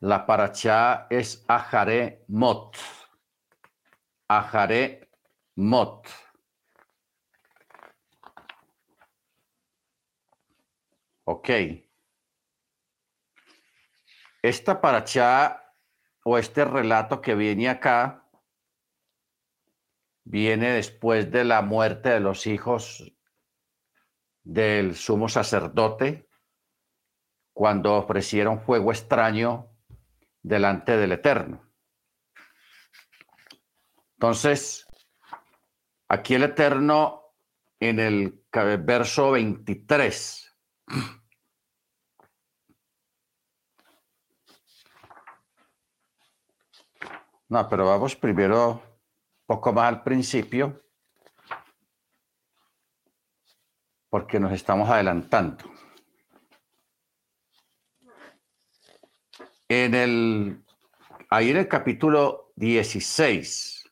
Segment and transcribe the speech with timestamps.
[0.00, 2.76] La paracha es Ajaré Mot.
[4.28, 5.10] Ajaré
[5.56, 6.08] Mot.
[11.24, 11.50] Ok.
[14.42, 15.72] Esta paracha
[16.24, 18.28] o este relato que viene acá
[20.24, 23.10] viene después de la muerte de los hijos
[24.42, 26.28] del sumo sacerdote
[27.54, 29.73] cuando ofrecieron fuego extraño
[30.44, 31.60] delante del Eterno.
[34.12, 34.86] Entonces,
[36.08, 37.32] aquí el Eterno
[37.80, 40.44] en el verso 23
[47.54, 48.82] No, pero vamos primero
[49.46, 50.82] poco más al principio,
[54.08, 55.64] porque nos estamos adelantando.
[59.76, 60.64] En el,
[61.30, 63.90] ahí en el capítulo 16,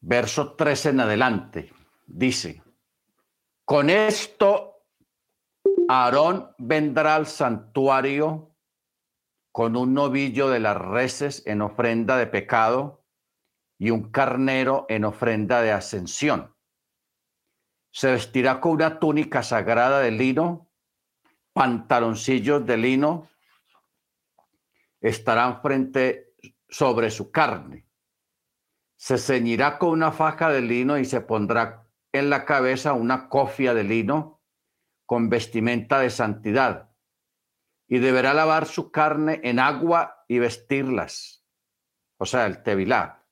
[0.00, 1.72] verso 13 en adelante,
[2.06, 2.62] dice,
[3.66, 4.86] con esto
[5.86, 8.56] Aarón vendrá al santuario
[9.52, 13.04] con un novillo de las reses en ofrenda de pecado
[13.76, 16.56] y un carnero en ofrenda de ascensión.
[17.92, 20.65] Se vestirá con una túnica sagrada de lino,
[21.56, 23.30] pantaloncillos de lino,
[25.00, 26.34] estarán frente
[26.68, 27.86] sobre su carne.
[28.94, 33.72] Se ceñirá con una faja de lino y se pondrá en la cabeza una cofia
[33.72, 34.42] de lino
[35.06, 36.90] con vestimenta de santidad
[37.88, 41.42] y deberá lavar su carne en agua y vestirlas,
[42.18, 43.24] o sea, el tevilá.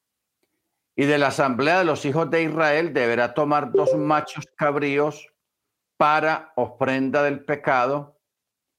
[0.97, 5.29] Y de la asamblea de los hijos de Israel deberá tomar dos machos cabríos
[5.99, 8.14] para ofrenda del pecado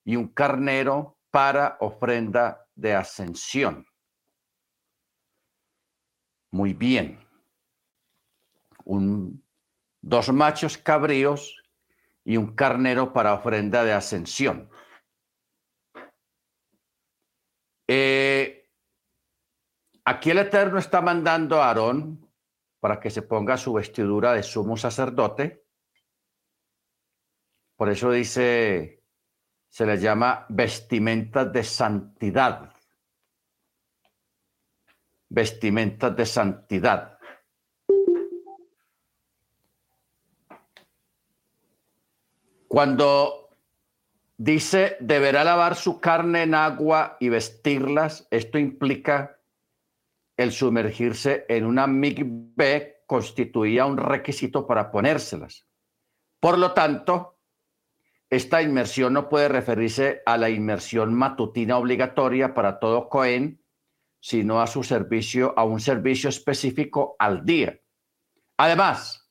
[0.05, 3.85] y un carnero para ofrenda de ascensión.
[6.51, 7.19] Muy bien.
[8.85, 9.43] Un,
[10.01, 11.61] dos machos cabríos
[12.23, 14.69] y un carnero para ofrenda de ascensión.
[17.87, 18.69] Eh,
[20.05, 22.31] aquí el Eterno está mandando a Aarón
[22.79, 25.65] para que se ponga su vestidura de sumo sacerdote.
[27.75, 29.03] Por eso dice,
[29.75, 32.71] se le llama vestimenta de santidad.
[35.27, 37.19] Vestimentas de santidad.
[42.69, 43.49] Cuando
[44.37, 48.27] Dice, deberá lavar su carne en agua y vestirlas.
[48.31, 49.39] Esto implica
[50.35, 55.65] el sumergirse en una migbe constituía un requisito para ponérselas.
[56.41, 57.34] Por lo tanto,
[58.29, 63.61] esta inmersión no puede referirse a la inmersión matutina obligatoria para todo Cohen,
[64.19, 67.79] sino a su servicio, a un servicio específico al día.
[68.57, 69.29] Además,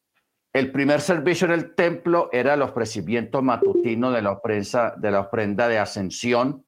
[0.52, 5.20] el primer servicio en el templo era el ofrecimiento matutino de la, ofrenda, de la
[5.20, 6.64] ofrenda de ascensión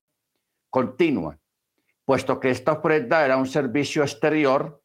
[0.70, 1.38] continua,
[2.04, 4.82] puesto que esta ofrenda era un servicio exterior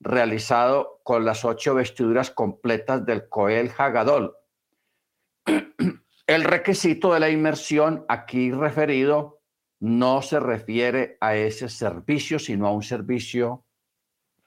[0.00, 4.34] realizado con las ocho vestiduras completas del Coel Hagadol.
[6.28, 9.40] El requisito de la inmersión aquí referido
[9.80, 13.64] no se refiere a ese servicio, sino a un servicio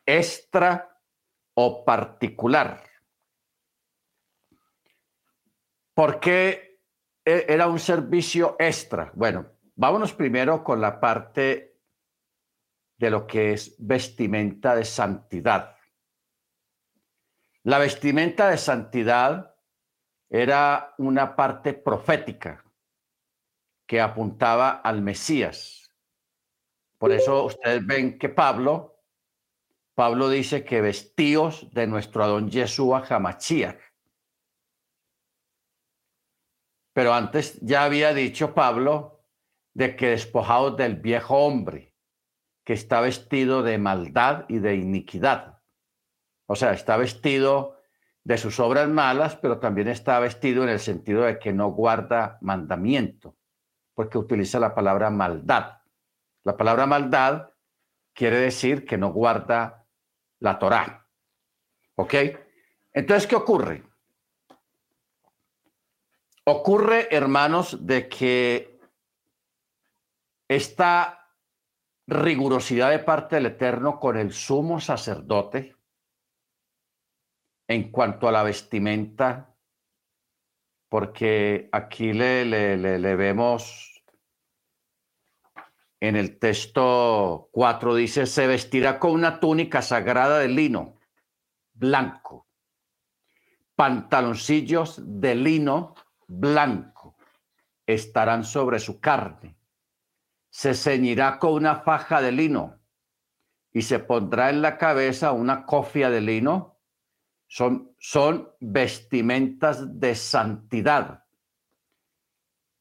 [0.05, 1.01] extra
[1.55, 2.83] o particular.
[5.95, 6.83] ¿Por qué
[7.25, 9.11] e, era un servicio extra?
[9.15, 11.79] Bueno, vámonos primero con la parte
[12.99, 15.75] de lo que es vestimenta de santidad.
[17.63, 19.50] La vestimenta de santidad
[20.33, 22.63] era una parte profética
[23.85, 25.93] que apuntaba al Mesías.
[26.97, 29.03] Por eso ustedes ven que Pablo,
[29.93, 33.77] Pablo dice que vestíos de nuestro Adón Yeshua Hamachiach.
[36.93, 39.25] Pero antes ya había dicho Pablo
[39.73, 41.93] de que despojados del viejo hombre,
[42.65, 45.61] que está vestido de maldad y de iniquidad.
[46.45, 47.80] O sea, está vestido
[48.23, 52.37] de sus obras malas, pero también está vestido en el sentido de que no guarda
[52.41, 53.35] mandamiento,
[53.93, 55.79] porque utiliza la palabra maldad.
[56.43, 57.49] La palabra maldad
[58.13, 59.85] quiere decir que no guarda
[60.39, 61.07] la Torá.
[61.95, 62.13] ¿Ok?
[62.93, 63.83] Entonces, ¿qué ocurre?
[66.45, 68.79] Ocurre, hermanos, de que
[70.47, 71.29] esta
[72.07, 75.75] rigurosidad de parte del Eterno con el sumo sacerdote
[77.71, 79.51] en cuanto a la vestimenta
[80.91, 84.03] porque aquí le, le, vemos
[86.01, 90.99] en el texto 4, dice, se vestirá con una túnica sagrada de lino
[91.71, 92.45] blanco,
[93.73, 95.95] pantaloncillos de lino
[96.27, 97.15] blanco
[97.85, 99.55] estarán sobre su carne,
[100.49, 102.81] se ceñirá con una faja de lino
[103.71, 106.70] y se pondrá en la cabeza una cofia de lino
[107.51, 111.25] son, vestimentas de santidad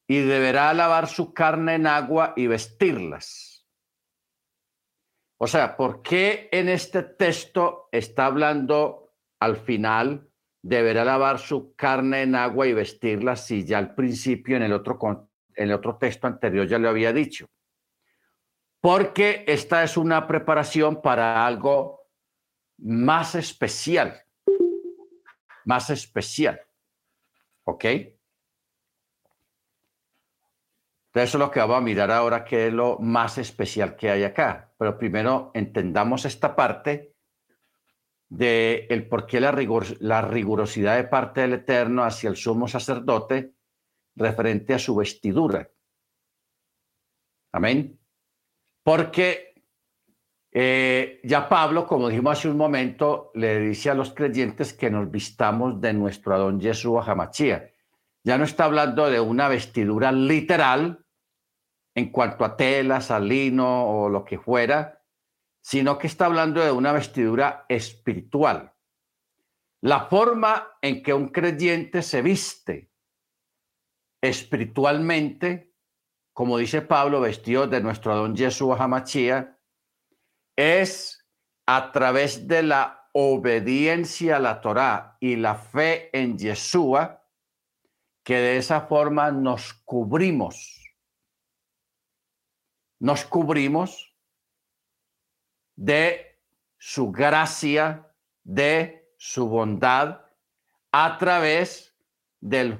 [0.07, 3.67] y deberá lavar su carne en agua y vestirlas.
[5.37, 10.29] O sea, ¿por qué en este texto está hablando al final
[10.61, 14.99] deberá lavar su carne en agua y vestirla si ya al principio en el otro,
[15.55, 17.47] en el otro texto anterior ya lo había dicho?
[18.79, 22.07] Porque esta es una preparación para algo
[22.77, 24.25] más especial
[25.65, 26.61] más especial.
[27.63, 27.85] ¿Ok?
[31.11, 34.09] Entonces eso es lo que vamos a mirar ahora, que es lo más especial que
[34.09, 34.73] hay acá.
[34.77, 37.15] Pero primero entendamos esta parte
[38.29, 39.51] de el por qué la,
[39.99, 43.55] la rigurosidad de parte del Eterno hacia el sumo sacerdote
[44.15, 45.69] referente a su vestidura.
[47.51, 47.99] Amén.
[48.83, 49.50] Porque
[50.53, 55.09] eh, ya Pablo, como dijimos hace un momento, le dice a los creyentes que nos
[55.09, 57.71] vistamos de nuestro Adón Yeshua Hamachía.
[58.23, 61.05] Ya no está hablando de una vestidura literal
[61.95, 65.01] en cuanto a telas, a lino o lo que fuera,
[65.61, 68.73] sino que está hablando de una vestidura espiritual.
[69.81, 72.91] La forma en que un creyente se viste
[74.21, 75.73] espiritualmente,
[76.33, 79.57] como dice Pablo, vestido de nuestro Adón Yeshua Hamachía,
[80.61, 81.25] es
[81.65, 87.23] a través de la obediencia a la Torá y la fe en Yeshua
[88.23, 90.77] que de esa forma nos cubrimos.
[92.99, 94.15] Nos cubrimos
[95.75, 96.39] de
[96.77, 98.13] su gracia,
[98.43, 100.21] de su bondad,
[100.91, 101.95] a través
[102.39, 102.79] del,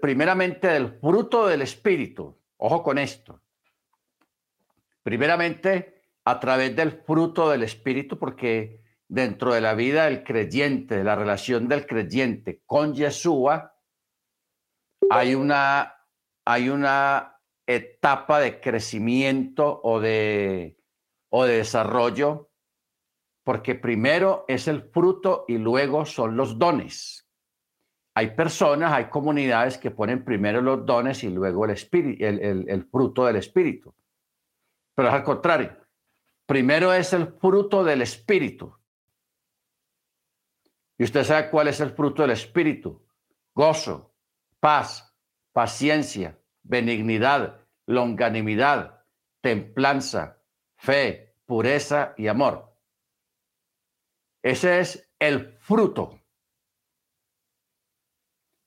[0.00, 2.38] primeramente del fruto del Espíritu.
[2.58, 3.40] Ojo con esto.
[5.02, 11.04] Primeramente, a través del fruto del Espíritu, porque dentro de la vida del creyente, de
[11.04, 13.76] la relación del creyente con Yeshua,
[15.10, 15.94] hay una,
[16.46, 20.78] hay una etapa de crecimiento o de,
[21.30, 22.50] o de desarrollo,
[23.44, 27.28] porque primero es el fruto y luego son los dones.
[28.14, 32.84] Hay personas, hay comunidades que ponen primero los dones y luego el, espíritu, el, el
[32.84, 33.94] fruto del espíritu.
[34.94, 35.81] Pero es al contrario.
[36.52, 38.78] Primero es el fruto del Espíritu.
[40.98, 43.08] Y usted sabe cuál es el fruto del Espíritu.
[43.54, 44.14] Gozo,
[44.60, 45.16] paz,
[45.52, 49.02] paciencia, benignidad, longanimidad,
[49.40, 50.42] templanza,
[50.76, 52.76] fe, pureza y amor.
[54.42, 56.20] Ese es el fruto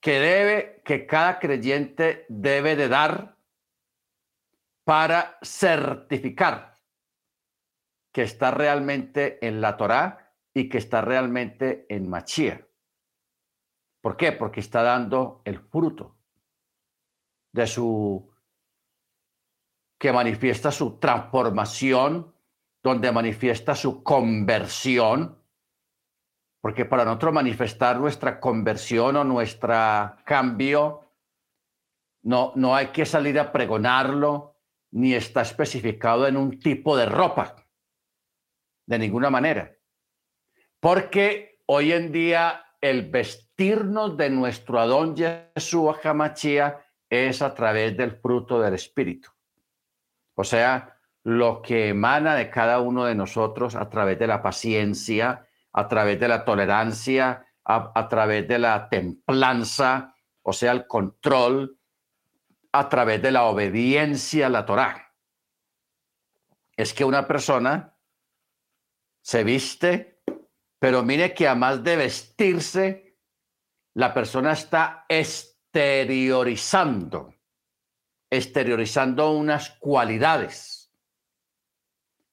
[0.00, 3.38] que debe, que cada creyente debe de dar
[4.82, 6.75] para certificar
[8.16, 12.66] que está realmente en la Torá y que está realmente en Machía.
[14.00, 14.32] ¿Por qué?
[14.32, 16.16] Porque está dando el fruto
[17.52, 18.32] de su
[19.98, 22.34] que manifiesta su transformación,
[22.82, 25.38] donde manifiesta su conversión,
[26.62, 29.74] porque para nosotros manifestar nuestra conversión o nuestro
[30.24, 31.02] cambio,
[32.22, 34.56] no, no hay que salir a pregonarlo,
[34.92, 37.65] ni está especificado en un tipo de ropa
[38.86, 39.76] de ninguna manera.
[40.80, 46.78] Porque hoy en día el vestirnos de nuestro Adón Yeshua Hamachia
[47.08, 49.30] es a través del fruto del Espíritu.
[50.34, 55.48] O sea, lo que emana de cada uno de nosotros a través de la paciencia,
[55.72, 61.78] a través de la tolerancia, a, a través de la templanza, o sea, el control,
[62.70, 65.12] a través de la obediencia a la Torá.
[66.76, 67.95] Es que una persona
[69.26, 70.20] se viste,
[70.78, 73.16] pero mire que además de vestirse,
[73.94, 77.34] la persona está exteriorizando,
[78.30, 80.92] exteriorizando unas cualidades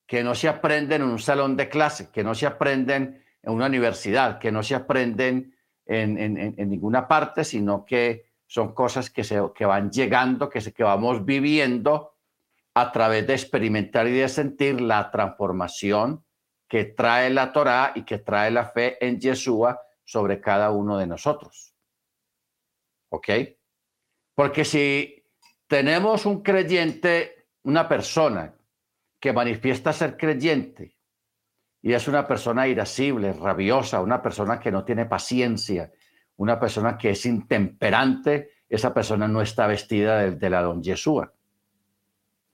[0.06, 3.66] que no se aprenden en un salón de clase, que no se aprenden en una
[3.66, 5.58] universidad, que no se aprenden
[5.88, 10.84] en, ninguna parte, sino que son cosas que, se, que van llegando, que, se, que
[10.84, 12.14] vamos viviendo
[12.76, 16.24] a través de experimentar y de sentir la transformación
[16.74, 21.06] que trae la Torá y que trae la fe en Yeshua sobre cada uno de
[21.06, 21.76] nosotros.
[23.10, 23.30] ¿Ok?
[24.34, 25.24] Porque si
[25.68, 28.56] tenemos un creyente, una persona
[29.20, 30.98] que manifiesta ser creyente
[31.80, 35.92] y es una persona irascible, rabiosa, una persona que no tiene paciencia,
[36.38, 41.32] una persona que es intemperante, esa persona no está vestida de, la don Yeshua.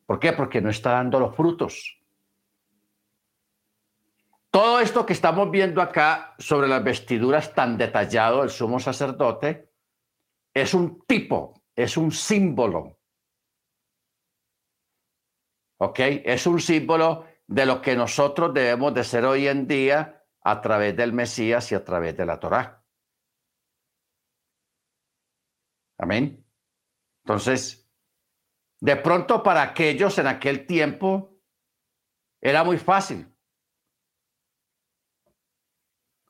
[0.05, 0.33] ¿Por qué?
[0.33, 1.98] Porque no está dando los frutos.
[4.51, 9.71] Todo esto que estamos viendo acá sobre las vestiduras tan detallado del sumo sacerdote
[10.53, 12.99] es un tipo, es un símbolo.
[15.77, 15.99] ¿Ok?
[16.25, 20.95] Es un símbolo de lo que nosotros debemos de ser hoy en día a través
[20.97, 22.83] del Mesías y a través de la Torá.
[25.99, 26.43] Amén.
[27.23, 27.87] Entonces,
[28.79, 31.39] de pronto para aquellos en aquel tiempo
[32.41, 33.27] era muy fácil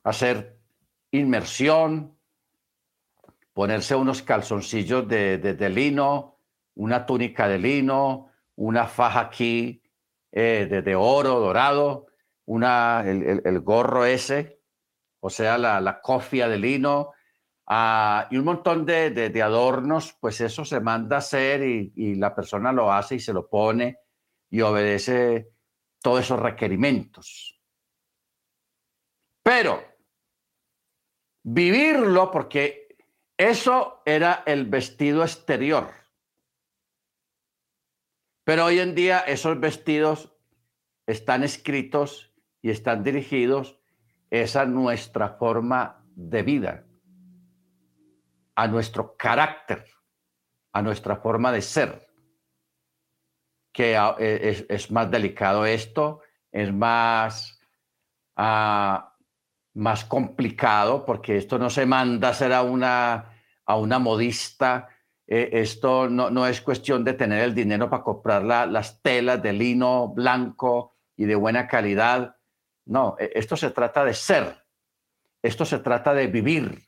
[0.04, 0.60] hacer
[1.12, 2.18] inmersión,
[3.54, 6.38] ponerse unos calzoncillos de, lino,
[6.76, 9.84] una túnica de lino, una faja aquí
[10.32, 12.08] eh, de, oro dorado,
[12.46, 14.62] una, el, gorro ese,
[15.20, 17.12] o sea, la, la cofia de lino,
[17.68, 22.34] ah, y un montón de, adornos, pues eso se manda a hacer y, y la
[22.34, 23.98] persona lo hace y se lo pone
[24.50, 25.50] y obedece
[26.02, 27.60] todos esos requerimientos.
[29.44, 29.89] Pero
[31.44, 32.98] vivirlo, porque
[33.38, 35.92] eso era el vestido exterior.
[38.44, 40.34] Pero hoy en día esos vestidos
[41.06, 43.80] están escritos y están dirigidos
[44.56, 46.86] a nuestra forma de vida,
[48.56, 49.86] a nuestro carácter,
[50.74, 52.08] a nuestra forma de ser.
[53.72, 57.60] Que ah, e, es, más delicado esto, es más
[58.36, 59.16] ah,
[59.80, 63.34] más complicado porque esto no se manda a hacer a una,
[63.66, 64.90] a una modista.
[65.26, 69.54] Eh, esto no, no, es cuestión de tener el dinero para comprar las telas de
[69.54, 72.36] lino blanco y de buena calidad.
[72.86, 74.66] No, e, esto se trata de ser.
[75.42, 76.84] Esto se trata de vivir.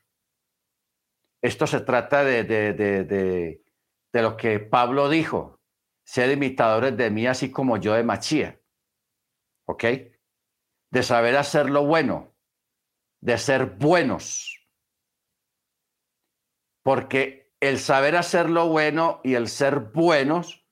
[1.40, 3.64] Esto se trata de, de, de,
[4.12, 5.60] de lo que Pablo dijo.
[6.04, 8.60] Sed imitadores de mí así como yo de Machía.
[9.66, 9.84] ¿Ok?
[10.90, 12.31] De saber hacer lo bueno
[13.22, 14.68] de ser buenos.
[16.84, 20.66] Porque el saber hacer lo bueno y el ser buenos,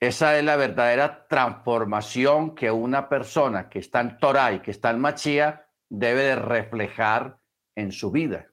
[0.00, 4.90] esa es la verdadera transformación que una persona que está en Torah y que está
[4.90, 7.38] en Machía debe de reflejar
[7.76, 8.50] en su vida.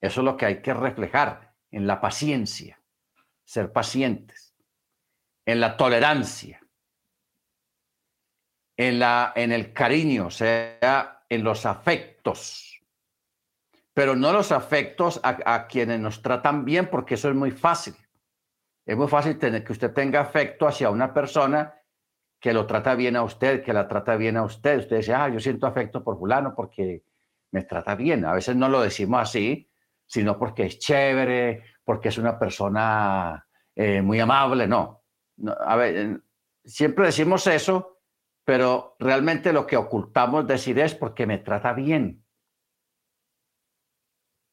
[0.00, 2.82] Eso es lo que hay que reflejar en la paciencia,
[3.44, 4.56] ser pacientes,
[5.46, 6.60] en la tolerancia,
[8.76, 12.78] en, la, en el cariño, sea en los afectos,
[13.94, 17.94] pero no los afectos a, quienes nos tratan bien, porque eso es muy fácil.
[18.84, 21.74] Es muy fácil tener que usted tenga afecto hacia una persona
[22.38, 24.80] que lo trata bien a usted, que la trata bien a usted.
[24.80, 27.02] Usted dice, ah, yo siento afecto por fulano porque
[27.50, 28.26] me trata bien.
[28.26, 29.70] A veces no lo decimos así,
[30.04, 34.66] sino porque es chévere, porque es una persona eh, muy amable.
[34.66, 35.02] No.
[35.36, 36.20] no a ver,
[36.62, 37.91] siempre decimos eso
[38.44, 42.24] pero realmente lo que ocultamos decir es porque me trata bien.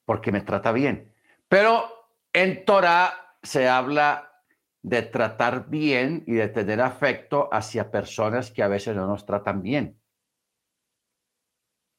[0.06, 1.14] Porque me trata bien.
[1.48, 1.90] Pero
[2.34, 4.44] en Torah se habla
[4.82, 9.62] de tratar bien y de tener afecto hacia personas que a veces no nos tratan
[9.62, 10.00] bien.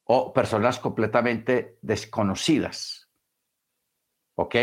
[0.05, 3.09] O personas completamente desconocidas.
[4.35, 4.55] ¿Ok?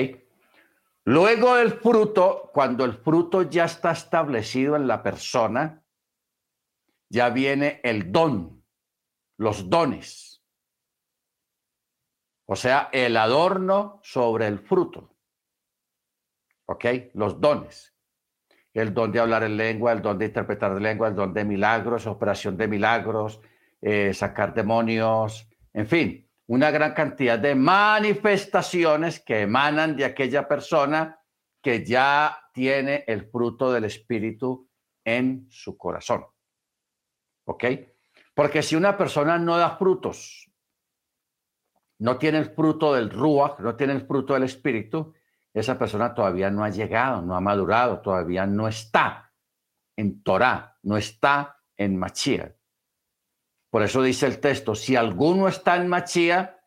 [1.05, 5.85] Luego el fruto, cuando el fruto ya está establecido en la persona,
[7.09, 8.65] ya viene el don,
[9.39, 10.43] los dones.
[12.47, 15.15] O sea, el adorno sobre el fruto.
[16.67, 16.85] ¿Ok?
[17.15, 17.95] Los dones.
[18.73, 21.45] El don de hablar en lengua, el don de interpretar de lengua, el don de
[21.45, 23.41] milagros, operación de milagros,
[23.81, 31.21] eh, sacar demonios, en fin, una gran cantidad de manifestaciones que emanan de aquella persona
[31.63, 34.69] que ya tiene el fruto del Espíritu
[35.05, 36.25] en su corazón.
[37.49, 37.65] ¿Ok?
[38.35, 40.53] Porque si una persona no da frutos,
[41.99, 45.15] no tiene el fruto del Ruach, no tiene el fruto del Espíritu,
[45.55, 49.33] esa persona todavía no ha llegado, no ha madurado, todavía no está
[49.97, 52.55] en Torah, no está en Machía.
[53.71, 56.61] Por eso dice el texto, si alguno está en Machía,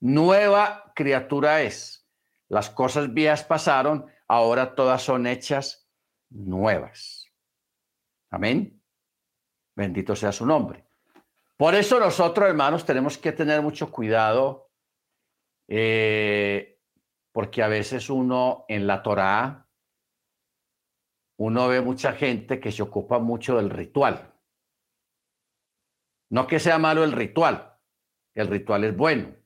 [0.00, 2.08] nueva criatura es.
[2.48, 5.86] Las cosas viejas pasaron, ahora todas son hechas
[6.30, 7.26] nuevas.
[8.30, 8.75] Amén.
[9.76, 10.86] Bendito sea su nombre.
[11.56, 14.70] Por eso nosotros, hermanos, tenemos que tener mucho cuidado,
[15.68, 16.80] eh,
[17.32, 19.68] porque a veces uno en la Torá,
[21.38, 24.34] uno ve mucha gente que se ocupa mucho del ritual.
[26.30, 27.78] No que sea malo el ritual,
[28.34, 29.36] el ritual es bueno,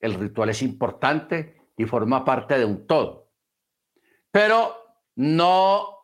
[0.00, 3.32] el ritual es importante y forma parte de un todo.
[4.30, 4.74] Pero
[5.16, 5.99] no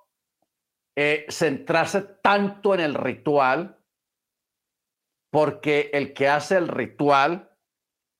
[0.96, 3.78] eh, centrarse tanto en el ritual,
[5.30, 7.56] porque el que hace el ritual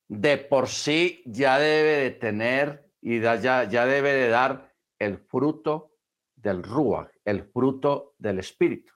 [0.09, 5.97] de por sí ya debe de tener y ya, ya debe de dar el fruto
[6.37, 8.93] del Ruach, el fruto del Espíritu.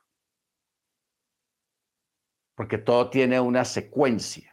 [2.54, 4.50] Porque todo tiene una secuencia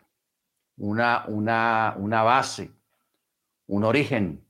[0.77, 2.71] una, una, una base,
[3.67, 4.45] un origen.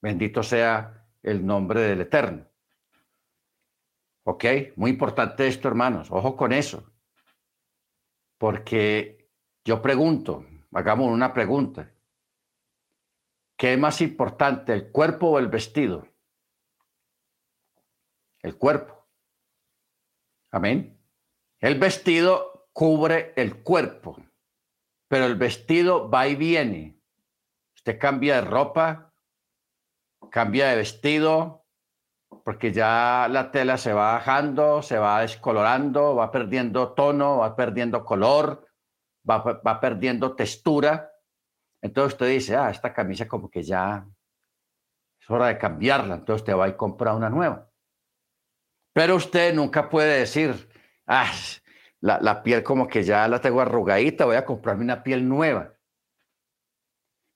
[0.00, 2.46] Bendito sea el nombre del Eterno.
[4.30, 4.44] ¿Ok?
[4.76, 6.08] Muy importante esto, hermanos.
[6.10, 6.92] Ojo con eso.
[8.38, 9.28] Porque
[9.64, 11.92] yo pregunto, hagamos una pregunta.
[13.56, 16.08] ¿Qué es más importante, el cuerpo o el vestido?
[18.42, 19.06] El cuerpo.
[20.50, 20.98] Amén.
[21.58, 24.16] El vestido cubre el cuerpo
[25.10, 26.96] pero el vestido va y viene.
[27.74, 29.12] Usted cambia de ropa,
[30.30, 31.59] cambia de vestido,
[32.44, 38.04] porque ya la tela se va bajando, se va descolorando, va perdiendo tono, va perdiendo
[38.04, 38.66] color,
[39.28, 41.10] va, va perdiendo textura.
[41.82, 44.06] Entonces usted dice, ah, esta camisa como que ya
[45.20, 47.70] es hora de cambiarla, entonces usted va y compra una nueva.
[48.92, 50.68] Pero usted nunca puede decir,
[51.06, 51.30] ah,
[52.00, 55.74] la, piel como que ya la tengo arrugadita, voy a comprarme una piel nueva.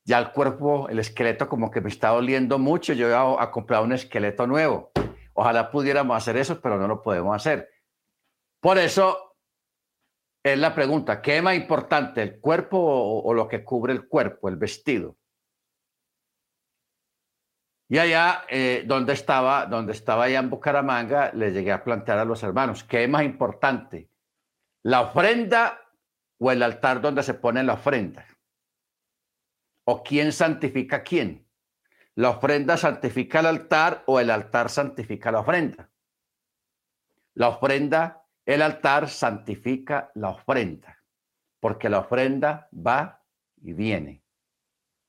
[0.04, 3.82] Ya el cuerpo, el esqueleto como que me está doliendo mucho, yo voy a, comprar
[3.82, 4.92] un esqueleto nuevo.
[5.32, 7.70] Ojalá pudiéramos hacer eso, pero no lo podemos hacer.
[8.60, 9.36] Por eso
[10.42, 14.48] es la pregunta, ¿qué es más importante, el cuerpo o, lo que cubre el cuerpo,
[14.48, 15.16] el vestido?
[17.88, 22.24] Y allá, eh, donde estaba, donde estaba allá en Bucaramanga, le llegué a plantear a
[22.24, 24.10] los hermanos, ¿qué es más importante?
[24.84, 25.80] la ofrenda
[26.38, 28.26] o el altar donde se pone la ofrenda.
[29.84, 31.46] ¿O quién santifica a quién?
[32.14, 35.90] ¿La ofrenda santifica el altar o el altar santifica la ofrenda?
[37.34, 41.02] La ofrenda, el altar santifica la ofrenda,
[41.60, 43.24] porque la ofrenda va
[43.60, 44.24] y viene,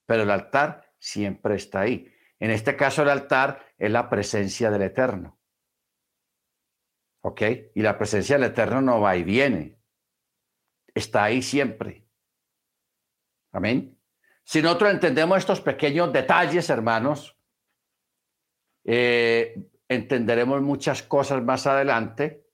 [0.05, 2.11] pero el altar siempre está ahí.
[2.39, 5.39] En este caso el altar es la presencia del Eterno.
[7.21, 7.41] ¿Ok?
[7.75, 9.79] Y la presencia del Eterno no va y viene.
[10.93, 12.07] Está ahí siempre.
[13.51, 13.94] Amén.
[14.45, 17.36] Si nosotros entendemos estos pequeños detalles, hermanos,
[18.86, 19.55] eh,
[19.89, 22.45] entenderemos muchas cosas más adelante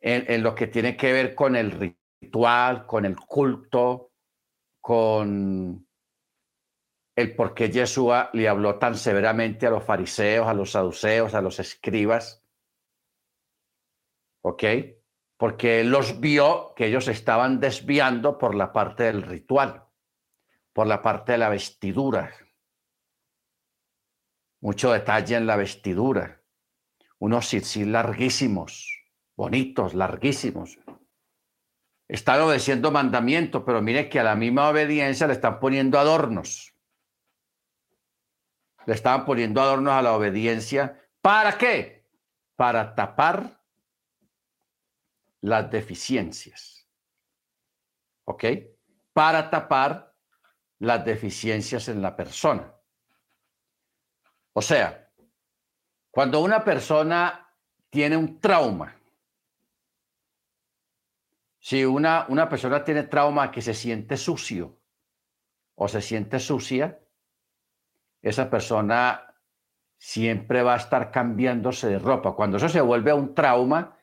[0.00, 4.12] en, lo que tiene que ver con el ritual, con el culto,
[4.80, 5.88] con
[7.16, 11.40] el por qué Yeshua le habló tan severamente a los fariseos, a los saduceos, a
[11.40, 12.46] los escribas
[14.46, 14.64] ¿ok?
[15.36, 19.85] Porque él los vio que ellos estaban desviando por la parte del ritual,
[20.76, 22.30] por la parte de la vestidura.
[24.60, 26.42] Mucho detalle en la vestidura.
[27.18, 28.86] Unos sí larguísimos,
[29.34, 30.78] bonitos, larguísimos.
[32.06, 36.74] Están obedeciendo mandamientos, pero mire que a la misma obediencia le están poniendo adornos.
[38.84, 41.02] Le estaban poniendo adornos a la obediencia.
[41.22, 42.06] ¿Para qué?
[42.54, 43.62] Para tapar
[45.40, 46.86] las deficiencias.
[48.26, 48.44] ¿Ok?
[49.14, 50.05] Para tapar
[50.78, 52.74] las deficiencias en la persona.
[54.52, 55.10] O sea,
[56.10, 57.46] cuando una persona
[57.90, 58.94] tiene un trauma,
[61.58, 64.78] si una, una persona tiene trauma que se siente sucio
[65.74, 67.00] o se siente sucia,
[68.22, 69.34] esa persona
[69.98, 72.34] siempre va a estar cambiándose de ropa.
[72.34, 73.96] Cuando eso se vuelve a un trauma,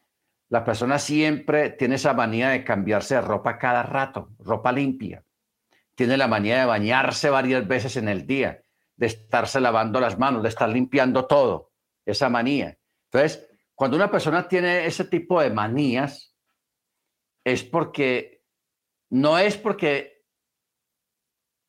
[0.49, 5.23] la persona siempre tiene esa manía de cambiarse de ropa cada rato, ropa limpia.
[5.95, 8.61] Tiene la manía de bañarse varias veces en el día,
[8.95, 11.71] de estarse lavando las manos, de estar limpiando todo,
[12.05, 12.77] esa manía.
[13.11, 16.35] Entonces, cuando una persona tiene ese tipo de manías,
[17.43, 18.45] es porque,
[19.09, 20.25] no es porque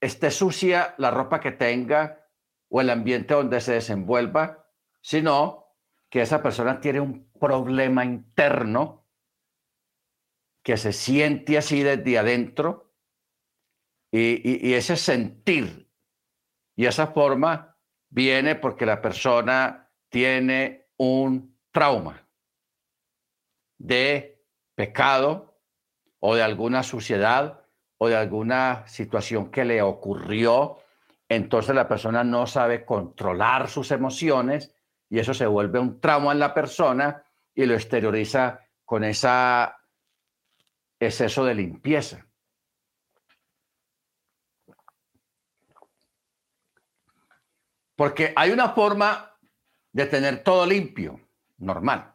[0.01, 2.29] esté sucia la ropa que tenga
[2.69, 4.69] o el ambiente donde se desenvuelva,
[5.01, 5.67] sino
[6.09, 9.07] que esa persona tiene un problema interno
[10.63, 12.84] que se siente así desde adentro
[14.17, 15.91] y, ese sentir
[16.77, 17.77] y esa forma
[18.09, 22.25] viene porque la persona tiene un trauma
[23.77, 24.41] de
[24.77, 25.59] pecado
[26.21, 27.65] o de alguna suciedad
[27.99, 30.79] o de alguna situación que le ocurrió
[31.29, 34.73] entonces la persona no sabe controlar sus emociones
[35.11, 39.29] y eso se vuelve un trauma en la persona y lo exterioriza con ese
[41.01, 42.25] exceso de limpieza.
[48.05, 49.35] Porque hay una forma
[49.91, 51.19] de tener todo limpio,
[51.57, 52.15] normal.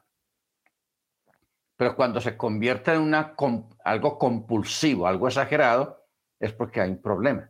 [1.75, 6.05] Pero cuando se convierte en algo compulsivo, algo exagerado,
[6.39, 7.49] es porque hay un problema.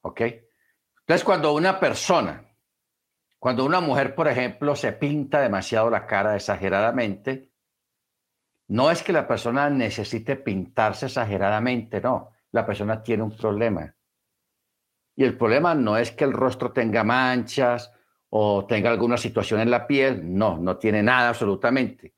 [0.00, 0.22] ¿Ok?
[0.22, 2.44] Entonces, cuando una persona,
[3.38, 7.52] cuando una mujer, por ejemplo, se pinta demasiado la cara exageradamente,
[8.66, 12.32] no es que la persona necesite pintarse exageradamente, no.
[12.50, 13.94] La persona tiene un problema.
[15.18, 17.92] Y el problema no es que el rostro tenga manchas
[18.30, 22.14] o tenga alguna situación en la piel, no, no tiene nada absolutamente.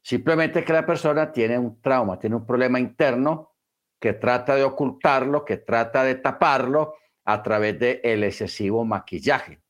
[0.00, 3.56] Simplemente que la persona tiene un trauma, tiene un problema interno
[3.98, 9.60] que trata de ocultarlo, que trata de taparlo a través del el excesivo maquillaje.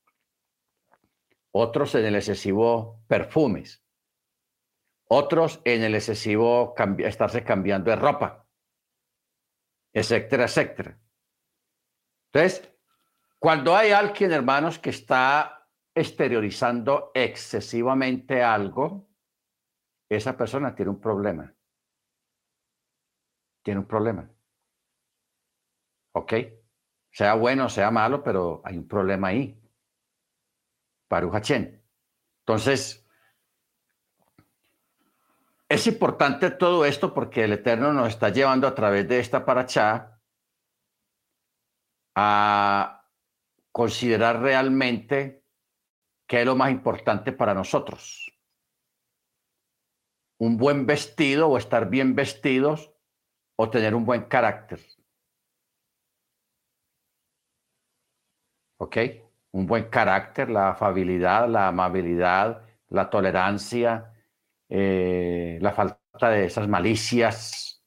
[1.52, 3.82] Otros en el excesivo perfumes.
[5.08, 8.46] Otros en el excesivo estarse cambiando de ropa,
[9.90, 10.98] etcétera, etcétera.
[12.30, 12.73] Entonces,
[13.44, 19.06] cuando hay alguien, hermanos, que está exteriorizando excesivamente algo,
[20.08, 21.54] esa persona tiene un problema.
[23.62, 24.30] Tiene un problema.
[26.14, 26.32] ¿Ok?
[27.10, 29.60] Sea bueno, sea malo, pero hay un problema ahí.
[31.06, 31.84] Parujachen.
[32.46, 33.06] Entonces,
[35.68, 40.18] es importante todo esto porque el Eterno nos está llevando a través de esta paracha
[42.14, 43.03] a
[43.74, 45.44] considerar realmente
[46.28, 48.32] qué es lo más importante para nosotros.
[50.38, 52.94] Un buen vestido o estar bien vestidos
[53.58, 54.78] o tener un buen carácter.
[58.78, 58.96] ¿Ok?
[59.50, 64.14] Un buen carácter, la afabilidad, la amabilidad, la tolerancia,
[64.68, 67.84] eh, la falta de esas malicias,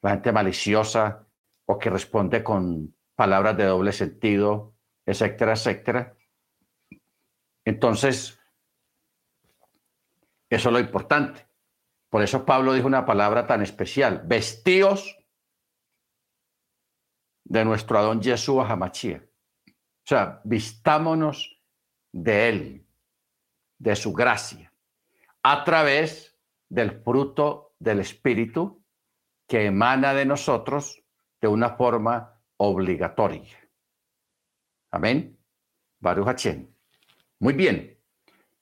[0.00, 1.28] la gente maliciosa
[1.66, 4.73] o que responde con palabras de doble sentido,
[5.06, 6.16] etcétera, etcétera.
[7.64, 8.38] Entonces,
[10.50, 11.46] eso es lo importante.
[12.10, 15.18] Por eso Pablo dijo una palabra tan especial, vestíos
[17.44, 19.26] de nuestro Adón Jesús Hamachía.
[19.66, 21.60] O sea, vistámonos
[22.12, 22.86] de Él,
[23.78, 24.72] de su gracia,
[25.42, 26.38] a través
[26.68, 28.84] del fruto del Espíritu
[29.48, 31.02] que emana de nosotros
[31.40, 33.63] de una forma obligatoria.
[34.94, 35.36] Amén.
[35.98, 36.46] Baruch
[37.40, 38.00] Muy bien.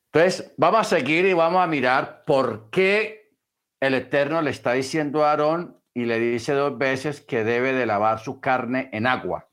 [0.06, 3.36] Entonces, vamos a seguir y vamos a mirar por qué
[3.80, 7.84] el Eterno le está diciendo a Aarón y le dice dos veces que debe de
[7.84, 9.50] lavar su carne en agua.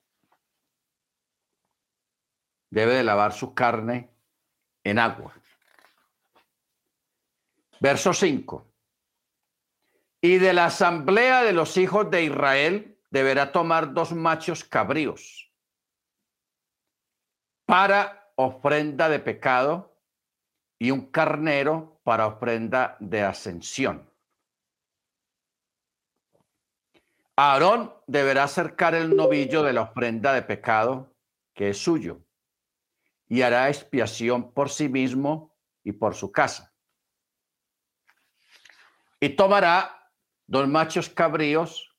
[2.71, 4.11] Debe de lavar su carne
[4.85, 5.33] en agua.
[7.81, 8.71] Verso 5.
[10.21, 15.48] Y de la asamblea de los hijos de Israel deberá tomar dos machos cabríos
[17.69, 19.95] para ofrenda de pecado
[20.79, 24.09] y un carnero para ofrenda de ascensión.
[27.35, 31.13] Aarón deberá acercar el novillo de la ofrenda de pecado
[31.53, 32.21] que es suyo
[33.27, 36.73] y hará expiación por sí mismo y por su casa.
[39.19, 40.11] Y tomará
[40.47, 41.95] dos machos cabríos,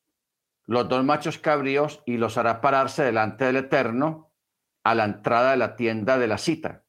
[0.67, 4.30] los dos machos cabríos, y los hará pararse delante del Eterno
[4.85, 6.85] a la entrada de la tienda de la cita.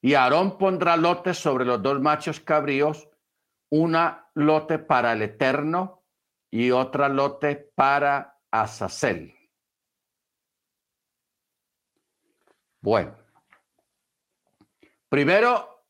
[0.00, 3.08] Y Aarón pondrá lotes sobre los dos machos cabríos,
[3.70, 6.02] una lote para el Eterno
[6.50, 9.34] y otra lote para Azazel.
[12.80, 13.16] Bueno,
[15.08, 15.86] primero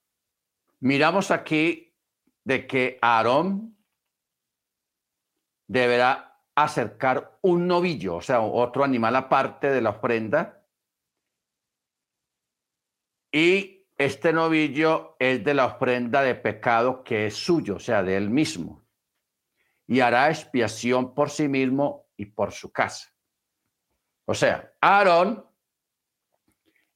[0.81, 1.96] miramos aquí
[2.44, 3.78] de que Aarón
[5.66, 10.64] deberá acercar un novillo, o sea, otro animal aparte de la ofrenda.
[13.30, 18.16] Y este novillo es de la ofrenda de pecado que es suyo, o sea, de
[18.16, 18.84] él mismo.
[19.86, 23.12] Y hará expiación por sí mismo y por su casa.
[24.24, 25.46] O sea, Aarón,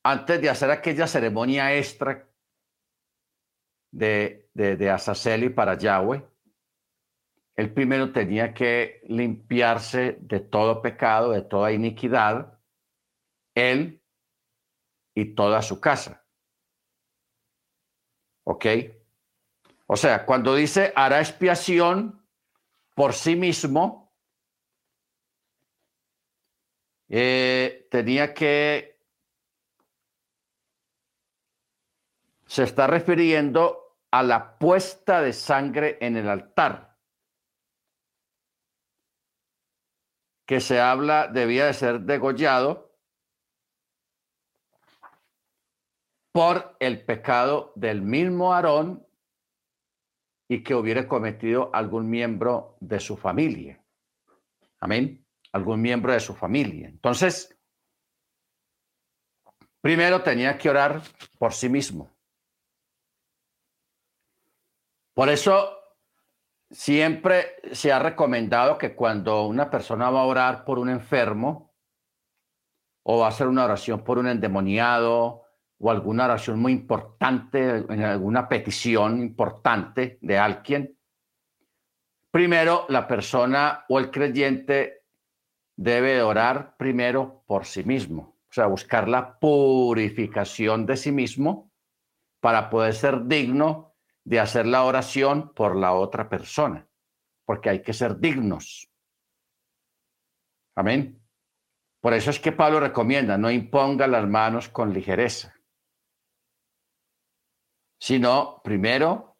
[0.03, 2.29] antes de hacer aquella ceremonia extra
[3.91, 6.25] de, de, de para Yahweh,
[7.57, 12.61] él primero tenía que limpiarse de todo pecado, de toda iniquidad,
[13.55, 14.03] él
[15.15, 16.27] y toda su casa.
[18.45, 18.67] ¿Ok?
[19.87, 22.29] O sea, cuando dice hará expiación
[22.95, 24.15] por sí mismo,
[27.09, 29.01] eh, tenía que,
[32.47, 36.96] se está refiriendo a la puesta de sangre en el altar,
[40.47, 42.93] que se habla debía de ser degollado
[46.33, 49.07] por el pecado del mismo Aarón
[50.49, 53.83] y que hubiera cometido algún miembro de su familia.
[54.81, 56.89] Amén algún miembro de su familia.
[56.89, 57.57] Entonces,
[59.81, 61.03] primero tenía que orar
[61.39, 62.11] por sí mismo.
[65.15, 65.76] Por eso
[66.71, 71.75] siempre se ha recomendado que cuando una persona va a orar por un enfermo
[73.03, 75.43] o va a hacer una oración por un endemoniado
[75.79, 80.99] o alguna oración muy importante, en alguna petición importante de alguien,
[82.31, 85.05] primero la persona o el creyente
[85.77, 91.71] debe orar primero por sí mismo, o sea, buscar la purificación de sí mismo
[92.41, 93.86] para poder ser digno
[94.27, 96.87] de hacer la oración por la otra persona,
[97.47, 98.91] porque hay que ser dignos.
[100.77, 101.23] Amén.
[102.03, 105.55] Por eso es que Pablo recomienda, no imponga las manos con ligereza,
[107.99, 109.39] sino primero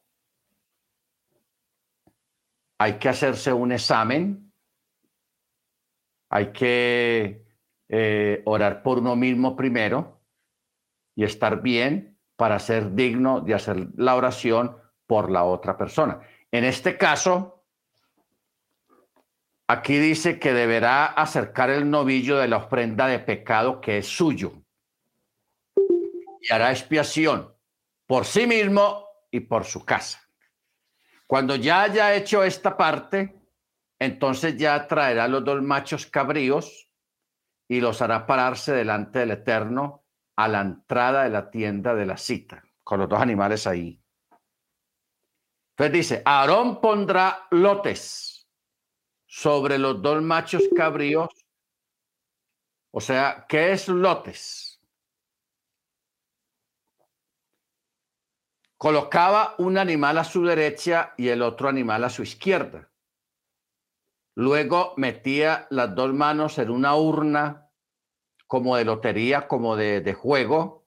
[2.79, 4.47] hay que hacerse un examen
[6.29, 7.47] hay que
[7.89, 10.21] eh, orar por uno mismo primero
[11.15, 16.21] y estar bien para ser digno de hacer la oración por la otra persona.
[16.51, 17.65] En este caso,
[19.67, 24.53] aquí dice que deberá acercar el novillo de la ofrenda de pecado que es suyo
[26.41, 27.55] y hará expiación
[28.07, 30.21] por sí mismo y por su casa.
[31.27, 33.35] Cuando ya haya hecho esta parte,
[33.99, 36.89] entonces ya traerá los dos machos cabríos
[37.69, 40.06] y los hará pararse delante del Eterno
[40.37, 44.01] a la entrada de la tienda de la cita, con los dos animales ahí.
[45.71, 48.49] Entonces dice, Aarón pondrá lotes
[49.27, 51.29] sobre los dos machos cabríos.
[52.91, 54.81] O sea, ¿qué es lotes?
[58.79, 62.91] Colocaba un animal a su derecha y el otro animal a su izquierda.
[64.35, 67.66] Luego metía las dos manos en una urna
[68.47, 70.87] como de lotería, como de, juego,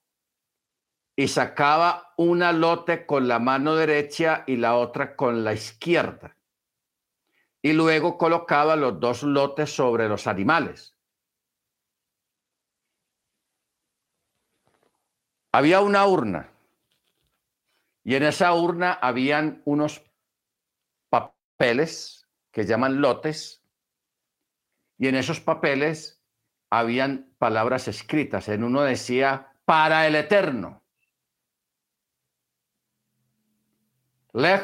[1.16, 6.36] y sacaba una lote con la mano derecha y la otra con la izquierda.
[7.62, 10.96] Y luego colocaba los dos lotes sobre los animales.
[15.52, 16.52] Había una urna
[18.04, 20.02] y en esa urna habían unos
[21.10, 23.62] papeles que llaman lotes,
[24.98, 26.19] y en esos papeles
[26.70, 28.50] habían palabras escritas.
[28.50, 30.84] En uno decía, para el eterno.
[34.34, 34.64] Lej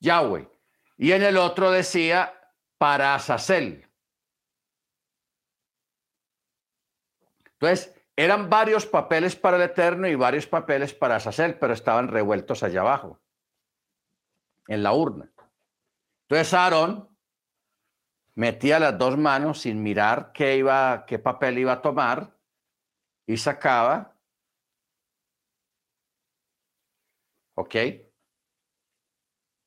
[0.00, 0.48] Yahweh.
[0.96, 2.32] Y en el otro decía,
[2.78, 3.86] para Azazel.
[7.52, 12.62] Entonces, eran varios papeles para el Eterno y varios papeles para Azazel, pero estaban revueltos
[12.62, 13.20] allá abajo,
[14.68, 15.30] en la urna.
[16.22, 17.15] Entonces Aarón
[18.36, 22.38] metía las dos manos sin mirar qué, iba, qué papel iba a tomar
[23.26, 24.14] y sacaba.
[27.54, 27.74] ¿Ok?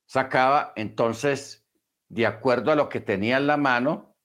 [0.06, 1.68] Sacaba entonces,
[2.08, 4.16] de acuerdo a lo que tenía en la mano,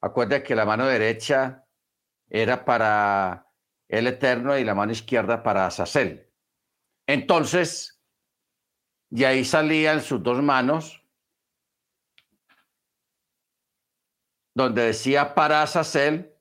[0.00, 1.66] acuérdate que la mano derecha
[2.28, 3.50] era para
[3.88, 6.30] el Eterno y la mano izquierda para Azazel.
[7.06, 8.02] Entonces,
[9.10, 11.02] y ahí salían sus dos manos,
[14.58, 16.34] donde decía para Azazel,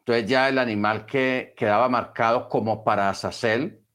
[0.00, 3.86] entonces ya el animal que quedaba marcado como para Azazel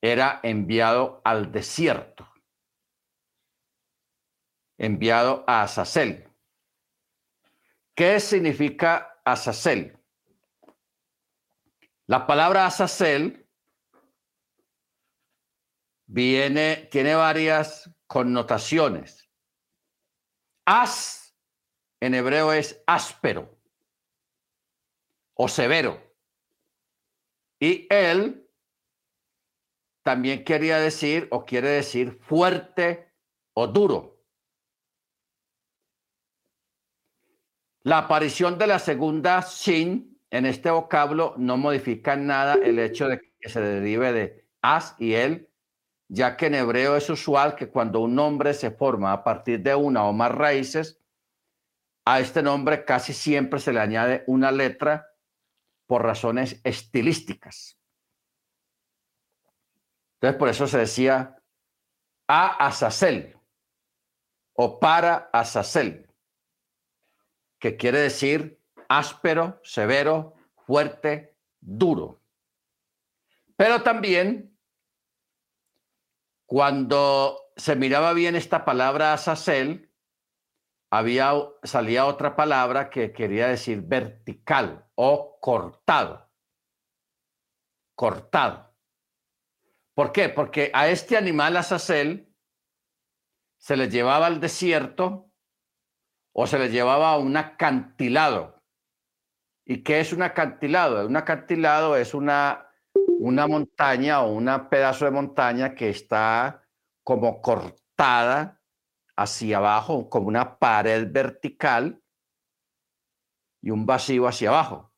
[0.00, 2.32] era enviado al desierto,
[4.78, 6.30] enviado a Azazel.
[7.96, 9.98] ¿Qué significa Azazel?
[12.06, 13.48] La palabra Azazel
[16.06, 19.28] viene, tiene varias connotaciones.
[20.64, 21.25] As
[22.00, 23.58] en hebreo es áspero
[25.34, 26.00] o severo.
[27.58, 28.48] Y él
[30.02, 33.12] también quería decir o quiere decir fuerte
[33.54, 34.22] o duro.
[37.82, 43.20] La aparición de la segunda sin en este vocablo no modifica nada el hecho de
[43.40, 45.48] que se derive de as y él
[46.08, 49.74] ya que en hebreo es usual que cuando un nombre se forma a partir de
[49.74, 51.00] una o más raíces,
[52.08, 55.08] a este nombre casi siempre se le añade una letra
[55.86, 57.78] por razones estilísticas.
[60.14, 61.36] Entonces, por eso se decía
[62.28, 63.36] a Azazel
[64.52, 66.08] o para Azazel,
[67.58, 72.22] que quiere decir áspero, severo, fuerte, duro.
[73.56, 74.56] Pero también,
[76.46, 79.85] cuando se miraba bien esta palabra Azazel,
[80.98, 81.32] había,
[81.62, 86.30] salía otra palabra que quería decir vertical o cortado.
[87.94, 88.74] Cortado.
[89.94, 90.28] ¿Por qué?
[90.28, 92.34] Porque a este animal Azazel
[93.58, 95.32] se le llevaba al desierto
[96.32, 98.62] o se le llevaba a un acantilado.
[99.64, 101.06] ¿Y qué es un acantilado?
[101.06, 102.70] Un acantilado es una,
[103.18, 106.62] una montaña o un pedazo de montaña que está
[107.02, 108.55] como cortada
[109.16, 112.02] hacia abajo, como una pared vertical
[113.62, 114.92] y un vacío hacia abajo.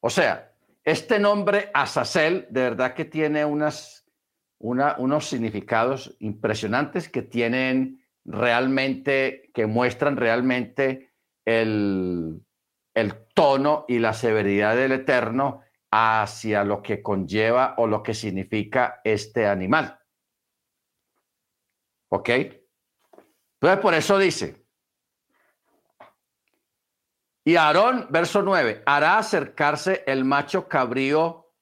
[0.00, 0.52] O sea,
[0.84, 4.06] este nombre Azazel de verdad que tiene unas,
[4.58, 11.12] unos significados impresionantes que tienen realmente, que muestran realmente
[11.44, 12.40] el,
[12.94, 19.00] el tono y la severidad del Eterno hacia lo que conlleva o lo que significa
[19.04, 19.95] este animal.
[22.08, 22.28] ¿Ok?
[22.28, 24.66] Entonces, por eso dice,
[27.46, 31.52] y Aarón, verso 9, hará acercarse el macho cabrío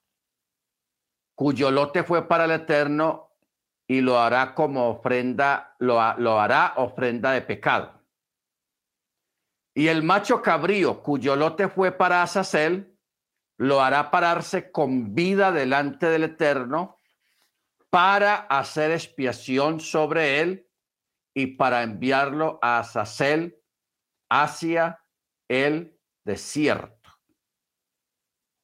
[1.35, 3.33] cuyo lote fue para el Eterno
[3.87, 8.01] y lo hará como ofrenda, lo, lo hará ofrenda de pecado.
[9.75, 12.97] Y el macho cabrío cuyo lote fue para Azazel,
[13.59, 16.99] lo hará pararse con vida delante del Eterno
[17.95, 20.69] para hacer expiación sobre él
[21.33, 23.63] y para enviarlo a Azazel
[24.29, 25.01] hacia
[25.47, 27.09] el desierto.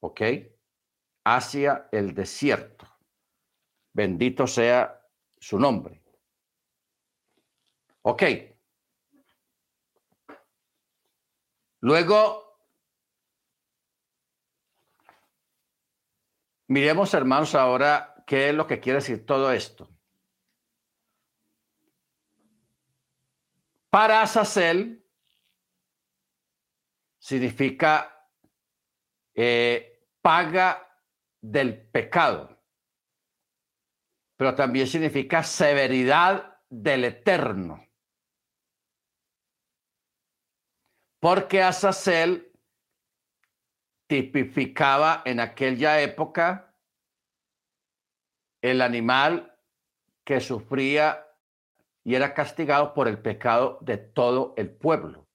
[0.01, 0.21] ¿Ok?
[1.23, 2.85] Hacia el desierto.
[3.93, 5.01] Bendito sea
[5.39, 6.03] su nombre.
[8.01, 8.23] Ok.
[11.79, 12.57] Luego,
[16.67, 19.89] miremos hermanos ahora ¿Qué es lo que quiere decir todo esto?
[23.89, 25.05] Para Azazel
[27.19, 28.29] significa
[29.33, 30.87] eh, paga
[31.41, 32.63] del pecado,
[34.37, 37.85] pero también significa severidad del eterno.
[41.19, 42.51] Porque Azazel
[44.07, 46.70] tipificaba en aquella época
[48.61, 49.57] el animal
[50.23, 51.27] que sufría
[52.03, 55.27] y era castigado por el pecado de todo el pueblo.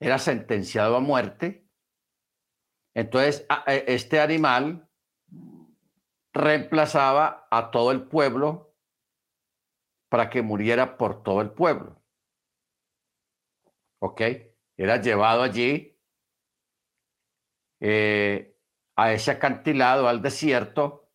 [0.00, 1.66] Era sentenciado a muerte.
[2.94, 4.88] Entonces, e, este animal
[6.32, 8.74] reemplazaba a todo el pueblo
[10.08, 12.02] para que muriera por todo el pueblo.
[13.98, 14.20] ¿Ok?
[14.76, 15.98] Era llevado allí
[17.80, 18.56] eh,
[18.96, 21.05] a ese acantilado, al desierto,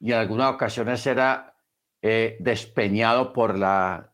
[0.00, 1.56] y en algunas ocasiones era
[2.02, 4.12] eh, despeñado por la,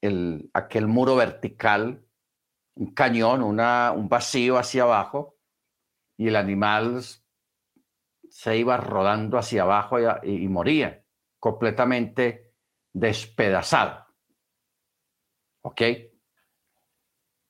[0.00, 2.04] el, aquel muro vertical,
[2.74, 5.38] un cañón, una, un vacío hacia abajo,
[6.16, 7.02] y el animal
[8.28, 11.04] se iba rodando hacia abajo y, y moría
[11.38, 12.54] completamente
[12.92, 14.06] despedazado.
[15.62, 15.82] ¿Ok?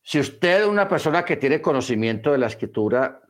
[0.03, 3.24] Si usted una persona que tiene conocimiento de la escritura,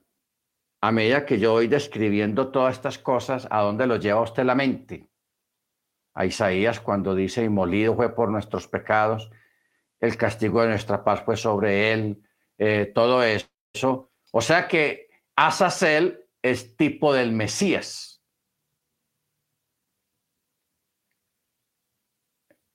[0.87, 4.55] a medida que yo voy describiendo todas estas cosas, ¿a dónde lo lleva usted la
[4.55, 5.09] mente?
[6.13, 9.31] A Isaías cuando dice, y molido fue por nuestros pecados,
[9.99, 12.23] el castigo de nuestra paz fue sobre él,
[12.59, 14.11] eh, todo eso.
[14.31, 18.23] O sea que Azazel es tipo del Mesías.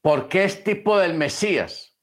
[0.01, 1.95] ¿Por qué es tipo del Mesías?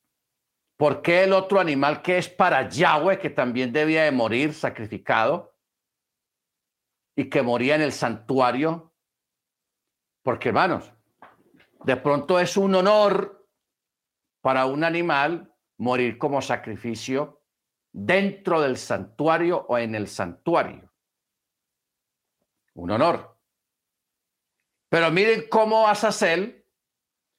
[0.76, 5.55] ¿Por qué el otro animal que es para Yahweh, que también debía de morir sacrificado?
[7.16, 8.92] Y que moría en el santuario.
[10.22, 10.92] Porque, hermanos,
[11.84, 13.48] de pronto es un honor
[14.42, 17.42] para un animal morir como sacrificio
[17.90, 20.92] dentro del santuario o en el santuario.
[22.74, 23.38] Un honor.
[24.90, 26.64] Pero miren cómo Azazel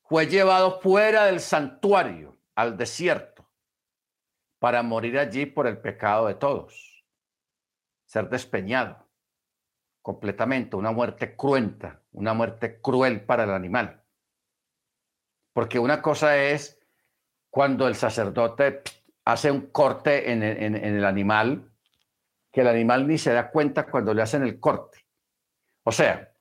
[0.03, 3.47] fue llevado fuera del santuario, al desierto,
[4.57, 7.05] para morir allí por el pecado de todos,
[8.05, 9.06] ser despeñado
[10.07, 14.05] completamente, una muerte cruenta, una muerte cruel para el animal.
[15.51, 16.79] Porque una cosa es
[17.49, 18.83] cuando el sacerdote
[19.25, 21.73] hace un corte en el, animal,
[22.53, 25.05] que el animal ni se da cuenta cuando le hacen el corte.
[25.83, 26.33] O sea,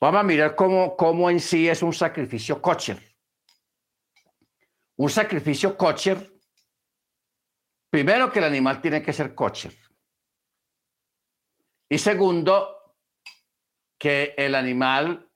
[0.00, 3.00] vamos a mirar cómo, cómo en sí es un sacrificio kosher.
[4.96, 6.28] Un sacrificio kosher,
[7.88, 9.85] primero que el animal tiene que ser kosher.
[11.88, 12.94] Y segundo,
[13.98, 15.30] que el animal,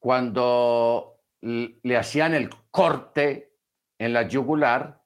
[0.00, 3.56] cuando le hacían el corte
[3.98, 5.04] en la yugular,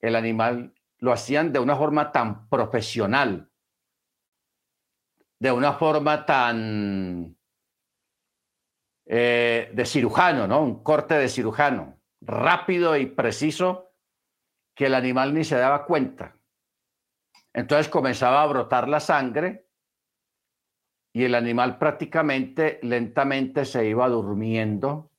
[0.00, 3.50] el animal lo hacían de una forma tan profesional,
[5.38, 7.36] de una forma tan
[9.06, 10.62] eh, de cirujano, ¿no?
[10.62, 13.92] Un corte de cirujano, rápido y preciso,
[14.74, 16.36] que el animal ni se daba cuenta.
[17.52, 19.65] Entonces comenzaba a brotar la sangre
[21.16, 25.10] y el animal prácticamente lentamente se iba durmiendo,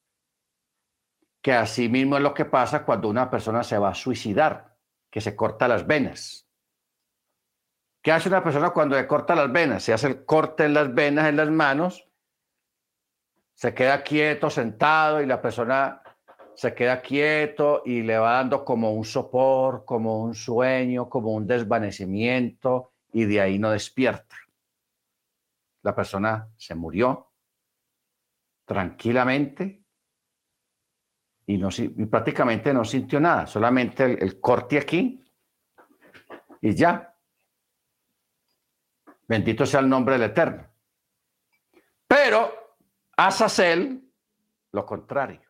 [1.41, 4.75] que así mismo es lo que pasa cuando una persona se va a suicidar,
[5.09, 6.47] que se corta las venas.
[8.03, 9.81] ¿Qué hace una persona cuando le corta las venas?
[9.81, 12.07] Se hace el corte en las venas, en las manos,
[13.55, 16.03] se queda quieto, sentado y la persona
[16.53, 21.47] se queda quieto y le va dando como un sopor, como un sueño, como un
[21.47, 24.26] desvanecimiento y de ahí no despierta
[25.87, 27.31] la persona se murió
[28.65, 29.85] tranquilamente
[31.45, 31.69] y, no,
[32.11, 35.23] prácticamente no sintió nada, solamente el, corte aquí
[36.59, 37.15] y ya.
[39.29, 40.67] Bendito sea el nombre del Eterno.
[42.05, 42.75] Pero
[43.15, 44.11] a Sacel,
[44.73, 45.49] lo contrario.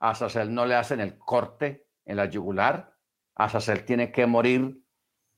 [0.00, 2.96] A Sacel no le hacen el corte en la yugular.
[3.36, 4.82] A Sacel tiene que morir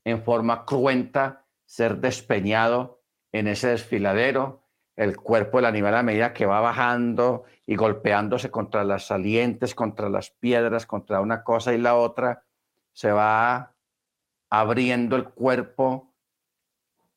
[0.04, 2.97] en forma cruenta, ser despeñado
[3.38, 4.62] en ese desfiladero,
[4.96, 10.08] el cuerpo del animal a medida que va bajando y golpeándose contra las salientes, contra
[10.08, 12.44] las piedras, contra una cosa y la otra,
[12.92, 13.74] se va
[14.50, 16.12] abriendo el cuerpo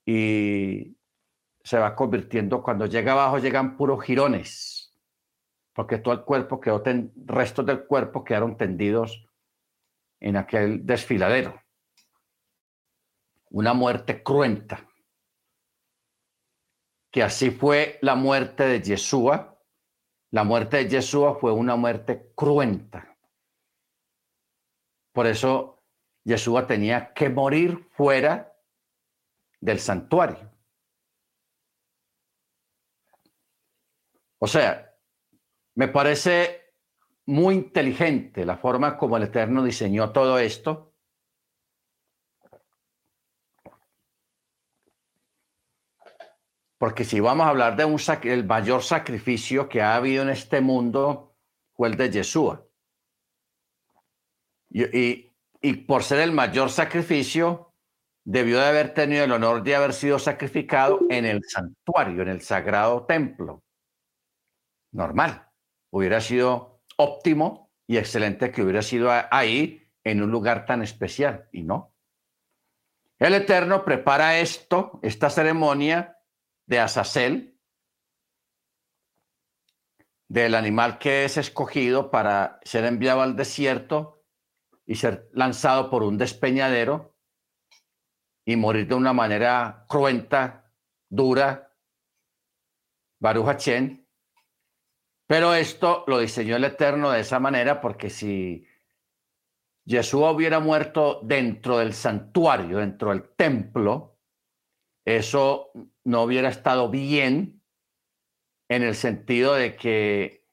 [0.06, 0.96] y
[1.64, 4.94] se va convirtiendo, cuando llega abajo llegan puros jirones,
[5.74, 6.84] porque todo el cuerpo quedó,
[7.26, 9.28] restos del cuerpo quedaron tendidos
[10.20, 11.60] en aquel desfiladero.
[13.50, 14.91] Una muerte cruenta
[17.12, 19.60] que así fue la muerte de Yeshua.
[20.32, 23.18] La muerte de Yeshua fue una muerte cruenta.
[25.12, 25.84] Por eso
[26.24, 28.56] Yeshua tenía que morir fuera
[29.60, 30.50] del santuario.
[34.40, 34.96] O sea,
[35.76, 36.74] me parece
[37.26, 40.91] muy inteligente la forma como el Eterno diseñó todo esto
[46.82, 50.62] Porque si vamos a hablar de un el mayor sacrificio que ha habido en este
[50.62, 51.36] mundo
[51.76, 52.66] fue el de Yeshua.
[54.72, 55.30] Y,
[55.62, 57.76] y, por ser el mayor sacrificio,
[58.24, 62.42] debió de haber tenido el honor de haber sido sacrificado en el santuario, en el
[62.42, 63.62] sagrado templo.
[64.92, 65.50] Normal.
[65.92, 71.48] Hubiera sido óptimo y excelente que hubiera sido ahí en un lugar tan especial.
[71.52, 71.94] Y no.
[73.20, 76.18] El Eterno prepara esto, esta ceremonia,
[76.66, 77.60] de Azazel,
[80.28, 84.24] del animal que es escogido para ser enviado al desierto
[84.86, 87.18] y ser lanzado por un despeñadero
[88.46, 90.74] y morir de una manera cruenta,
[91.10, 91.76] dura,
[93.20, 93.68] Baruch
[95.28, 98.66] Pero esto lo diseñó el Eterno de esa manera porque si
[99.86, 104.11] Jesús hubiera muerto dentro del santuario, dentro del templo,
[105.06, 105.72] eso
[106.04, 107.62] no hubiera estado bien
[108.70, 110.48] en el sentido de que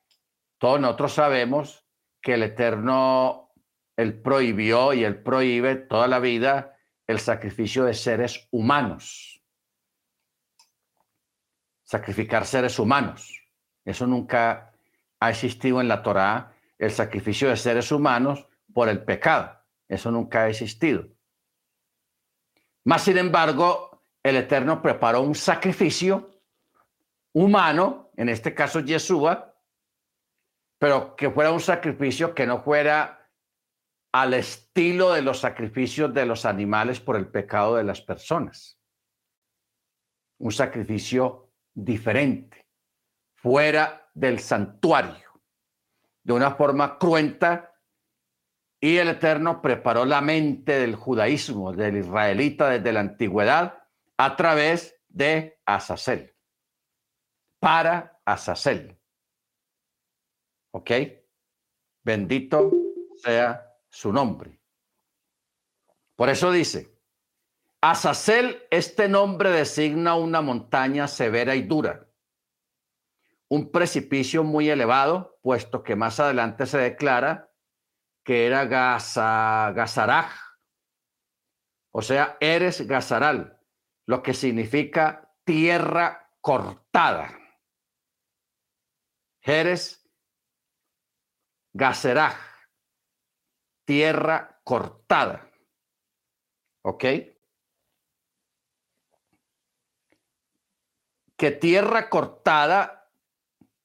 [0.58, 1.86] todos nosotros sabemos
[2.20, 3.52] que el Eterno,
[3.96, 6.76] él prohibió y él prohíbe toda la vida
[7.06, 9.42] el sacrificio de seres humanos.
[11.84, 13.40] Sacrificar seres humanos.
[13.84, 14.74] Eso nunca
[15.20, 19.58] ha existido en la Torá, el sacrificio de seres humanos por el pecado.
[19.88, 21.08] Eso nunca ha existido.
[22.84, 23.87] Más sin embargo,
[24.28, 26.42] el Eterno preparó un sacrificio
[27.32, 29.54] humano, en este caso Yeshua,
[30.78, 33.30] pero que fuera un sacrificio que no fuera
[34.12, 38.78] al estilo de los sacrificios de los animales por el pecado de las personas.
[40.38, 42.66] Un sacrificio diferente,
[43.34, 45.42] fuera del santuario,
[46.22, 47.74] de una forma cruenta,
[48.80, 53.87] y el Eterno preparó la mente del judaísmo, del israelita desde la antigüedad,
[54.18, 56.36] a través de Azazel,
[57.60, 59.00] para Azazel.
[60.72, 60.90] ¿Ok?
[62.02, 62.70] Bendito
[63.16, 64.60] sea su nombre.
[66.16, 66.98] Por eso dice,
[67.80, 72.08] Azazel, este nombre designa una montaña severa y dura,
[73.48, 77.52] un precipicio muy elevado, puesto que más adelante se declara
[78.24, 80.32] que era Gazaraj,
[81.92, 83.57] o sea, eres Gazaral,
[84.08, 87.38] lo que significa tierra cortada.
[89.42, 90.10] Eres
[91.74, 92.34] Gazeraj,
[93.84, 95.50] tierra cortada.
[96.82, 97.04] ¿Ok?
[101.36, 103.12] Que tierra cortada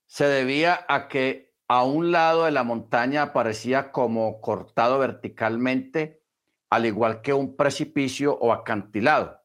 [0.05, 6.23] se debía a que a un lado de la montaña aparecía como cortado verticalmente,
[6.69, 9.42] al igual que un precipicio o acantilado.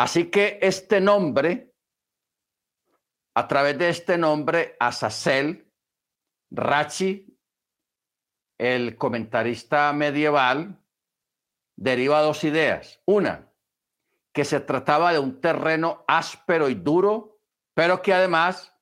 [0.00, 1.74] Así que este nombre,
[3.36, 5.70] a través de este nombre, Azazel,
[6.50, 7.38] Rachi
[8.56, 10.82] el comentarista medieval
[11.76, 13.02] deriva dos ideas.
[13.04, 13.52] Una,
[14.32, 17.38] que se trataba de un terreno áspero y duro,
[17.74, 18.74] pero que además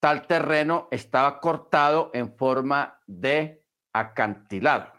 [0.00, 4.92] tal terreno estaba cortado en forma de acantilado.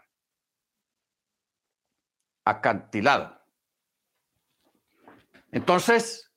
[2.46, 3.37] Acantilado.
[5.50, 6.28] Entonces,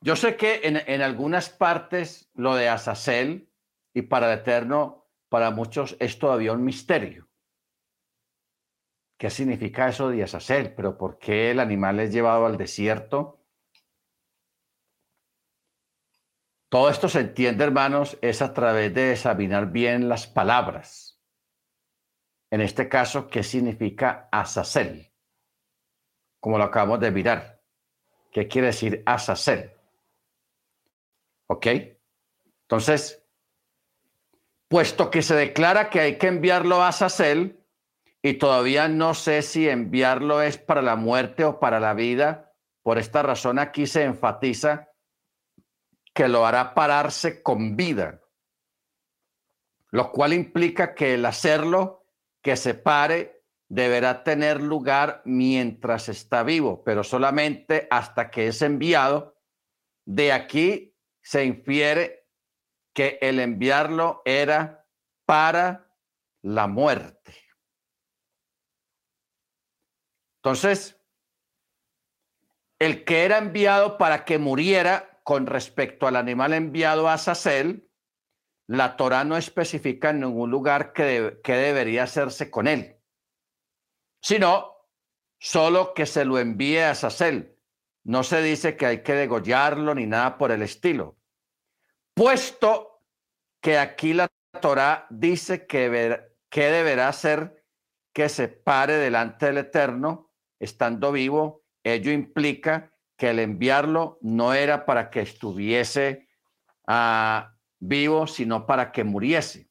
[0.00, 3.48] yo sé que en, algunas partes lo de Azazel
[3.94, 7.28] y para el Eterno para muchos es todavía un misterio.
[9.16, 10.74] ¿Qué significa eso de Azazel?
[10.74, 13.44] ¿Pero por qué el animal es llevado al desierto?
[16.68, 21.20] Todo esto se entiende, hermanos, es a través de examinar bien las palabras.
[22.50, 25.12] En este caso, ¿qué significa Azazel?
[26.40, 27.51] Como lo acabamos de mirar.
[28.32, 29.70] ¿Qué quiere decir Azazel?
[31.46, 31.66] ¿Ok?
[32.62, 33.22] Entonces,
[34.68, 37.62] puesto que se declara que hay que enviarlo a Sacel,
[38.22, 42.54] y todavía no sé si enviarlo es para la muerte o para la vida.
[42.82, 44.88] Por esta razón aquí se enfatiza
[46.14, 48.20] que lo hará pararse con vida,
[49.90, 52.06] lo cual implica que el hacerlo,
[52.42, 53.41] que se pare,
[53.72, 59.34] deberá tener lugar mientras está vivo, pero solamente hasta que es enviado.
[60.04, 62.28] De aquí se infiere
[62.92, 64.86] que el enviarlo era
[65.24, 65.90] para
[66.42, 67.34] la muerte.
[70.42, 71.00] Entonces,
[72.78, 77.88] el que era enviado para que muriera con respecto al animal enviado a Sacel,
[78.66, 83.01] la Torah no especifica en ningún lugar que, que debería hacerse con él,
[84.22, 84.72] sino
[85.38, 87.58] solo que se lo envíe a Sacel.
[88.04, 91.18] No se dice que hay que degollarlo ni nada por el estilo
[92.14, 93.00] puesto
[93.60, 96.20] que aquí la Torah dice que,
[96.50, 97.64] que deberá ser
[98.12, 104.84] que se pare delante del Eterno estando vivo, ello implica que el enviarlo no era
[104.84, 106.28] para que estuviese
[106.86, 109.70] ah, vivo, sino para que muriese.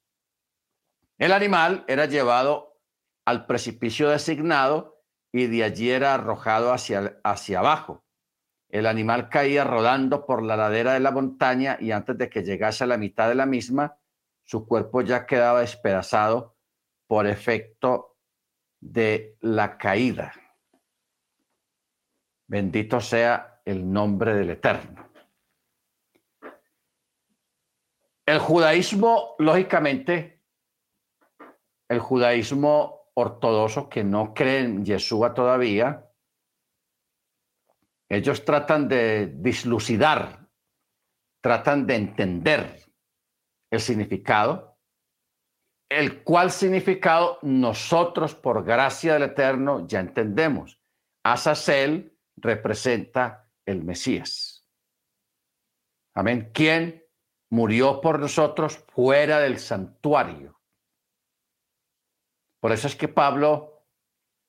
[1.18, 2.71] El animal era llevado
[3.32, 5.02] al precipicio designado
[5.32, 8.04] y de allí era arrojado hacia, hacia abajo.
[8.70, 12.84] El animal caía rodando por la ladera de la montaña y antes de que llegase
[12.84, 13.98] a la mitad de la misma,
[14.44, 16.58] su cuerpo ya quedaba despedazado
[17.08, 18.18] por efecto
[18.80, 20.34] de la caída.
[22.48, 25.10] Bendito sea el nombre del Eterno.
[28.26, 30.42] El judaísmo, lógicamente,
[31.90, 36.08] el judaísmo ortodoxo que no cree en Yeshua todavía,
[38.10, 40.50] ellos tratan de dislucidar,
[41.42, 42.84] tratan de entender
[43.72, 44.78] el significado,
[45.90, 50.80] el cual significado nosotros por gracia del Eterno ya entendemos.
[51.24, 54.66] Azazel representa el Mesías.
[56.14, 56.52] Amén.
[56.54, 57.06] ¿Quién
[57.50, 60.61] murió por nosotros fuera del santuario?
[62.62, 63.84] Por eso es que Pablo,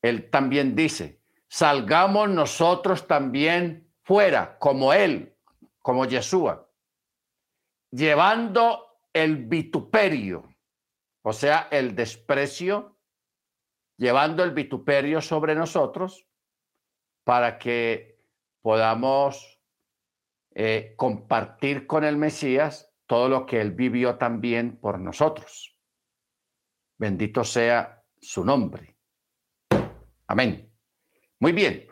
[0.02, 5.34] él también dice, salgamos nosotros también fuera, como Él,
[5.80, 6.70] como Yeshua,
[7.90, 10.54] llevando el vituperio,
[11.22, 12.98] o sea, el desprecio,
[13.96, 16.26] llevando el vituperio sobre nosotros
[17.24, 18.20] para que
[18.60, 19.58] podamos
[20.54, 25.78] eh, compartir con el Mesías todo lo que Él vivió también por nosotros.
[26.98, 28.96] Bendito sea su nombre.
[30.28, 30.72] Amén.
[31.40, 31.88] Muy bien.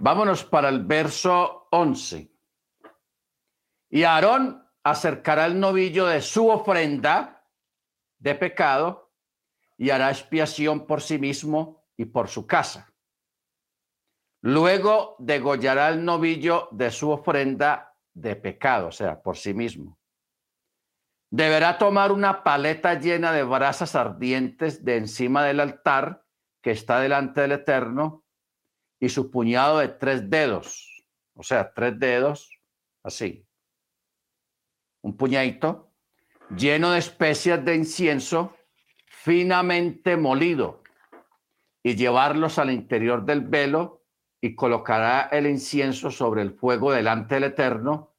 [0.00, 2.30] Vámonos para el verso 11.
[3.90, 7.48] Y Aarón acercará el novillo de su ofrenda
[8.18, 9.12] de pecado
[9.78, 12.92] y hará expiación por sí mismo y por su casa.
[14.42, 19.98] Luego degollará el novillo de su ofrenda de pecado, o sea, por sí mismo.
[21.36, 26.24] Deberá tomar una paleta llena de brasas ardientes de encima del altar
[26.62, 28.22] que está delante del Eterno
[29.00, 31.04] y su puñado de tres dedos,
[31.34, 32.60] o sea, tres dedos,
[33.02, 33.44] así.
[35.02, 35.90] Un puñadito
[36.56, 38.56] lleno de especias de incienso
[39.08, 40.84] finamente molido
[41.82, 44.04] y llevarlos al interior del velo
[44.40, 48.13] y colocará el incienso sobre el fuego delante del Eterno,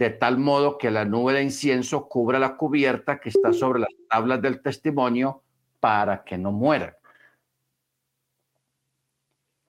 [0.00, 3.90] de tal modo que la nube de incienso cubra la cubierta que está sobre las
[4.08, 5.42] tablas del testimonio
[5.78, 6.96] para que no muera.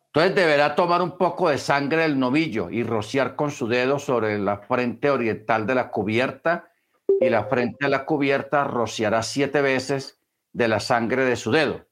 [0.05, 4.39] Entonces deberá tomar un poco de sangre del novillo y rociar con su dedo sobre
[4.39, 6.71] la frente oriental de la cubierta
[7.19, 10.17] y la frente de la cubierta rociará siete veces
[10.53, 11.85] de la sangre de su dedo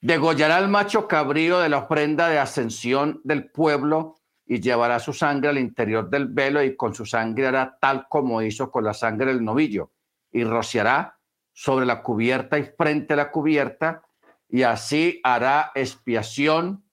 [0.00, 5.50] Degollará al macho cabrío de la ofrenda de ascensión del pueblo y llevará su sangre
[5.50, 9.26] al interior del velo y con su sangre hará tal como hizo con la sangre
[9.26, 9.92] del novillo
[10.30, 11.18] y rociará
[11.52, 14.02] sobre la cubierta y frente a la cubierta
[14.48, 16.84] y así hará expiación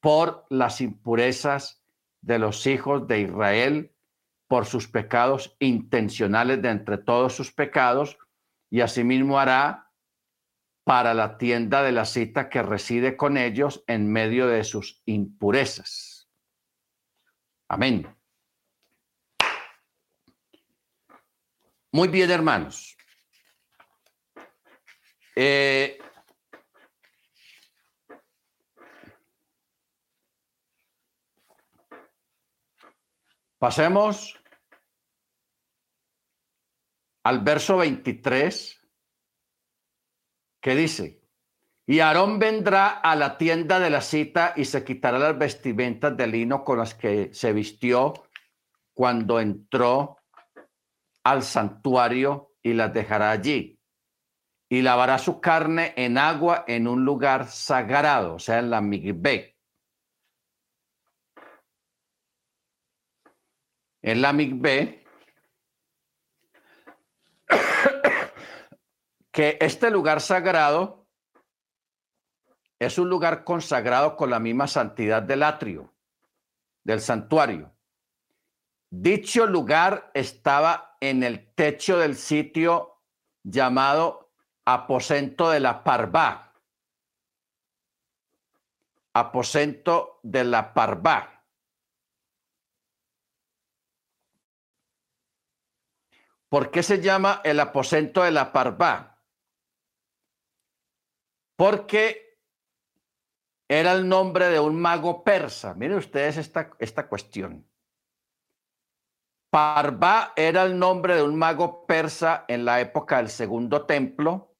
[0.00, 1.82] por las impurezas
[2.20, 3.92] de los hijos de Israel,
[4.46, 8.16] por sus pecados intencionales de entre todos sus pecados,
[8.70, 9.90] y asimismo hará
[10.84, 16.07] para la tienda de la cita que reside con ellos en medio de sus impurezas.
[17.68, 18.06] Amén.
[21.92, 22.96] Muy bien, hermanos.
[25.36, 25.98] Eh,
[33.58, 34.38] pasemos
[37.22, 38.78] al verso 23
[40.60, 41.17] ¿Qué dice,
[41.90, 46.26] y Aarón vendrá a la tienda de la cita y se quitará las vestimentas de
[46.26, 48.12] lino con las que se vistió
[48.92, 50.18] cuando entró
[51.24, 53.80] al santuario y las dejará allí.
[54.68, 59.56] Y lavará su carne en agua en un lugar sagrado, o sea, en la migbe.
[64.02, 65.06] En la migbe
[69.32, 70.97] que este lugar sagrado
[72.78, 75.92] es un lugar consagrado con la misma santidad del atrio,
[76.84, 77.72] del santuario.
[78.90, 83.02] Dicho lugar estaba en el techo del sitio
[83.42, 84.32] llamado
[84.64, 86.54] aposento de la parvá.
[89.14, 91.44] Aposento de la parvá.
[96.48, 99.18] ¿Por qué se llama el aposento de la parvá?
[101.58, 102.27] porque
[103.68, 105.74] era el nombre de un mago persa.
[105.74, 107.68] Miren ustedes esta, esta cuestión.
[109.50, 114.56] Parva era el nombre de un mago persa en la época del segundo templo.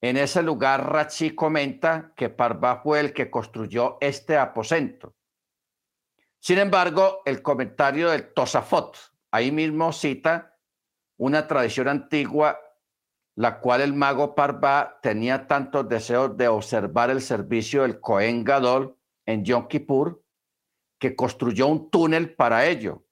[0.00, 5.14] En ese lugar, Rachi comenta que Parva fue el que construyó este aposento.
[6.40, 8.96] Sin embargo, el comentario del Tosafot
[9.30, 10.56] ahí mismo cita
[11.18, 12.58] una tradición antigua
[13.38, 18.98] la cual el mago Parva tenía tantos deseos de observar el servicio del Cohen Gadol
[19.26, 20.24] en Yom Kippur
[20.98, 23.04] que construyó un túnel para ello.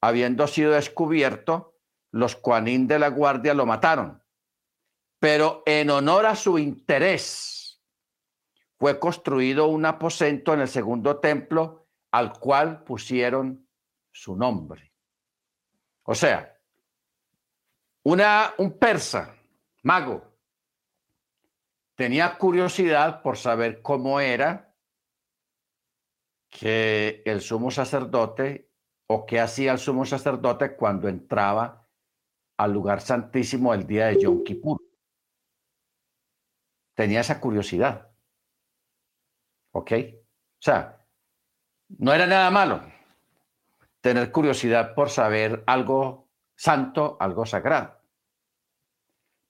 [0.00, 1.80] Habiendo sido descubierto,
[2.12, 4.22] los Kuanin de la guardia lo mataron.
[5.18, 7.82] Pero en honor a su interés,
[8.78, 13.68] fue construido un aposento en el segundo templo al cual pusieron
[14.12, 14.92] su nombre.
[16.04, 16.56] O sea,
[18.04, 19.35] un persa
[19.86, 20.36] mago.
[21.94, 24.74] Tenía curiosidad por saber cómo era
[26.50, 28.72] que el sumo sacerdote
[29.08, 31.88] o qué hacía el sumo sacerdote cuando entraba
[32.58, 34.82] al lugar santísimo el día de Yom Kippur.
[36.94, 38.10] Tenía esa curiosidad.
[39.72, 39.92] ¿Ok?
[39.92, 41.06] O sea,
[41.98, 42.82] no era nada malo
[44.00, 48.05] tener curiosidad por saber algo santo, algo sagrado.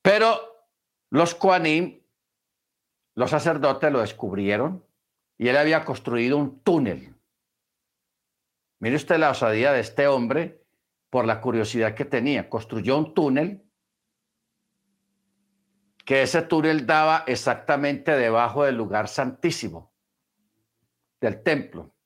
[0.06, 0.70] Pero
[1.10, 2.00] los Koanim,
[3.16, 4.86] los sacerdotes, lo descubrieron
[5.36, 7.16] y él había construido un túnel.
[8.78, 10.64] Mire usted la osadía de este hombre
[11.10, 12.48] por la curiosidad que tenía.
[12.48, 13.68] Construyó un túnel
[16.04, 19.92] que ese túnel daba exactamente debajo del lugar santísimo
[21.20, 21.96] del templo.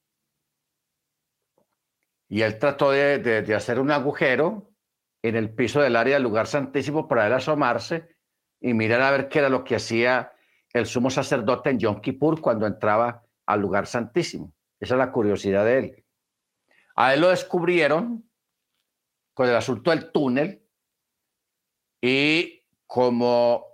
[2.28, 4.69] Y él trató de, de hacer un agujero
[5.22, 8.16] en el piso del área del lugar santísimo para él asomarse
[8.60, 10.32] y mirar a ver qué era lo que hacía
[10.72, 14.52] el sumo sacerdote en Yom Kippur cuando entraba al lugar santísimo.
[14.78, 16.04] Esa es la curiosidad de él.
[16.96, 18.30] A él lo descubrieron
[19.34, 20.66] con el asunto del túnel
[22.00, 23.66] y como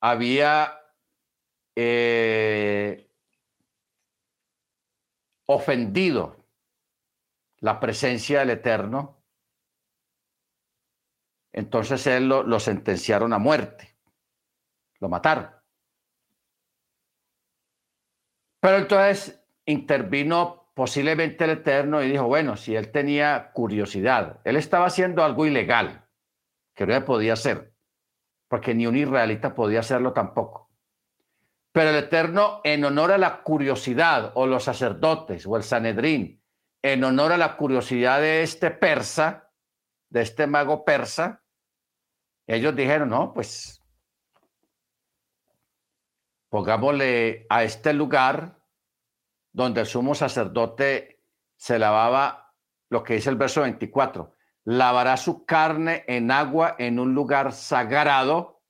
[0.00, 0.80] había
[1.76, 3.10] eh,
[5.46, 6.36] ofendido
[7.58, 9.19] la presencia del Eterno,
[11.52, 13.96] entonces él lo, sentenciaron a muerte,
[15.00, 15.50] lo mataron.
[18.60, 24.86] Pero entonces intervino posiblemente el Eterno y dijo, bueno, si él tenía curiosidad, él estaba
[24.86, 26.06] haciendo algo ilegal,
[26.74, 27.72] que no podía hacer,
[28.48, 30.70] porque ni un israelita podía hacerlo tampoco.
[31.72, 36.42] Pero el Eterno, en honor a la curiosidad, o los sacerdotes, o el Sanedrín,
[36.82, 39.50] en honor a la curiosidad de este persa,
[40.08, 41.39] de este mago persa,
[42.54, 43.80] ellos dijeron, no, pues
[46.48, 48.60] pongámosle a este lugar
[49.52, 51.22] donde el sumo sacerdote
[51.56, 52.52] se lavaba,
[52.88, 54.34] lo que dice el verso 24,
[54.64, 58.64] lavará su carne en agua en un lugar sagrado.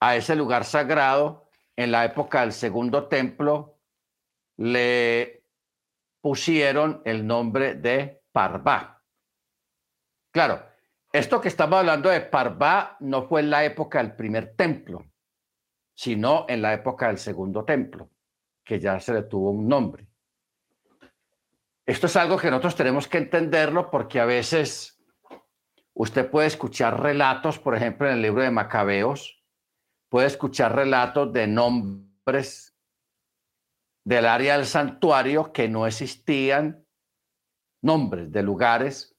[0.00, 3.78] A ese lugar sagrado, en la época del segundo templo,
[4.58, 5.46] le
[6.20, 9.02] pusieron el nombre de Parvá.
[10.32, 10.71] Claro,
[11.12, 15.04] esto que estamos hablando de Parvá no fue en la época del primer templo,
[15.94, 18.10] sino en la época del segundo templo,
[18.64, 20.08] que ya se le tuvo un nombre.
[21.84, 25.04] Esto es algo que nosotros tenemos que entenderlo porque a veces
[25.92, 29.44] usted puede escuchar relatos, por ejemplo, en el libro de Macabeos,
[30.08, 32.74] puede escuchar relatos de nombres
[34.04, 36.86] del área del santuario que no existían,
[37.82, 39.11] nombres de lugares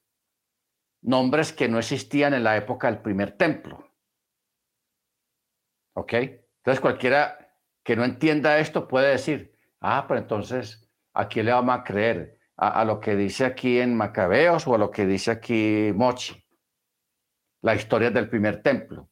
[1.04, 3.90] nombres que no existían en la época del primer templo.
[5.94, 6.14] ¿Ok?
[6.14, 7.38] Entonces cualquiera
[7.84, 12.40] que no entienda esto puede decir, ah, pero entonces, ¿a quién le vamos a creer?
[12.56, 16.42] ¿A, lo que dice aquí en Macabeos o a lo que dice aquí Mochi?
[17.62, 19.10] La historia del primer templo.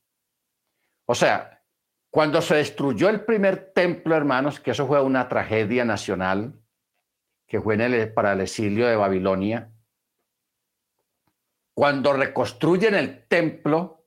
[1.07, 1.63] O sea,
[2.11, 6.59] cuando se destruyó el primer templo, hermanos, que eso fue una tragedia nacional,
[7.47, 7.77] que fue
[8.15, 9.72] para el exilio de Babilonia,
[11.75, 14.07] cuando reconstruyen el templo,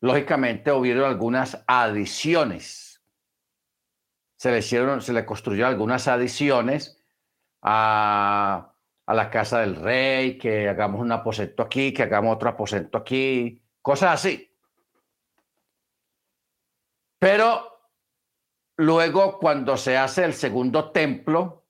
[0.00, 3.02] lógicamente hubieron algunas adiciones.
[4.36, 7.04] Se le hicieron, se le construyeron algunas adiciones
[7.62, 8.74] a,
[9.06, 13.62] a la casa del rey, que hagamos un aposento aquí, que hagamos otro aposento aquí,
[13.82, 14.54] cosas así.
[17.18, 17.80] Pero
[18.76, 21.66] luego, cuando se hace el segundo templo,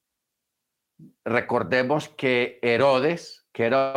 [1.25, 3.95] recordemos que Herodes, que era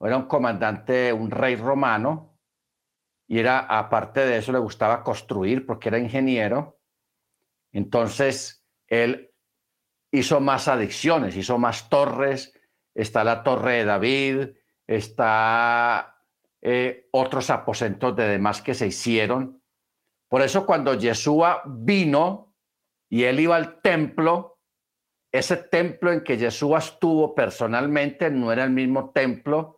[0.00, 2.38] era un comandante, un rey romano,
[3.26, 6.80] y era, aparte de eso, le gustaba construir porque era ingeniero.
[7.72, 9.34] Entonces, él
[10.10, 12.54] hizo más adicciones, hizo más torres,
[12.94, 14.48] está la torre de David,
[14.86, 16.24] está
[16.62, 19.62] eh, otros aposentos de demás que se hicieron.
[20.28, 22.54] Por eso cuando Yeshua vino
[23.10, 24.58] y él iba al templo,
[25.30, 29.77] ese templo en que Yeshua estuvo personalmente no era el mismo templo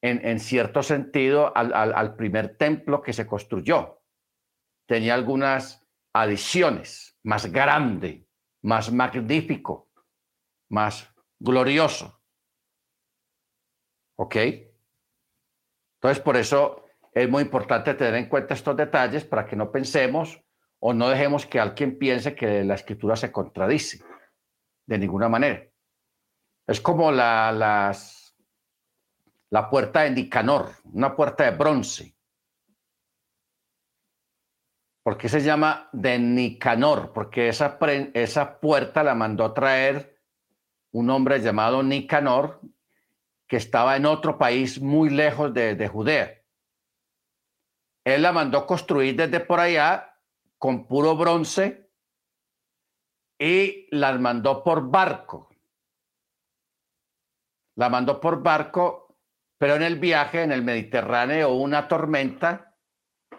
[0.00, 4.02] en, cierto sentido al, primer templo que se construyó.
[4.86, 8.26] Tenía algunas adiciones, más grande,
[8.62, 9.90] más magnífico,
[10.70, 12.22] más glorioso.
[14.16, 14.36] ¿Ok?
[15.96, 20.40] Entonces, por eso es muy importante tener en cuenta estos detalles para que no pensemos
[20.80, 24.04] o no dejemos que alguien piense que la escritura se contradice
[24.86, 25.68] de ninguna manera.
[26.66, 28.17] Es como la, las
[29.50, 32.14] la puerta de Nicanor, una puerta de bronce.
[35.02, 37.12] ¿Por qué se llama de Nicanor?
[37.12, 37.78] Porque esa,
[38.12, 40.22] esa puerta la mandó a traer
[40.92, 42.60] un hombre llamado Nicanor,
[43.46, 46.42] que estaba en otro país muy lejos de, de Judea.
[48.04, 50.14] Él la mandó construir desde por allá
[50.58, 51.90] con puro bronce
[53.38, 55.48] y la mandó por barco.
[57.76, 59.07] La mandó por barco
[59.58, 62.76] pero en el viaje en el Mediterráneo hubo una tormenta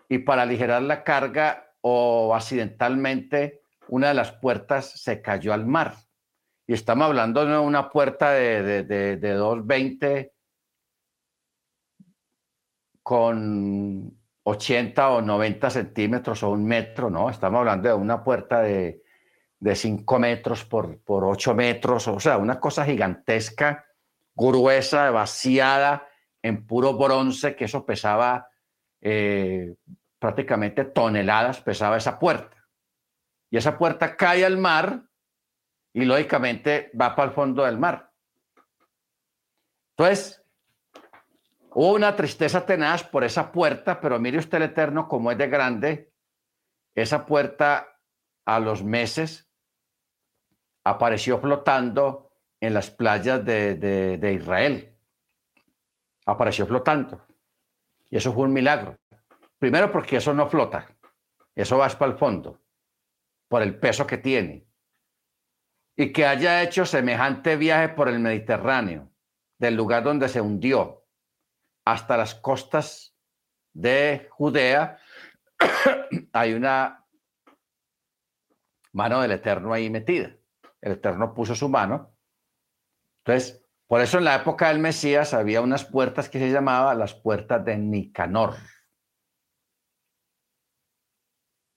[0.09, 5.95] y para aligerar la carga o accidentalmente una de las puertas se cayó al mar.
[6.67, 10.33] Y estamos hablando de una puerta de, de, de, 220
[13.01, 17.29] con 80 o 90 centímetros o un metro, ¿no?
[17.29, 19.01] Estamos hablando de una puerta de,
[19.57, 23.85] de 5 metros por, por 8 metros, o sea, una cosa gigantesca
[24.35, 26.08] gruesa, vaciada
[26.41, 28.49] en puro bronce, que eso pesaba
[29.01, 29.75] eh,
[30.19, 32.57] prácticamente toneladas, pesaba esa puerta.
[33.49, 35.03] Y esa puerta cae al mar
[35.93, 38.11] y lógicamente va para el fondo del mar.
[39.97, 40.43] Entonces,
[41.71, 45.47] hubo una tristeza tenaz por esa puerta, pero mire usted el Eterno como es de
[45.47, 46.13] grande.
[46.95, 47.99] Esa puerta
[48.45, 49.49] a los meses
[50.83, 52.31] apareció flotando
[52.61, 54.98] en las playas de, de Israel.
[56.29, 57.25] Apareció flotando.
[58.09, 58.97] Y eso fue un milagro.
[59.57, 60.87] Primero porque eso no flota,
[61.53, 62.61] eso va para el fondo,
[63.49, 64.65] por el peso que tiene.
[65.97, 69.11] Y que haya hecho semejante viaje por el Mediterráneo,
[69.57, 71.05] del lugar donde se hundió,
[71.85, 73.17] hasta las costas
[73.73, 74.97] de Judea,
[76.31, 77.05] hay una
[78.93, 80.33] mano del Eterno ahí metida.
[80.79, 82.15] El Eterno puso su mano.
[83.25, 87.15] Entonces, por eso en la época del Mesías había unas puertas que se llamaban las
[87.15, 88.53] puertas de Nicanor.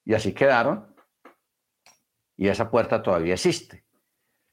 [0.04, 0.94] Y así quedaron.
[2.36, 3.86] Y esa puerta todavía existe.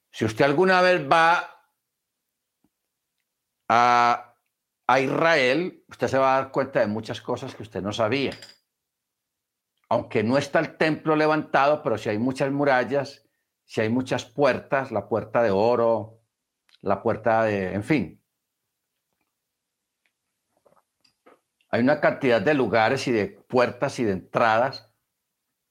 [0.09, 1.49] Si usted alguna vez va
[3.67, 4.37] a,
[4.97, 8.39] Israel, usted se va a dar cuenta de muchas cosas que usted no sabía.
[9.89, 13.27] Aunque no está el templo levantado, pero si hay muchas murallas,
[13.65, 16.18] si hay muchas puertas, la puerta de oro,
[16.81, 18.23] la puerta de, en fin.
[21.71, 24.91] Hay una cantidad de lugares y de puertas y de entradas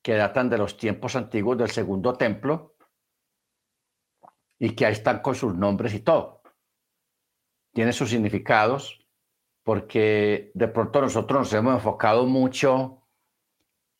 [0.03, 2.77] que datan de los tiempos antiguos del segundo templo
[4.59, 6.43] y que ahí están con sus nombres y todo.
[7.73, 9.07] Tiene sus significados
[9.65, 13.07] porque de pronto nosotros nos hemos enfocado mucho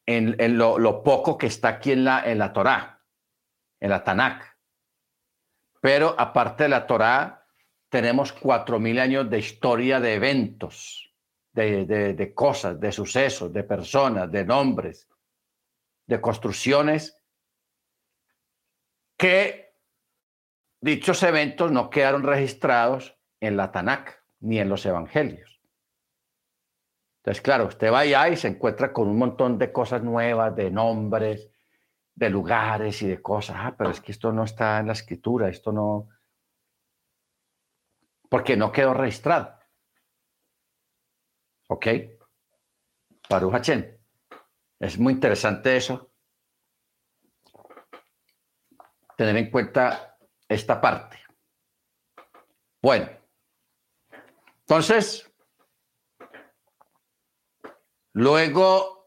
[0.07, 3.05] en, lo, poco que está aquí en la, en la Torá,
[3.81, 4.58] en la Tanakh.
[5.81, 7.47] Pero aparte de la Torá,
[7.89, 11.13] tenemos cuatro mil años de historia de eventos,
[11.53, 15.09] de, de cosas, de sucesos, de personas, de nombres,
[16.07, 17.23] de construcciones
[19.17, 19.75] que
[20.81, 25.61] dichos eventos no quedaron registrados en la Tanakh ni en los evangelios.
[27.19, 30.71] Entonces, claro, usted va allá y se encuentra con un montón de cosas nuevas, de
[30.71, 31.51] nombres,
[32.19, 33.57] de lugares y de cosas.
[33.61, 36.09] Ah, pero es que esto no está en la escritura, esto no.
[38.29, 39.57] Porque no quedó registrado.
[41.69, 41.87] ¿Ok?
[43.31, 43.69] Baruch
[44.81, 46.13] es muy interesante eso.
[49.17, 51.19] Tener en cuenta esta parte.
[52.83, 53.09] Bueno,
[54.61, 55.31] entonces,
[58.13, 59.07] luego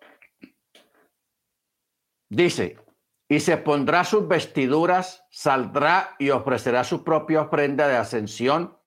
[2.29, 2.77] dice,
[3.31, 8.77] y se pondrá sus vestiduras, saldrá y ofrecerá su propia ofrenda de ascensión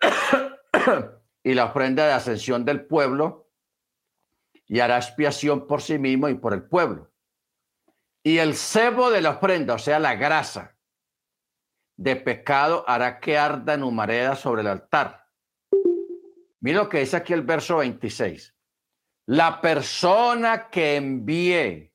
[1.44, 3.48] y la ofrenda de ascensión del pueblo
[4.66, 7.12] y hará expiación por sí mismo y por el pueblo.
[8.24, 10.76] Y el cebo de la ofrenda, o sea, la grasa
[11.96, 15.28] de pecado, hará que arda en humareda sobre el altar.
[16.58, 18.52] Mira lo que dice aquí el verso 26.
[19.26, 21.88] La persona que envíe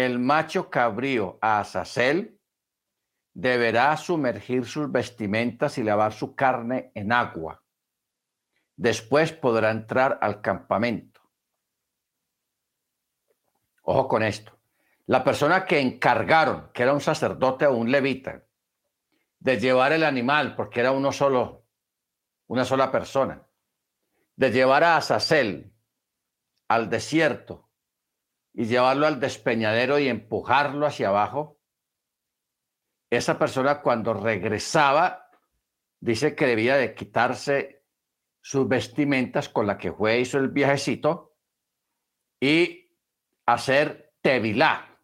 [0.00, 2.40] el macho cabrío a Azazel
[3.32, 7.62] deberá sumergir sus vestimentas y lavar su carne en agua.
[8.76, 11.20] Después podrá entrar al campamento.
[13.82, 14.58] Ojo con esto.
[15.06, 18.44] La persona que encargaron, que era un sacerdote o un levita,
[19.38, 21.66] de llevar el animal, porque era uno solo,
[22.46, 23.46] una sola persona,
[24.36, 25.74] de llevar a Azazel
[26.68, 27.69] al desierto
[28.52, 31.58] y llevarlo al despeñadero y empujarlo hacia abajo,
[33.10, 35.30] esa persona cuando regresaba,
[36.00, 37.84] dice que debía de quitarse
[38.40, 41.36] sus vestimentas con la que fue hizo el viajecito
[42.40, 42.90] y
[43.46, 44.98] hacer Tevilá.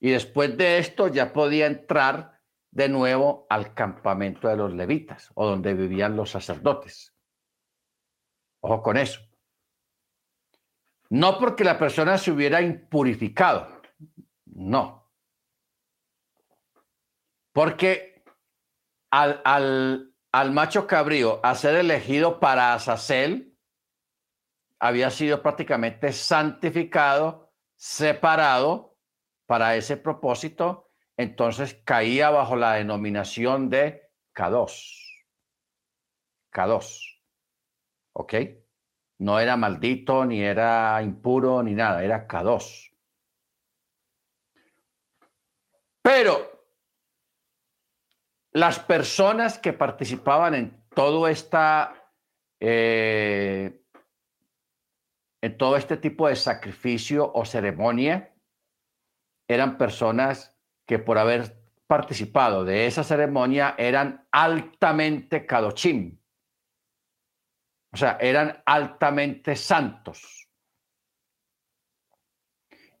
[0.00, 5.46] Y después de esto ya podía entrar de nuevo al campamento de los levitas o
[5.46, 7.14] donde vivían los sacerdotes.
[8.60, 9.27] Ojo con eso.
[11.10, 13.80] No porque la persona se hubiera impurificado,
[14.44, 15.10] no.
[17.52, 18.22] Porque
[19.10, 20.14] al,
[20.52, 23.58] macho cabrío a ser elegido para Azazel,
[24.78, 28.96] había sido prácticamente santificado, separado
[29.46, 35.24] para ese propósito, entonces caía bajo la denominación de K2.
[36.52, 37.20] K2.
[38.12, 38.34] ¿Ok?
[39.18, 42.92] No era maldito, ni era impuro, ni nada, era K2.
[46.02, 46.58] Pero
[48.52, 52.12] las personas que participaban en todo esta,
[52.60, 53.82] eh,
[55.42, 58.34] en todo este tipo de sacrificio o ceremonia,
[59.48, 60.56] eran personas
[60.86, 61.56] que por haber
[61.86, 66.18] participado de esa ceremonia eran altamente kadochim,
[67.92, 70.48] o sea, eran altamente santos.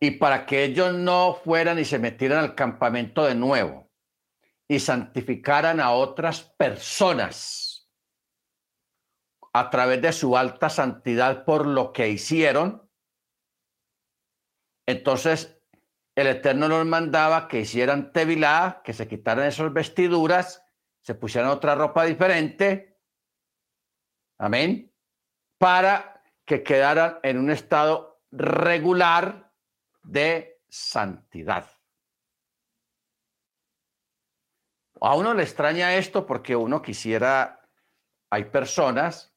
[0.00, 3.90] Y para que ellos no fueran y se metieran al campamento de nuevo
[4.68, 7.90] y santificaran a otras personas
[9.52, 12.88] a través de su alta santidad por lo que hicieron,
[14.86, 15.60] entonces
[16.14, 20.64] el Eterno nos mandaba que hicieran tevilá, que se quitaran esas vestiduras,
[21.02, 22.87] se pusieran otra ropa diferente
[24.38, 24.92] Amén.
[25.58, 29.52] Para que quedaran en un estado regular
[30.02, 31.66] de santidad.
[35.00, 37.60] A uno le extraña esto porque uno quisiera,
[38.30, 39.34] hay personas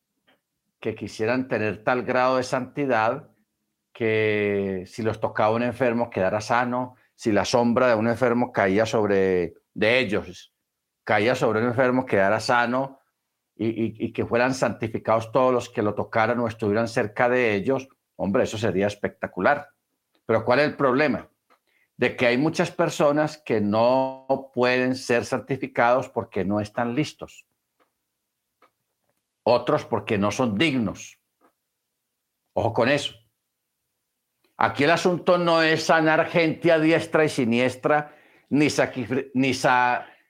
[0.80, 3.30] que quisieran tener tal grado de santidad
[3.94, 8.86] que si los tocaba un enfermo quedara sano, si la sombra de un enfermo caía
[8.86, 10.54] sobre de ellos,
[11.04, 13.01] caía sobre un enfermo quedara sano,
[13.64, 18.44] y, que fueran santificados todos los que lo tocaran o estuvieran cerca de ellos, hombre,
[18.44, 19.70] eso sería espectacular.
[20.26, 21.30] Pero ¿cuál es el problema?
[21.96, 27.46] De que hay muchas personas que no pueden ser santificados porque no están listos.
[29.44, 31.20] Otros porque no son dignos.
[32.54, 33.14] Ojo con eso.
[34.58, 38.16] Aquí el asunto no es sanar gente a diestra y siniestra,
[38.50, 38.68] ni,
[39.34, 39.52] ni,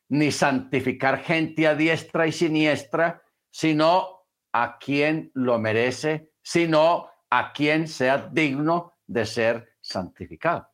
[0.09, 3.20] ni santificar gente a diestra y siniestra,
[3.51, 10.67] sino a quien lo merece, sino a quien sea digno de ser santificado.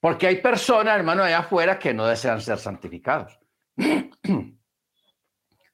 [0.00, 3.38] Porque hay personas, hermano, allá afuera que no desean ser santificados.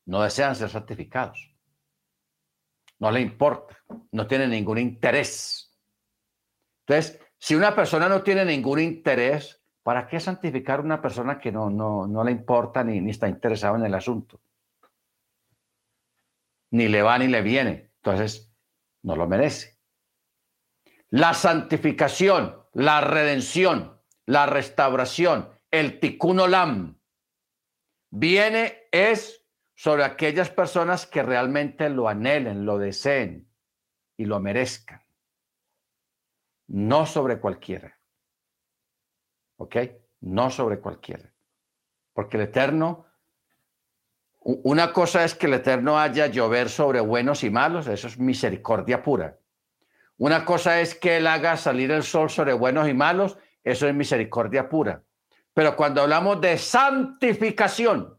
[0.06, 1.54] no desean ser santificados.
[2.98, 3.78] No le importa,
[4.10, 5.72] no tiene ningún interés.
[6.86, 9.58] Entonces, si una persona no tiene ningún interés,
[9.88, 13.74] ¿Para qué santificar a una persona que no, no, le importa ni, ni está interesado
[13.76, 14.38] en el asunto?
[16.70, 17.92] Ni le va ni le viene.
[17.96, 18.54] Entonces,
[19.02, 19.78] no lo merece.
[21.10, 27.00] La santificación, la redención, la restauración, el tikkun olam,
[28.10, 29.44] viene es
[29.74, 33.50] sobre aquellas personas que realmente lo anhelen, lo deseen
[34.16, 35.02] y lo merezcan.
[36.66, 37.98] No sobre cualquiera.
[39.58, 39.76] ¿ok?
[40.20, 41.32] No sobre cualquiera.
[42.14, 43.06] Porque el Eterno,
[44.40, 49.02] una cosa es que el Eterno haya llover sobre buenos y malos, eso es misericordia
[49.02, 49.38] pura.
[50.16, 53.94] Una cosa es que Él haga salir el sol sobre buenos y malos, eso es
[53.94, 55.04] misericordia pura.
[55.52, 58.18] Pero cuando hablamos de santificación,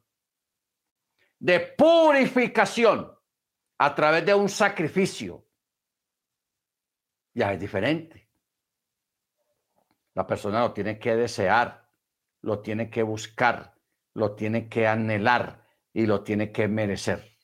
[1.40, 3.12] de purificación
[3.78, 5.46] a través de un sacrificio,
[7.34, 8.30] ya es diferente.
[10.16, 11.90] La persona lo tiene que desear,
[12.42, 13.74] lo tiene que buscar,
[14.14, 15.59] lo tiene que anhelar
[15.94, 17.38] y lo tiene que merecer.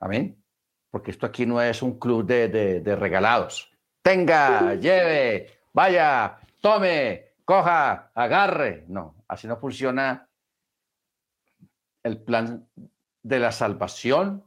[0.00, 0.42] Amén.
[0.90, 3.70] Porque esto aquí no es un club de, regalados.
[4.02, 8.84] Tenga, lleve, vaya, tome, coja, agarre.
[8.88, 10.28] No, así no funciona
[12.02, 12.68] el plan
[13.22, 14.44] de la salvación,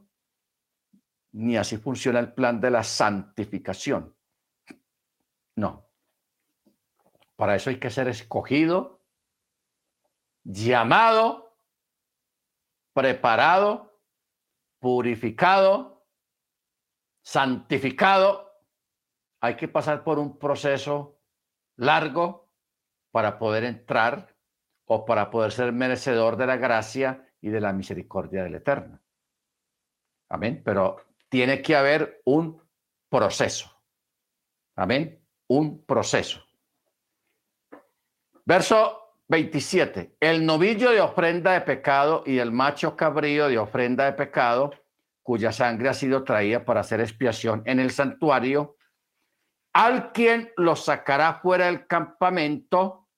[1.32, 4.14] ni así funciona el plan de la santificación.
[5.56, 5.90] No,
[7.36, 9.00] para eso hay que ser escogido,
[10.44, 11.49] llamado,
[12.92, 14.00] preparado,
[14.78, 16.06] purificado,
[17.22, 18.50] santificado.
[19.40, 21.20] Hay que pasar por un proceso
[21.76, 22.50] largo
[23.10, 24.36] para poder entrar
[24.86, 29.00] o para poder ser merecedor de la gracia y de la misericordia del Eterno.
[30.28, 30.62] Amén.
[30.64, 32.62] Pero tiene que haber un
[33.08, 33.82] proceso.
[34.76, 35.24] Amén.
[35.48, 36.44] Un proceso.
[38.44, 40.16] Verso 27.
[40.18, 44.72] El novillo de ofrenda de pecado y el macho cabrío de ofrenda de pecado,
[45.22, 48.76] cuya sangre ha sido traída para hacer expiación en el santuario,
[49.72, 53.08] al quien los sacará fuera del campamento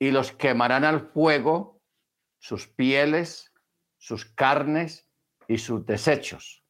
[0.00, 1.80] y los quemarán al fuego,
[2.40, 3.52] sus pieles,
[3.96, 5.08] sus carnes
[5.46, 6.64] y sus desechos.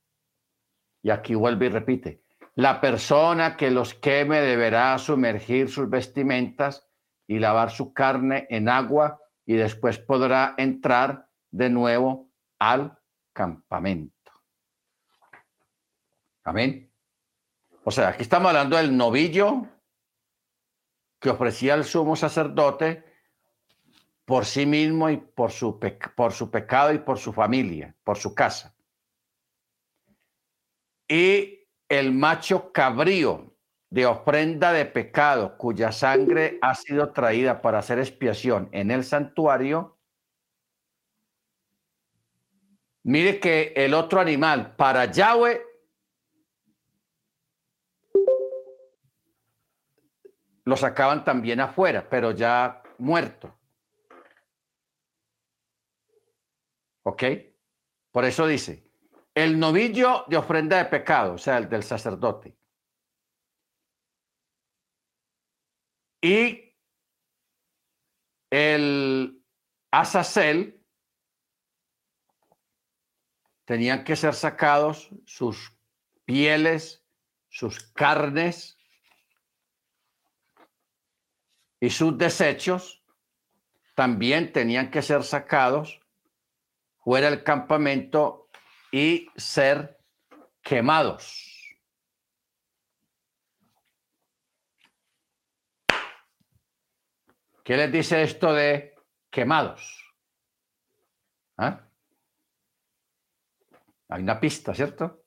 [1.02, 2.22] Y aquí vuelve y repite,
[2.54, 6.85] la persona que los queme deberá sumergir sus vestimentas
[7.26, 12.98] y lavar su carne en agua y después podrá entrar de nuevo al
[13.32, 14.32] campamento.
[16.44, 16.90] Amén.
[17.84, 19.66] O sea, aquí estamos hablando del novillo
[21.20, 23.04] que ofrecía el sumo sacerdote
[24.24, 25.78] por sí mismo y por su,
[26.16, 28.74] por su pecado y por su familia, por su casa.
[31.08, 33.55] Y el macho cabrío
[33.90, 39.98] de ofrenda de pecado, cuya sangre ha sido traída para hacer expiación en el santuario,
[43.04, 45.62] mire que el otro animal para Yahweh
[50.64, 53.56] lo sacaban también afuera, pero ya muerto.
[57.04, 57.22] ¿Ok?
[58.10, 58.90] Por eso dice,
[59.32, 62.56] el novillo de ofrenda de pecado, o sea, el del sacerdote.
[66.26, 66.74] Y
[68.50, 69.44] el
[69.92, 70.84] Azazel
[73.64, 75.72] tenían que ser sacados sus
[76.24, 77.04] pieles,
[77.48, 78.76] sus carnes
[81.78, 83.04] y sus desechos
[83.94, 86.00] también tenían que ser sacados
[87.04, 88.48] fuera del campamento
[88.90, 89.96] y ser
[90.60, 91.45] quemados.
[97.66, 98.94] ¿Qué les dice esto de
[99.28, 100.14] quemados?
[101.58, 101.90] ¿Ah?
[104.08, 105.24] Hay una pista, ¿cierto?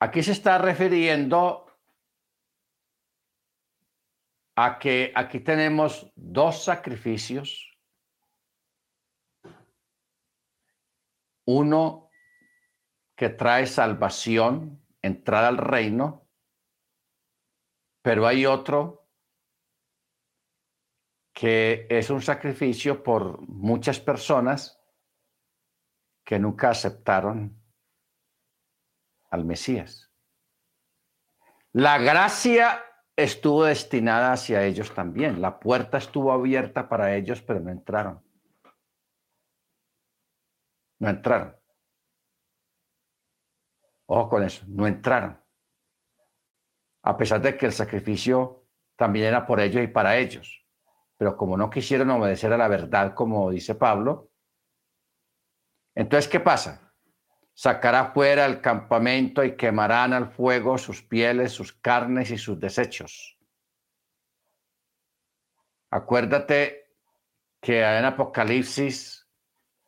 [0.00, 1.64] Aquí se está refiriendo
[4.54, 7.70] a que aquí tenemos dos sacrificios
[11.46, 12.10] Uno
[13.16, 16.28] que trae salvación, entrar al reino,
[18.00, 19.01] pero hay otro
[21.32, 24.78] que es un sacrificio por muchas personas
[26.24, 27.60] que nunca aceptaron
[29.30, 30.10] al Mesías.
[31.72, 32.84] La gracia
[33.16, 35.40] estuvo destinada hacia ellos también.
[35.40, 38.22] La puerta estuvo abierta para ellos, pero no entraron.
[40.98, 41.56] No entraron.
[44.06, 45.40] Ojo con eso, no entraron.
[47.02, 48.66] A pesar de que el sacrificio
[48.96, 50.61] también era por ellos y para ellos.
[51.22, 54.32] Pero como no quisieron obedecer a la verdad, como dice Pablo,
[55.94, 56.92] entonces, ¿qué pasa?
[57.54, 63.38] Sacará fuera el campamento y quemarán al fuego sus pieles, sus carnes y sus desechos.
[65.92, 66.92] Acuérdate
[67.60, 69.30] que en Apocalipsis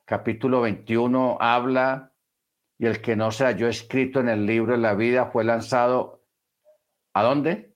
[0.04, 2.12] capítulo 21 habla,
[2.78, 6.24] y el que no se halló escrito en el libro de la vida fue lanzado,
[7.12, 7.74] ¿a dónde?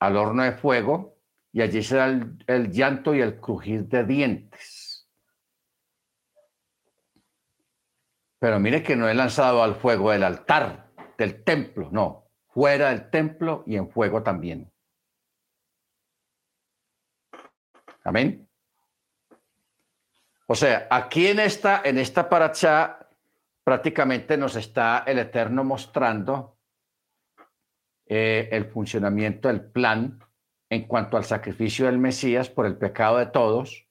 [0.00, 1.11] Al horno de fuego,
[1.52, 5.08] y allí será el, el llanto y el crujir de dientes.
[8.38, 13.10] Pero mire que no es lanzado al fuego del altar, del templo, no, fuera del
[13.10, 14.72] templo y en fuego también.
[18.04, 18.48] Amén.
[20.48, 23.08] O sea, aquí en esta, en esta paracha
[23.62, 26.58] prácticamente nos está el Eterno mostrando
[28.06, 30.18] eh, el funcionamiento del plan
[30.72, 33.86] en cuanto al sacrificio del Mesías por el pecado de todos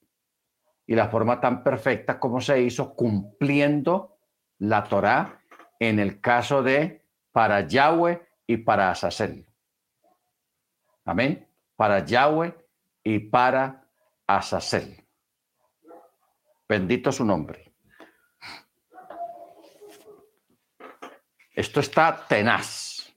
[0.84, 4.18] y la forma tan perfecta como se hizo cumpliendo
[4.58, 5.44] la Torá
[5.78, 9.46] en el caso de para Yahweh y para Azazel.
[11.04, 11.48] Amén.
[11.76, 12.52] Para Yahweh
[13.04, 13.88] y para
[14.26, 15.06] Azazel.
[16.68, 17.72] Bendito su nombre.
[21.54, 23.14] Esto está tenaz.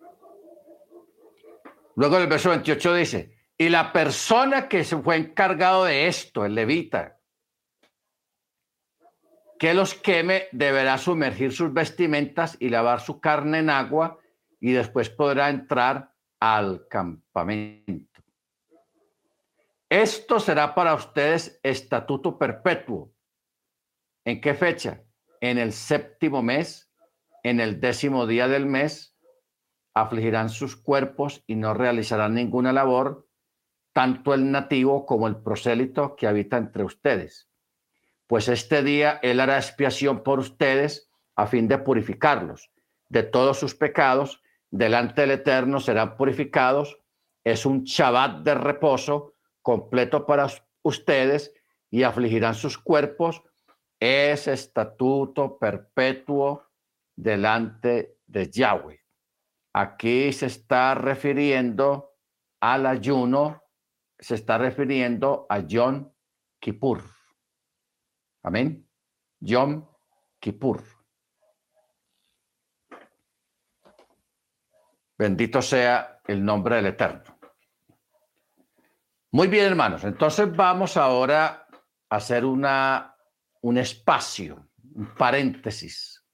[1.96, 6.56] Luego el verso 28 dice, y la persona que se fue encargado de esto, el
[6.56, 7.20] levita,
[9.58, 14.20] que los queme, deberá sumergir sus vestimentas y lavar su carne en agua
[14.60, 18.22] y después podrá entrar al campamento.
[19.90, 23.16] Esto será para ustedes estatuto perpetuo
[24.26, 25.04] ¿En qué fecha?
[25.40, 26.92] En el séptimo mes,
[27.44, 29.16] en el décimo día del mes,
[29.94, 33.28] afligirán sus cuerpos y no realizarán ninguna labor,
[33.96, 37.48] tanto el nativo como el prosélito que habita entre ustedes.
[38.28, 42.72] Pues este día él hará expiación por ustedes a fin de purificarlos
[43.08, 44.42] de todos sus pecados,
[44.72, 47.00] delante del Eterno serán purificados.
[47.44, 50.48] Es un Shabbat de reposo completo para
[50.82, 51.54] ustedes
[51.90, 53.44] y afligirán sus cuerpos
[54.00, 56.68] es estatuto perpetuo
[57.16, 59.00] delante de Yahweh.
[59.74, 62.14] Aquí se está refiriendo
[62.62, 63.64] al ayuno,
[64.26, 66.12] se está refiriendo a Yom
[66.60, 67.04] Kippur.
[68.42, 68.90] Amén.
[69.40, 69.88] Yom
[70.40, 70.84] Kippur.
[75.16, 77.38] Bendito sea el nombre del Eterno.
[79.30, 80.04] Muy bien, hermanos.
[80.04, 81.68] Entonces vamos ahora
[82.10, 83.16] a hacer una,
[83.62, 86.26] un espacio, un paréntesis.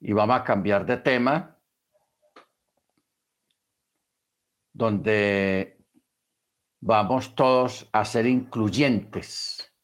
[0.00, 1.57] Y vamos a cambiar de tema,
[4.78, 5.84] donde
[6.80, 9.74] vamos todos a ser incluyentes.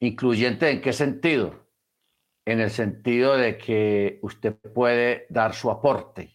[0.00, 1.68] ¿Incluyente en qué sentido?
[2.44, 6.34] En el sentido de que usted puede dar su aporte.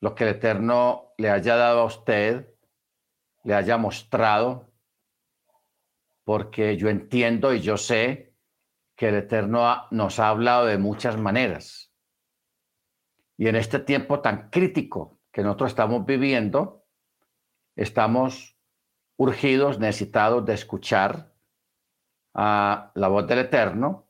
[0.00, 2.52] Lo que el Eterno le haya dado a usted,
[3.44, 4.72] le haya mostrado,
[6.24, 8.34] porque yo entiendo y yo sé
[8.96, 11.91] que el Eterno nos ha hablado de muchas maneras.
[13.42, 16.86] Y en este tiempo tan crítico que nosotros estamos viviendo,
[17.74, 18.56] estamos
[19.16, 21.34] urgidos, necesitados de escuchar
[22.34, 24.06] a la voz del Eterno,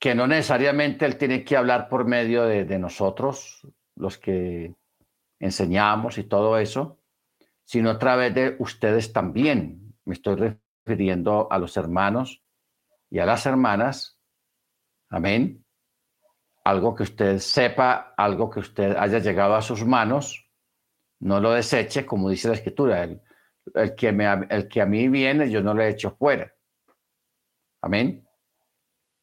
[0.00, 3.60] que no necesariamente Él tiene que hablar por medio de, de nosotros,
[3.96, 4.74] los que
[5.38, 6.98] enseñamos y todo eso,
[7.64, 9.94] sino a través de ustedes también.
[10.06, 12.42] Me estoy refiriendo a los hermanos
[13.10, 14.18] y a las hermanas.
[15.10, 15.65] Amén.
[16.66, 20.50] Algo que usted sepa, algo que usted haya llegado a sus manos,
[21.20, 23.04] no lo deseche, como dice la escritura.
[23.04, 23.22] El,
[23.72, 26.52] el que, me, el que a mí viene, yo no lo he hecho fuera.
[27.82, 28.28] Amén.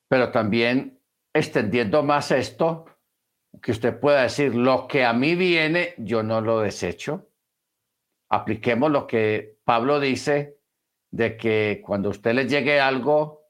[0.08, 1.02] Pero también
[1.34, 2.86] extendiendo más esto,
[3.62, 7.28] que usted pueda decir, lo que a mí viene, yo no lo desecho.
[8.30, 10.62] Apliquemos lo que Pablo dice
[11.12, 13.50] de que cuando usted le llegue algo,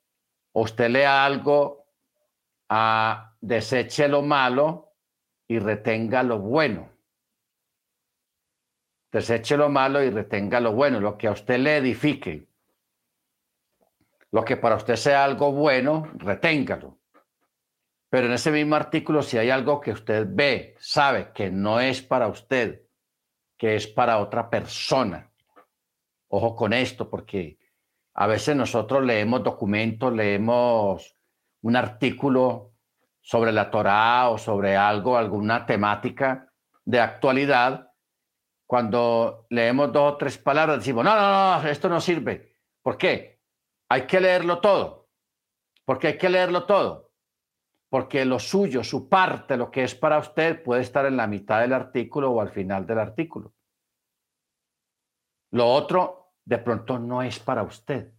[0.52, 1.86] o usted lea algo,
[2.70, 4.94] a deseche lo malo
[5.48, 6.94] y retenga lo bueno
[9.14, 12.48] deseche lo malo y retenga lo bueno, lo que a usted le edifique.
[14.32, 16.98] Lo que para usted sea algo bueno, reténgalo.
[18.10, 22.02] Pero en ese mismo artículo, si hay algo que usted ve, sabe que no es
[22.02, 22.82] para usted,
[23.56, 25.32] que es para otra persona,
[26.28, 27.60] ojo con esto, porque
[28.16, 31.16] a veces nosotros leemos documentos, leemos
[31.62, 32.73] un artículo
[33.24, 36.52] sobre la Torá o sobre algo, alguna temática
[36.84, 37.92] de actualidad,
[38.68, 42.58] cuando leemos dos o tres palabras, decimos, no, no, no, esto no sirve.
[42.82, 43.40] ¿Por qué?
[43.90, 45.08] Hay que leerlo todo.
[45.86, 47.12] Porque hay que leerlo todo.
[47.88, 51.62] Porque lo suyo, su parte, lo que es para usted, puede estar en la mitad
[51.62, 53.54] del artículo o al final del artículo.
[55.52, 58.12] Lo otro, de pronto, no es para usted.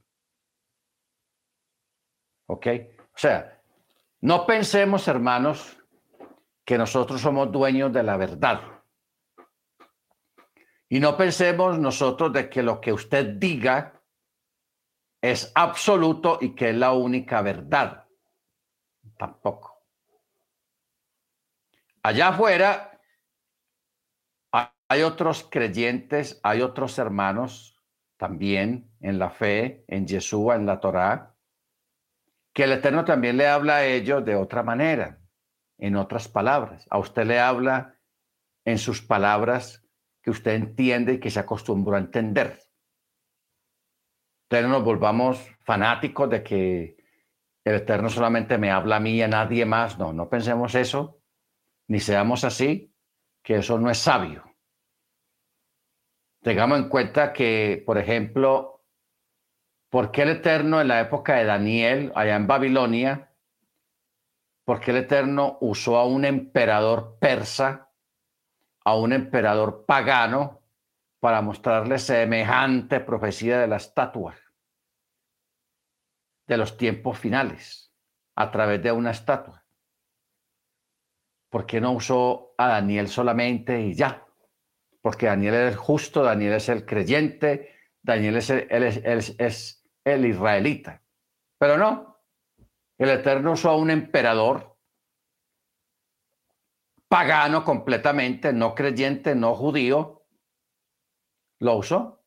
[2.47, 2.67] ¿Ok?
[2.99, 3.54] O sea,
[4.25, 5.77] no pensemos, hermanos,
[6.65, 8.63] que nosotros somos dueños de la verdad.
[10.89, 14.01] Y no pensemos nosotros de que lo que usted diga
[15.21, 18.07] es absoluto y que es la única verdad.
[19.19, 19.85] Tampoco.
[22.03, 22.99] Allá afuera
[24.89, 27.79] hay otros creyentes, hay otros hermanos
[28.17, 31.34] también en la fe, en Yeshua, en la Torá,
[32.55, 35.21] que el Eterno también le habla a ellos de otra manera,
[35.77, 36.87] en otras palabras.
[36.89, 37.99] A usted le habla
[38.65, 39.85] en sus palabras
[40.23, 42.61] que usted entiende y que se acostumbró a entender.
[44.45, 46.97] Entonces no nos volvamos fanáticos de que
[47.65, 49.99] el Eterno solamente me habla a mí y a nadie más.
[49.99, 51.21] No, no pensemos eso,
[51.89, 52.95] ni seamos así,
[53.43, 54.45] que eso no es sabio.
[56.41, 58.74] Tengamos en cuenta que, por ejemplo,
[59.95, 63.33] ¿por qué el Eterno en la época de Daniel, allá en Babilonia,
[64.65, 67.93] por qué el Eterno usó a un emperador persa
[68.85, 70.65] a un emperador pagano
[71.21, 74.35] para mostrarle semejante profecía de la estatua
[76.49, 77.95] de los tiempos finales
[78.35, 79.65] a través de una estatua.
[81.49, 84.27] ¿Por qué no usó a Daniel solamente y ya?
[85.01, 87.71] Porque Daniel es el justo, Daniel es el creyente,
[88.03, 88.83] Daniel es el,
[89.39, 91.03] es el israelita.
[91.59, 92.21] Pero no,
[92.99, 94.77] el Eterno usó a un emperador
[97.09, 100.27] pagano completamente, no creyente, no judío,
[101.61, 102.25] lo usó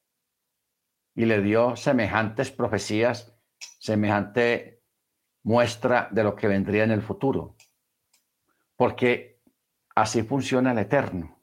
[1.15, 3.35] y le dio semejantes profecías,
[3.79, 4.83] semejante
[5.43, 7.55] muestra de lo que vendría en el futuro.
[8.75, 9.41] Porque
[9.95, 11.41] así funciona el Eterno.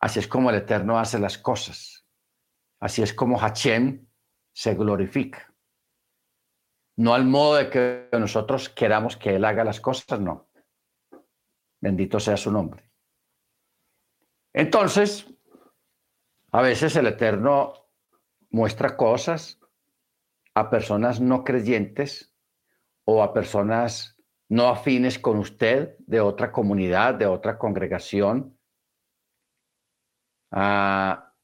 [0.00, 2.06] Así es como el Eterno hace las cosas.
[2.80, 4.05] Así es como Hachem
[4.56, 5.52] se glorifica.
[6.96, 10.48] No al modo de que nosotros queramos que Él haga las cosas, no.
[11.78, 12.90] Bendito sea su nombre.
[14.54, 15.26] Entonces,
[16.52, 17.74] a veces el Eterno
[18.48, 19.60] muestra cosas
[20.54, 22.34] a personas no creyentes
[23.04, 24.18] o a personas
[24.48, 28.58] no afines con usted, de otra comunidad, de otra congregación.
[30.50, 31.34] Ah,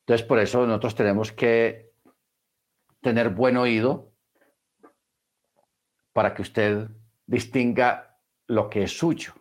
[0.00, 1.91] entonces, por eso nosotros tenemos que
[3.02, 4.12] tener buen oído
[6.12, 6.88] para que usted
[7.26, 9.34] distinga lo que es suyo.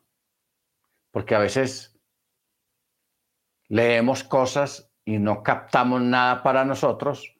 [1.11, 1.99] Porque a veces
[3.67, 7.35] leemos cosas y no captamos nada para nosotros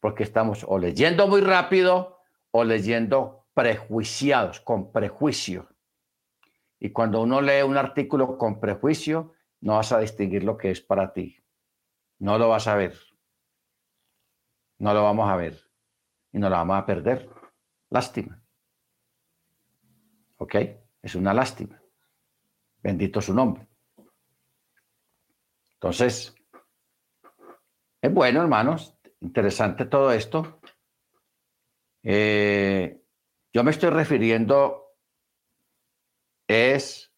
[0.00, 2.18] porque estamos o leyendo muy rápido
[2.50, 5.68] o leyendo prejuiciados, con prejuicio.
[6.78, 10.80] Y cuando uno lee un artículo con prejuicio, no vas a distinguir lo que es
[10.82, 11.42] para ti.
[12.18, 12.94] No lo vas a ver.
[14.84, 15.58] No lo vamos a ver.
[16.30, 17.26] Y no lo vamos a perder.
[17.88, 18.38] Lástima.
[20.36, 20.56] ¿Ok?
[21.00, 21.80] Es una lástima.
[22.82, 23.66] Bendito su nombre.
[25.72, 26.34] Entonces,
[28.02, 30.60] es bueno, hermanos, interesante todo esto.
[32.02, 33.02] Eh,
[33.54, 34.98] yo me estoy refiriendo
[36.46, 37.10] es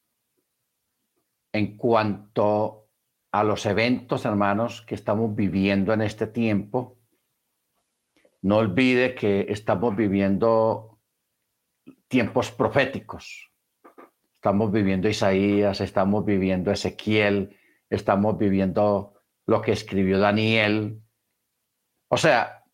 [1.52, 2.90] en cuanto
[3.32, 6.95] a los eventos, hermanos, que estamos viviendo en este tiempo.
[8.42, 11.00] No olvide que estamos viviendo
[12.08, 13.50] tiempos proféticos.
[14.34, 17.56] Estamos viviendo Isaías, estamos viviendo Ezequiel,
[17.90, 19.14] estamos viviendo
[19.46, 21.00] lo que escribió Daniel,
[22.08, 22.64] o sea,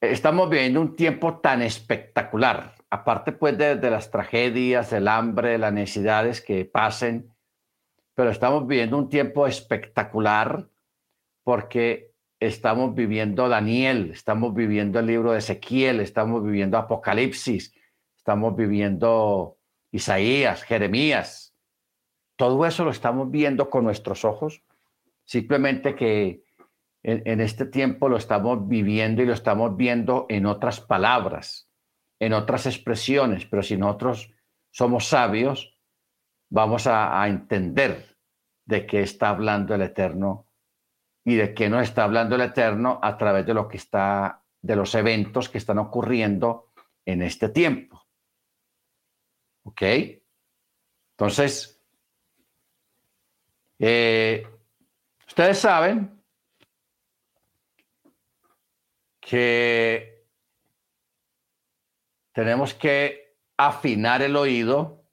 [0.00, 5.72] estamos viviendo un tiempo tan espectacular, aparte pues de, las tragedias, del hambre, de las
[5.72, 7.34] necesidades que pasen,
[8.14, 10.68] pero estamos viviendo un tiempo espectacular
[11.42, 12.11] porque
[12.46, 17.72] estamos viviendo Daniel, estamos viviendo el libro de Ezequiel, estamos viviendo Apocalipsis,
[18.16, 19.58] estamos viviendo
[19.92, 21.54] Isaías, Jeremías.
[22.36, 24.64] Todo eso lo estamos viendo con nuestros ojos,
[25.24, 26.42] simplemente que
[27.04, 31.68] en, este tiempo lo estamos viviendo y lo estamos viendo en otras palabras,
[32.18, 34.32] en otras expresiones, pero si nosotros
[34.70, 35.78] somos sabios,
[36.48, 38.16] vamos a, a entender
[38.64, 40.48] de qué está hablando el Eterno
[41.24, 44.76] y de qué no está hablando el Eterno a través de lo que está, de
[44.76, 46.72] los eventos que están ocurriendo
[47.04, 48.04] en este tiempo.
[49.64, 49.82] ¿Ok?
[51.12, 51.80] Entonces,
[53.78, 54.46] eh,
[55.26, 56.22] ustedes saben
[59.20, 60.26] que
[62.32, 65.04] tenemos que afinar el oído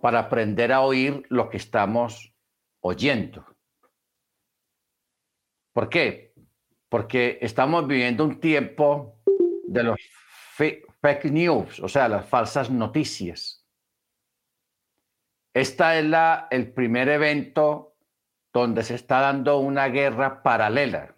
[0.00, 2.34] para aprender a oír lo que estamos
[2.80, 3.49] oyendo.
[5.80, 6.34] ¿Por qué?
[6.90, 9.22] Porque estamos viviendo un tiempo
[9.66, 9.98] de los
[11.00, 13.66] fake news, o sea, las falsas noticias.
[15.54, 17.96] Esta es la, el primer evento
[18.52, 21.16] donde se está dando una guerra paralela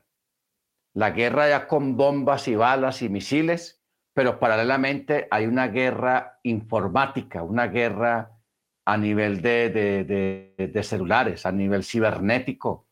[0.95, 3.83] la guerra ya con bombas y balas y misiles,
[4.15, 8.39] pero paralelamente hay una guerra informática, una guerra
[8.85, 12.92] a nivel de, celulares, a nivel cibernético,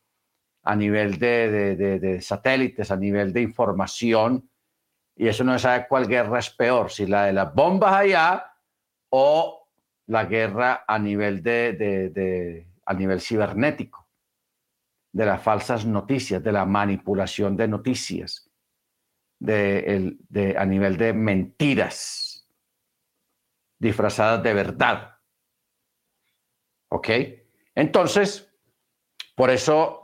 [0.63, 4.49] a nivel de, satélites, a nivel de información.
[5.15, 8.45] Y eso no se sabe cuál guerra es peor, si la de las bombas allá
[9.09, 9.67] o
[10.07, 14.07] la guerra a nivel de, a nivel cibernético
[15.11, 18.49] de las falsas noticias, de la manipulación de noticias,
[19.39, 22.47] de, de, a nivel de mentiras
[23.77, 25.17] disfrazadas de verdad.
[26.89, 27.09] ¿Ok?
[27.73, 28.53] Entonces,
[29.35, 30.00] por eso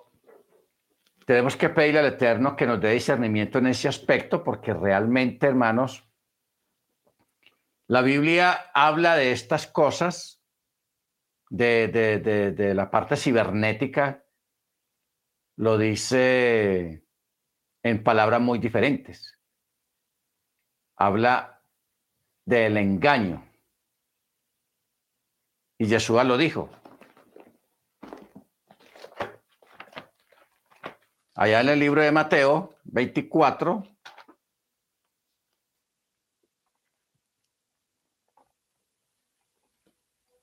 [1.28, 6.08] tenemos que pedirle al Eterno que nos dé discernimiento en ese aspecto, porque realmente, hermanos,
[7.88, 10.42] la Biblia habla de estas cosas,
[11.50, 14.24] de, la parte cibernética,
[15.58, 17.04] lo dice
[17.84, 19.38] en palabras muy diferentes.
[20.96, 21.62] Habla
[22.46, 23.46] del engaño.
[25.78, 26.70] Y Jesús lo dijo.
[31.40, 33.84] Allá en el libro de Mateo 24,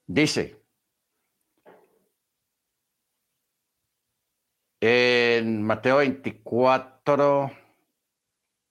[0.06, 0.62] dice,
[4.80, 7.50] en Mateo 24,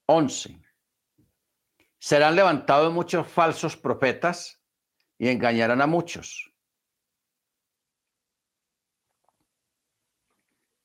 [0.06, 0.62] 11.
[2.00, 4.64] Serán levantados muchos falsos profetas
[5.18, 6.53] y engañarán a muchos.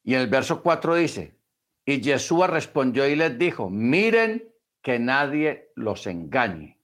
[0.09, 1.39] Y en el verso 4 dice,
[1.85, 6.80] y Jesús respondió y les dijo, miren que nadie los engañe.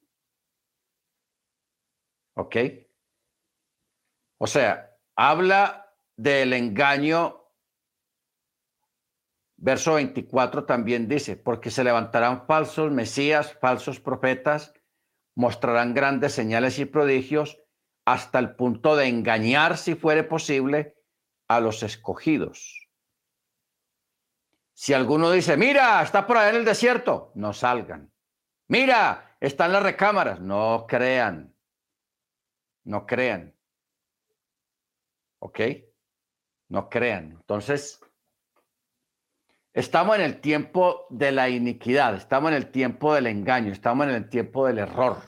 [2.34, 2.56] ¿Ok?
[4.36, 7.40] O sea, habla del engaño
[9.56, 14.74] Verso 24 también dice, porque se levantarán falsos mesías, falsos profetas,
[15.34, 17.59] mostrarán grandes señales y prodigios
[18.05, 20.98] hasta el punto de engañar, si fuere posible,
[21.48, 22.84] a los escogidos.
[24.74, 28.12] Si alguno dice, mira, está por ahí en el desierto, no salgan.
[28.66, 31.55] Mira, están las recámaras, no crean.
[32.82, 33.55] No crean.
[35.38, 35.60] ¿Ok?
[36.68, 37.32] No crean.
[37.32, 38.01] Entonces,
[39.72, 44.14] estamos en el tiempo de la iniquidad, estamos en el tiempo del engaño, estamos en
[44.14, 45.22] el tiempo del error,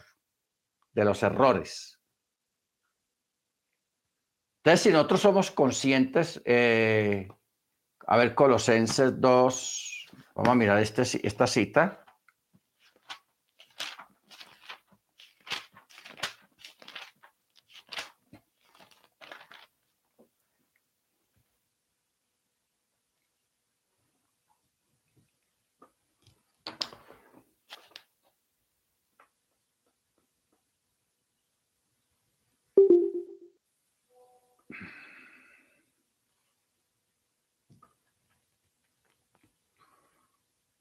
[0.92, 2.00] de los errores.
[4.58, 7.28] Entonces, si nosotros somos conscientes, eh,
[8.06, 10.06] a ver, Colosenses 2,
[10.36, 12.05] vamos a mirar este, esta cita.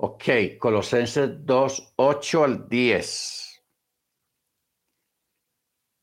[0.07, 3.65] Ok, Colosenses 2, 8 al 10.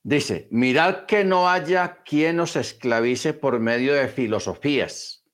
[0.02, 5.24] Dice, mirad que no haya quien os esclavice por medio de filosofías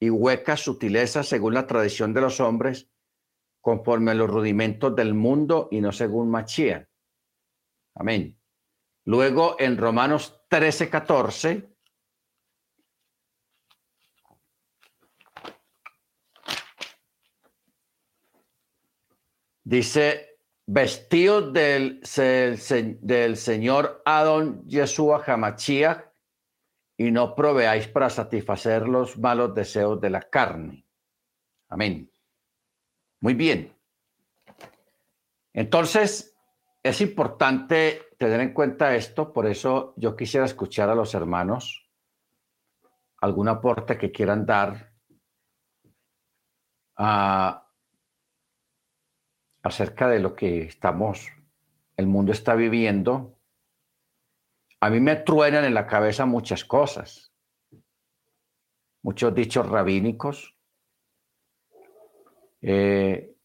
[0.00, 2.90] y huecas sutilezas según la tradición de los hombres,
[3.60, 6.90] conforme a los rudimentos del mundo y no según Machía.
[7.94, 8.36] Amén.
[9.04, 11.71] Luego en Romanos 13, 14
[19.64, 22.00] Dice, vestidos del,
[23.00, 26.04] del Señor Adón Yeshua Hamachías
[26.96, 30.84] y no proveáis para satisfacer los malos deseos de la carne.
[31.68, 32.10] Amén.
[33.20, 33.74] Muy bien.
[35.52, 36.36] Entonces,
[36.82, 41.88] es importante tener en cuenta esto, por eso yo quisiera escuchar a los hermanos
[43.20, 44.92] algún aporte que quieran dar
[46.96, 47.68] a
[49.62, 51.28] acerca de lo que estamos,
[51.96, 53.38] el mundo está viviendo,
[54.80, 57.32] a mí me truenan en la cabeza muchas cosas,
[59.02, 60.56] muchos dichos rabínicos.
[62.60, 63.36] Eh,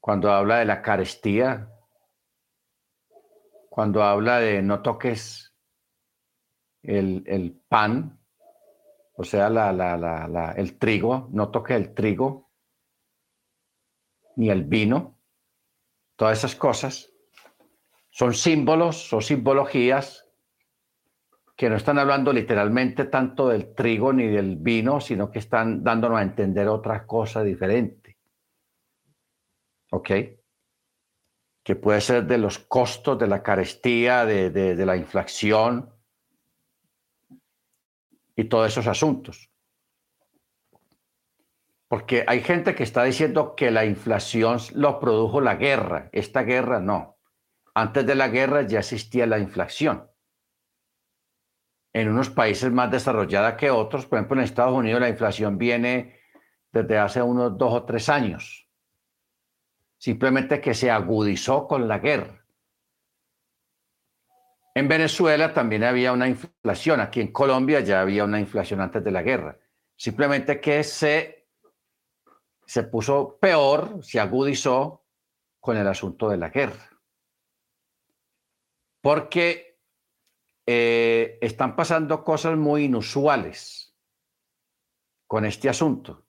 [0.00, 1.70] cuando habla de la carestía,
[3.68, 5.54] cuando habla de no toques
[6.82, 8.18] el, pan,
[9.14, 9.48] o sea,
[10.56, 12.45] el trigo, no toques el trigo,
[14.36, 15.18] ni el vino,
[16.14, 17.12] todas esas cosas,
[18.10, 20.26] son símbolos, son simbologías
[21.56, 26.18] que no están hablando literalmente tanto del trigo ni del vino, sino que están dándonos
[26.18, 28.18] a entender otra cosa diferente.
[29.90, 30.10] ¿Ok?
[31.62, 35.90] Que puede ser de los costos de la carestía, de, de la inflación
[38.36, 39.50] y todos esos asuntos.
[41.88, 46.08] Porque hay gente que está diciendo que la inflación lo produjo la guerra.
[46.12, 47.16] Esta guerra no.
[47.74, 50.10] Antes de la guerra ya existía la inflación.
[51.92, 56.20] En unos países más desarrollados que otros, por ejemplo en Estados Unidos la inflación viene
[56.72, 58.68] desde hace unos dos o tres años.
[59.98, 62.44] Simplemente que se agudizó con la guerra.
[64.74, 67.00] En Venezuela también había una inflación.
[67.00, 69.58] Aquí en Colombia ya había una inflación antes de la guerra.
[69.96, 71.35] Simplemente que se
[72.66, 75.04] se puso peor, se agudizó
[75.60, 76.90] con el asunto de la guerra.
[79.00, 79.78] Porque
[80.66, 83.96] eh, están pasando cosas muy inusuales
[85.28, 86.26] con este asunto.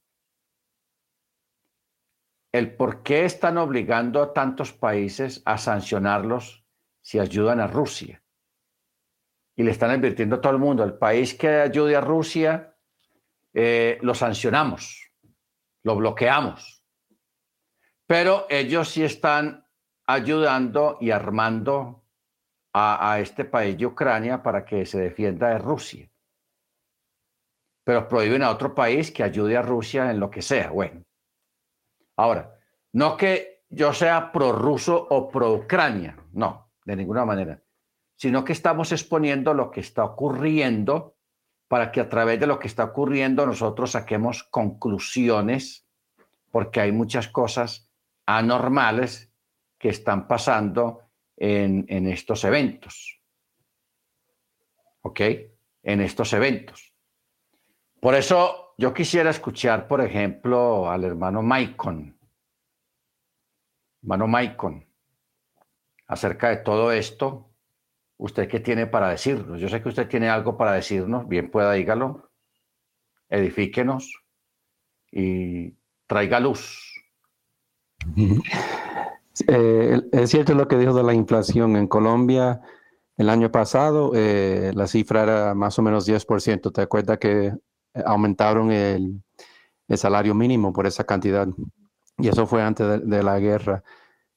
[2.52, 6.66] El por qué están obligando a tantos países a sancionarlos
[7.02, 8.24] si ayudan a Rusia.
[9.56, 12.78] Y le están advirtiendo a todo el mundo, el país que ayude a Rusia,
[13.54, 15.07] eh, lo sancionamos
[15.88, 16.84] lo bloqueamos.
[18.06, 19.66] Pero ellos sí están
[20.06, 22.04] ayudando y armando
[22.74, 26.12] a, este país de Ucrania para que se defienda de Rusia.
[27.84, 30.70] Pero prohíben a otro país que ayude a Rusia en lo que sea.
[30.70, 31.04] Bueno,
[32.18, 32.54] ahora,
[32.94, 37.64] no que yo sea pro-ruso o pro-Ucrania, no, de ninguna manera,
[38.16, 41.17] sino que estamos exponiendo lo que está ocurriendo
[41.68, 45.86] para que a través de lo que está ocurriendo nosotros saquemos conclusiones,
[46.52, 47.92] porque hay muchas cosas
[48.26, 49.32] anormales
[49.78, 51.02] que están pasando
[51.36, 53.22] en, estos eventos.
[55.02, 55.22] ¿Ok?
[55.84, 56.94] En estos eventos.
[58.00, 62.18] Por eso yo quisiera escuchar, por ejemplo, al hermano Maicon.
[64.02, 64.86] Hermano Maicon.
[66.08, 67.52] acerca de todo esto.
[68.18, 69.62] ¿Usted qué tiene para decirnos?
[69.62, 72.32] Yo sé que usted tiene algo para decirnos, bien pueda, dígalo,
[73.30, 74.12] edifíquenos
[75.12, 75.76] y
[76.08, 76.84] traiga luz.
[79.48, 81.76] Eh, es cierto lo que dijo de la inflación.
[81.76, 82.62] En Colombia,
[83.18, 86.72] el año pasado, eh, la cifra era más o menos 10%.
[86.72, 87.54] ¿Te acuerdas que
[88.06, 89.22] aumentaron el,
[89.96, 91.48] salario mínimo por esa cantidad?
[92.18, 93.84] Y eso fue antes de, la guerra.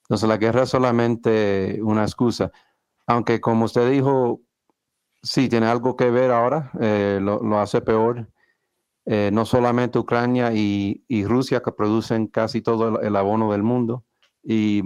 [0.02, 2.50] Entonces, la guerra es solamente una excusa.
[3.10, 4.40] Aunque, como usted dijo,
[5.22, 8.28] sí, tiene algo que ver ahora, eh, lo, hace peor.
[9.06, 14.04] no solamente Ucrania y, Rusia, que producen casi todo el abono del mundo,
[14.42, 14.82] y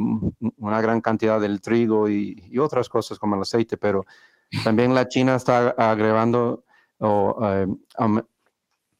[0.56, 4.04] una gran cantidad del trigo y, otras cosas como el aceite, pero
[4.62, 6.64] también la China está agregando
[6.98, 7.66] o eh,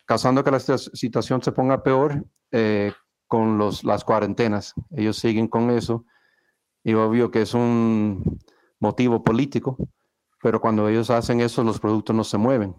[0.05, 2.93] causando que la situación se ponga peor eh,
[3.27, 4.75] con los, las cuarentenas.
[4.97, 6.05] Ellos siguen con eso
[6.83, 8.39] y obvio que es un
[8.85, 9.77] motivo político,
[10.43, 12.77] pero cuando ellos hacen eso los productos no se mueven.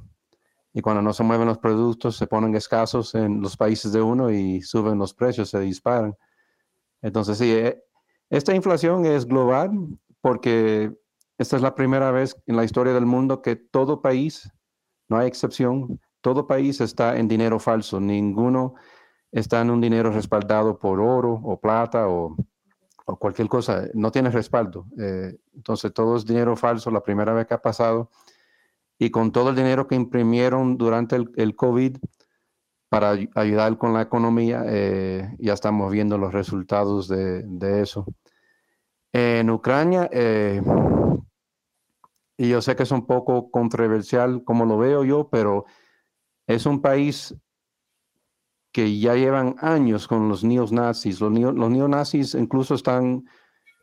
[0.72, 4.30] Y cuando no se mueven los productos se ponen escasos en los países de uno
[4.30, 6.16] y suben los precios, se disparan.
[7.02, 7.82] Entonces, sí, eh,
[8.30, 9.72] esta inflación es global
[10.22, 10.94] porque
[11.38, 14.52] esta es la primera vez en la historia del mundo que todo país,
[15.10, 18.00] no hay excepción, todo país está en dinero falso.
[18.00, 18.76] Ninguno
[19.32, 22.36] está en un dinero respaldado por oro o plata o,
[23.06, 23.88] cualquier cosa.
[23.94, 24.88] No tiene respaldo.
[25.00, 28.10] Eh, entonces, todo es dinero falso, la primera vez que ha pasado.
[28.98, 31.98] Y con todo el dinero que imprimieron durante el, el COVID,
[32.96, 34.64] para ayudar con la economía.
[34.68, 38.06] Eh, ya estamos viendo los resultados de, eso.
[39.12, 40.62] En Ucrania, eh,
[42.38, 45.66] y yo sé que es un poco controversial como lo veo yo, pero
[46.48, 47.36] es un país
[48.76, 51.22] que ya llevan años con los neonazis.
[51.22, 53.24] Los, los neonazis incluso están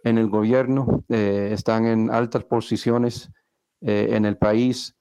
[0.04, 3.30] en el gobierno, eh, están en altas posiciones
[3.80, 4.94] en el país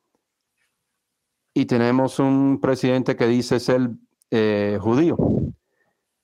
[1.53, 3.89] y tenemos un presidente que dice ser
[4.29, 5.17] eh, judío.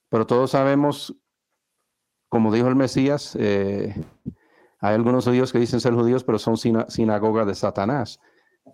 [0.09, 1.13] Pero todos sabemos,
[2.29, 3.93] como dijo el Mesías, eh,
[4.79, 8.19] hay algunos judíos que dicen ser judíos, pero son sinagoga de Satanás.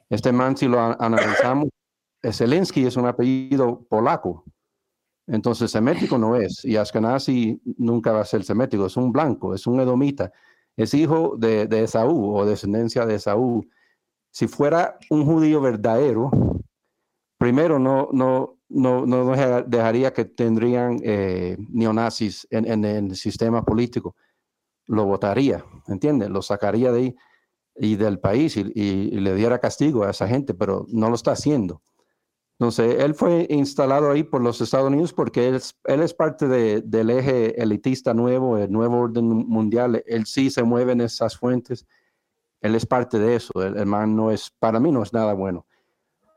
[0.09, 1.69] Este man, si lo analizamos,
[2.21, 4.43] Zelensky es un apellido polaco.
[5.27, 6.63] Entonces, semético no es.
[6.65, 8.85] Y Ashkenazi nunca va a ser semético.
[8.85, 10.31] Es un blanco, es un edomita.
[10.75, 13.65] Es hijo de, de Esaú o descendencia de Esaú
[14.33, 16.31] si fuera un judío verdadero,
[17.37, 19.31] primero no, no, no, no
[19.67, 24.15] dejaría que tendrían eh, neonazis en, el sistema político.
[24.87, 26.31] Lo votaría, ¿entiendes?
[26.31, 27.15] Lo sacaría de ahí
[27.75, 28.63] y del país y,
[29.11, 31.83] le diera castigo a esa gente, pero no lo está haciendo.
[32.63, 37.61] Entonces, él fue instalado ahí por los Estados Unidos porque él es, parte del eje
[37.61, 40.01] elitista nuevo, el nuevo orden mundial.
[40.07, 41.85] Él sí se mueve en esas fuentes
[42.63, 43.51] él es parte de eso.
[43.61, 45.67] El, hermano no es, para mí no es nada bueno.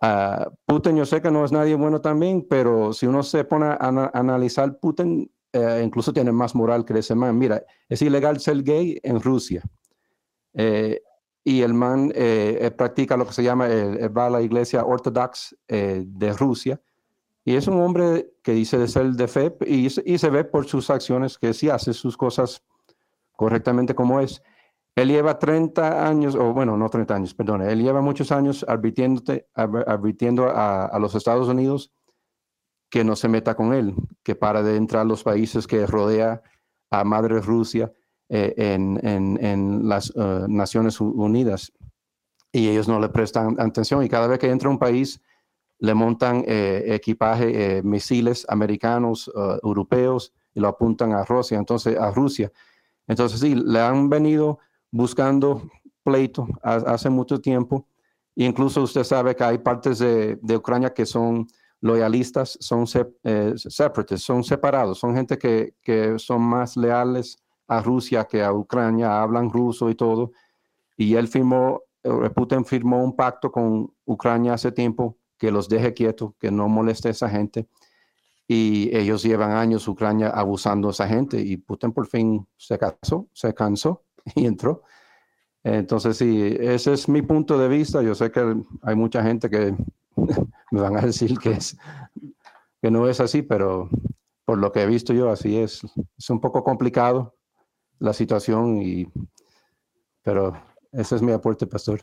[0.03, 3.67] Uh, Putin yo sé que no es nadie bueno también, pero si uno se pone
[3.67, 7.39] a, analizar Putin, eh, incluso tiene más moral que ese man.
[7.39, 9.63] Mira, es ilegal ser gay en Rusia.
[10.53, 11.01] Eh,
[11.49, 13.69] y el man eh, practica lo que se llama,
[14.09, 16.81] va a la iglesia ortodoxa de Rusia.
[17.45, 20.91] Y es un hombre que dice de ser de fe y, se ve por sus
[20.91, 22.65] acciones que sí hace sus cosas
[23.31, 24.43] correctamente como es.
[24.97, 30.51] Él lleva 30 años, o bueno, no 30 años, perdón, él lleva muchos años advirtiendo
[30.53, 31.93] a, los Estados Unidos
[32.91, 33.95] que no se meta con él,
[34.25, 36.43] que para de entrar a los países que rodea
[36.91, 37.93] a Madre Rusia
[38.29, 41.73] eh, en, las eh, Naciones Unidas.
[42.53, 45.21] Y ellos no le prestan atención y cada vez que entra a un país
[45.79, 49.31] le montan eh, equipaje, misiles americanos,
[49.63, 51.59] europeos y lo apuntan a Rusia.
[51.59, 52.51] Entonces, a Rusia.
[53.07, 54.59] Entonces, sí, le han venido
[54.91, 55.69] buscando
[56.03, 57.87] pleito hace mucho tiempo.
[58.37, 61.47] Incluso usted sabe que hay partes de, Ucrania que son
[61.81, 62.85] loyalistas, son
[63.25, 63.55] eh,
[64.17, 67.39] son separados, son gente que, son más leales
[67.69, 70.33] a Rusia que a Ucrania, hablan ruso y todo.
[70.97, 71.83] Y él firmó,
[72.35, 77.09] Putin firmó un pacto con Ucrania hace tiempo que los deje quietos, que no moleste
[77.09, 77.69] a esa gente.
[78.49, 83.29] Y ellos llevan años Ucrania abusando a esa gente y Putin por fin se cansó,
[83.33, 84.83] se cansó y entró.
[85.65, 88.01] Entonces, sí, ese es mi punto de vista.
[88.01, 89.75] Yo sé que hay mucha gente que
[90.71, 91.77] me van a decir que, es,
[92.81, 93.91] que no es así, pero
[94.45, 95.83] por lo que he visto yo, así es.
[96.17, 97.35] Es un poco complicado
[97.99, 99.07] la situación, y,
[100.23, 100.61] pero
[100.93, 102.01] ese es mi aporte, pastor.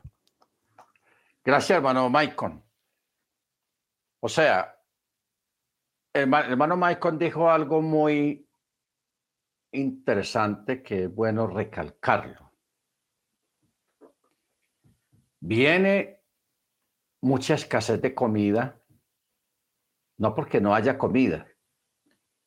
[1.44, 2.64] Gracias, hermano Maicon.
[4.20, 4.80] O sea,
[6.14, 8.48] hermano Maicon dijo algo muy
[9.72, 12.44] interesante que es bueno recalcarlo.
[15.44, 16.22] viene
[17.22, 18.82] mucha escasez de comida,
[20.18, 21.48] no porque no haya comida,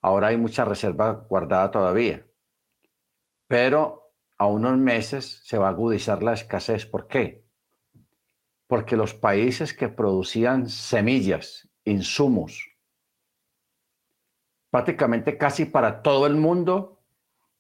[0.00, 2.26] ahora hay mucha reserva guardada todavía,
[3.46, 6.86] pero a unos meses se va a agudizar la escasez.
[6.86, 7.44] ¿Por qué?
[8.66, 12.76] Porque los países que producían semillas, insumos,
[14.70, 17.02] prácticamente casi para todo el mundo,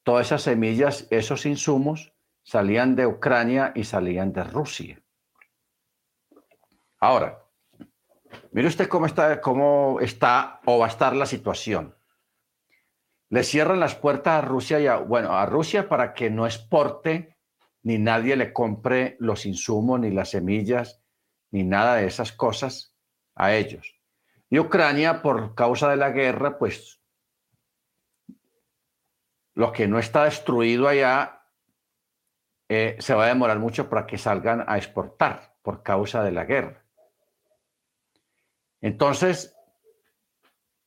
[0.02, 5.02] todas esas semillas, esos insumos, salían de Ucrania y salían de Rusia.
[6.98, 7.44] Ahora,
[8.52, 11.96] mire usted cómo está, cómo está o va a estar la situación.
[13.28, 17.36] Le cierran las puertas a Rusia y a, bueno, a Rusia para que no exporte
[17.82, 21.02] ni nadie le compre los insumos, ni las semillas,
[21.52, 22.96] ni nada de esas cosas
[23.34, 23.94] a ellos.
[24.50, 27.00] Y Ucrania, por causa de la guerra, pues
[29.54, 31.42] lo que no está destruido allá
[32.68, 36.44] eh, se va a demorar mucho para que salgan a exportar por causa de la
[36.44, 36.84] guerra.
[38.80, 39.56] Entonces,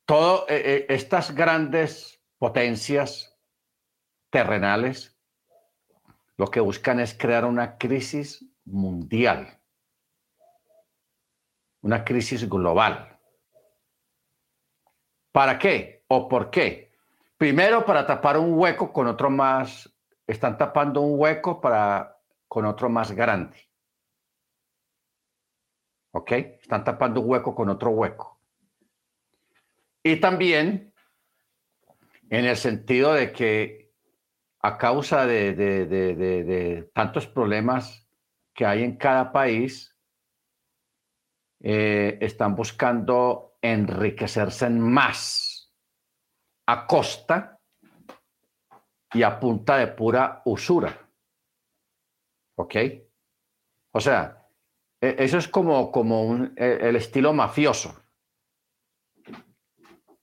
[0.04, 3.38] todas eh, eh, estas grandes potencias
[4.30, 5.14] terrenales
[6.38, 9.60] lo que buscan es crear una crisis mundial,
[11.82, 13.20] una crisis global.
[15.32, 16.94] ¿Para qué o por qué?
[17.36, 19.94] Primero, para tapar un hueco con otro más,
[20.26, 22.18] están tapando un hueco para,
[22.48, 23.68] con otro más grande.
[26.12, 26.32] ¿Ok?
[26.32, 28.40] Están tapando un hueco con otro hueco.
[30.02, 30.89] Y también
[32.30, 33.92] en el sentido de que
[34.62, 38.08] a causa de, tantos problemas
[38.54, 39.96] que hay en cada país,
[41.62, 45.72] eh, están buscando enriquecerse más
[46.66, 47.58] a costa
[49.12, 51.10] y a punta de pura usura.
[52.56, 52.76] ¿Ok?
[53.92, 54.46] O sea,
[55.00, 58.00] e, eso es como, como e, el estilo mafioso.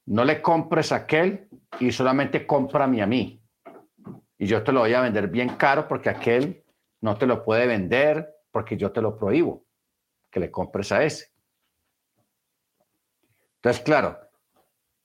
[0.08, 3.42] No le compres a aquel y solamente cómprame a mí.
[4.38, 6.64] Y yo te lo voy a vender bien caro porque aquel
[7.02, 9.66] no te lo puede vender porque yo te lo prohíbo,
[10.32, 11.34] que le compres a ese.
[13.56, 14.18] Entonces, claro,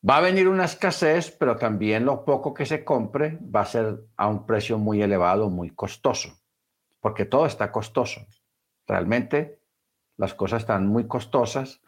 [0.08, 4.04] va a venir una escasez, pero también lo poco que se compre va a ser
[4.16, 6.40] a un precio muy elevado, muy costoso,
[7.00, 8.20] porque todo está costoso.
[8.86, 9.60] Realmente
[10.16, 11.80] las cosas están muy costosas,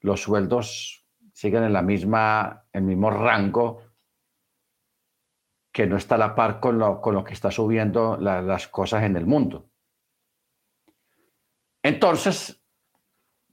[0.00, 1.01] los sueldos
[1.32, 3.82] siguen en la misma, el mismo rango
[5.72, 9.04] que no está a la par con lo, con lo que está subiendo las cosas
[9.04, 9.70] en el mundo.
[11.82, 12.62] Entonces,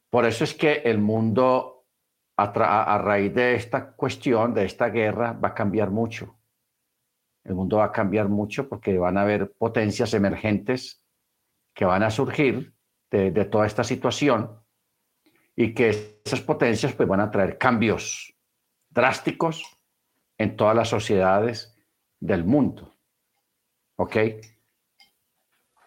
[0.09, 1.85] por eso es que el mundo,
[2.37, 6.37] a, a, raíz de esta cuestión, de esta guerra, va a cambiar mucho.
[7.45, 11.01] El mundo va a cambiar mucho porque van a haber potencias emergentes
[11.73, 12.75] que van a surgir
[13.09, 14.59] de, de toda esta situación
[15.59, 18.33] y que esas potencias pues, van a traer cambios
[18.87, 19.61] drásticos
[20.37, 21.75] en todas las sociedades
[22.17, 22.95] del mundo.
[23.97, 24.15] ¿Ok?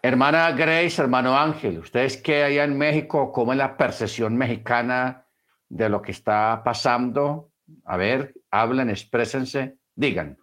[0.03, 3.33] Hermana Grace, hermano Ángel, ¿ustedes qué allá en México?
[3.33, 5.27] ¿Cómo es la percepción mexicana
[5.71, 7.51] de lo que está pasando?
[7.87, 10.37] A ver, hablen, exprésense, digan.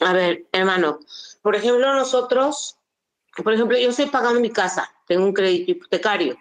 [0.00, 0.98] A ver, hermano,
[1.40, 2.80] por ejemplo, nosotros,
[3.44, 6.36] por ejemplo, yo estoy pagando mi casa, tengo un crédito hipotecario.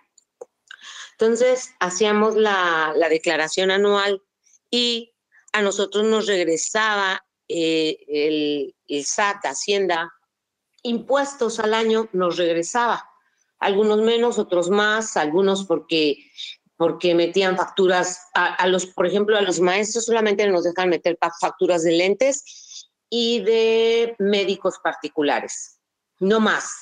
[1.19, 4.21] Entonces, hacíamos la, la declaración anual
[4.69, 5.13] y
[5.51, 10.11] a nosotros nos regresaba eh, el, el SAT, Hacienda,
[10.81, 13.09] impuestos al año nos regresaba.
[13.59, 16.17] Algunos menos, otros más, algunos porque
[16.75, 21.83] porque metían facturas a, los, por ejemplo, a los maestros solamente nos dejan meter facturas
[21.83, 25.79] de lentes y de médicos particulares,
[26.19, 26.73] no más,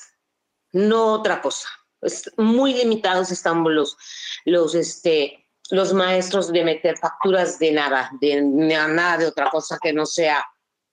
[0.72, 1.68] no otra cosa.
[2.02, 3.96] Es muy limitados están los,
[4.44, 9.92] los, este, los maestros de meter facturas de nada, de nada de otra cosa que
[9.92, 10.44] no sea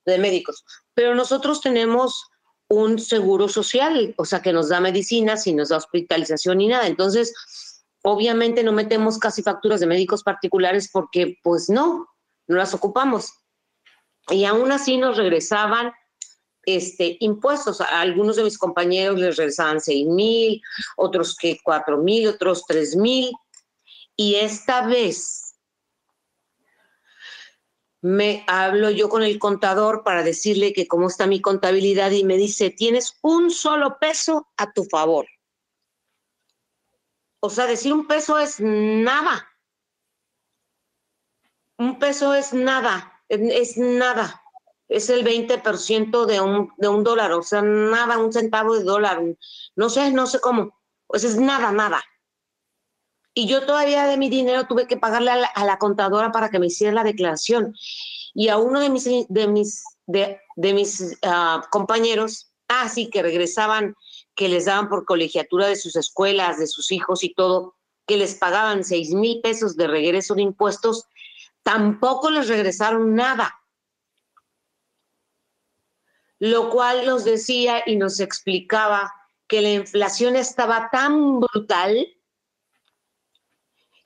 [0.06, 0.64] de médicos.
[0.94, 2.30] Pero nosotros tenemos
[2.70, 6.88] un seguro social, o sea, que nos da medicinas y nos da hospitalización y nada.
[6.88, 7.34] Entonces,
[8.04, 12.08] obviamente no metemos casi facturas de médicos particulares porque, pues no,
[12.48, 13.34] no las ocupamos.
[14.30, 15.92] Y aún así nos regresaban
[16.76, 17.82] este, impuestos.
[17.82, 20.62] A algunos de mis compañeros les regresaban 6 mil,
[20.98, 23.32] otros que 4 mil, otros 3 mil.
[24.16, 25.50] Y esta vez
[28.02, 32.38] me hablo yo con el contador para decirle que cómo está mi contabilidad y me
[32.38, 35.28] dice, tienes un solo peso a tu favor.
[37.42, 39.48] O sea, decir un peso es nada.
[41.78, 44.44] Un peso es nada, es nada.
[44.90, 49.22] Es el 20% de un, de un dólar, o sea, nada, un centavo de dólar.
[49.76, 50.78] No sé, no sé cómo.
[51.08, 52.04] Pues es nada, nada.
[53.34, 56.68] Y yo todavía de mi dinero tuve que pagarle a la, contadora para que me
[56.68, 57.76] hiciera la declaración.
[58.34, 63.96] Y a uno de mis, de mis, de, mis ah, compañeros, ah, sí, que regresaban,
[64.36, 67.76] que les daban por colegiatura de sus escuelas, de sus hijos y todo,
[68.08, 71.06] que les pagaban seis mil pesos de regreso de impuestos,
[71.64, 73.59] tampoco les regresaron nada.
[76.40, 79.14] Lo cual nos decía y nos explicaba
[79.48, 82.08] que la inflación estaba tan brutal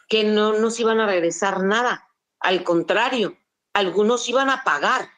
[0.07, 2.09] que no nos iban a regresar nada.
[2.39, 3.37] Al contrario,
[3.73, 5.09] algunos iban a pagar.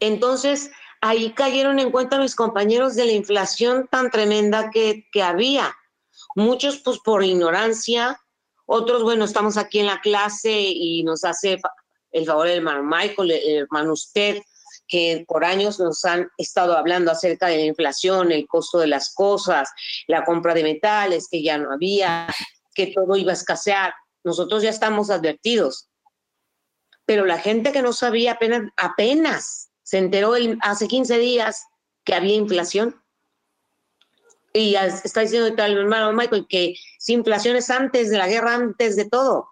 [0.00, 0.70] Entonces,
[1.00, 5.76] ahí cayeron en cuenta mis compañeros de la inflación tan tremenda que, que había.
[6.36, 8.20] Muchos, pues por ignorancia,
[8.66, 11.60] otros, bueno, estamos aquí en la clase y nos hace
[12.14, 14.40] el favor el hermano Michael, el hermano usted,
[14.86, 19.12] que por años nos han estado hablando acerca de la inflación, el costo de las
[19.12, 19.68] cosas,
[20.06, 22.28] la compra de metales, que ya no había,
[22.74, 23.94] que todo iba a escasear.
[24.22, 25.88] Nosotros ya estamos advertidos.
[27.04, 31.66] Pero la gente que no sabía apenas, apenas se enteró hace 15 días
[32.04, 33.02] que había inflación.
[34.52, 38.94] Y está diciendo el hermano Michael que si inflación es antes de la guerra, antes
[38.94, 39.48] de todo.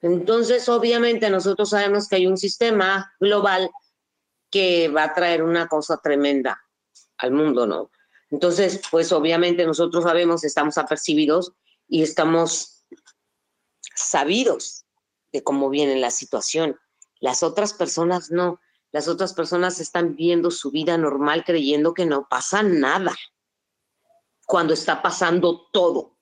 [0.00, 3.70] Entonces, obviamente, nosotros sabemos que hay un sistema global
[4.50, 6.62] que va a traer una cosa tremenda
[7.18, 7.90] al mundo, ¿no?
[8.30, 11.52] Entonces, pues obviamente nosotros sabemos, estamos apercibidos
[11.88, 12.84] y estamos
[13.94, 14.84] sabidos
[15.32, 16.78] de cómo viene la situación.
[17.20, 18.60] Las otras personas no.
[18.90, 23.14] Las otras personas están viendo su vida normal creyendo que no pasa nada
[24.46, 26.16] cuando está pasando todo.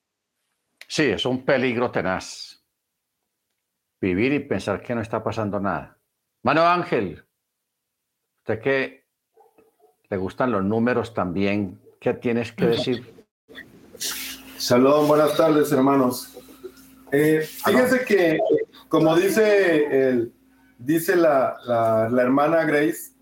[0.88, 2.55] Sí, es un peligro tenaz.
[4.00, 5.98] Vivir y pensar que no está pasando nada.
[6.42, 7.26] Mano Ángel,
[8.46, 9.04] Usted que
[10.08, 13.12] le gustan los números también, ¿qué tienes que decir?
[14.56, 16.32] Saludos, buenas tardes, hermanos.
[17.10, 18.38] Eh, fíjense que,
[18.88, 20.32] como dice, el,
[20.78, 23.14] dice la, la, hermana Grace,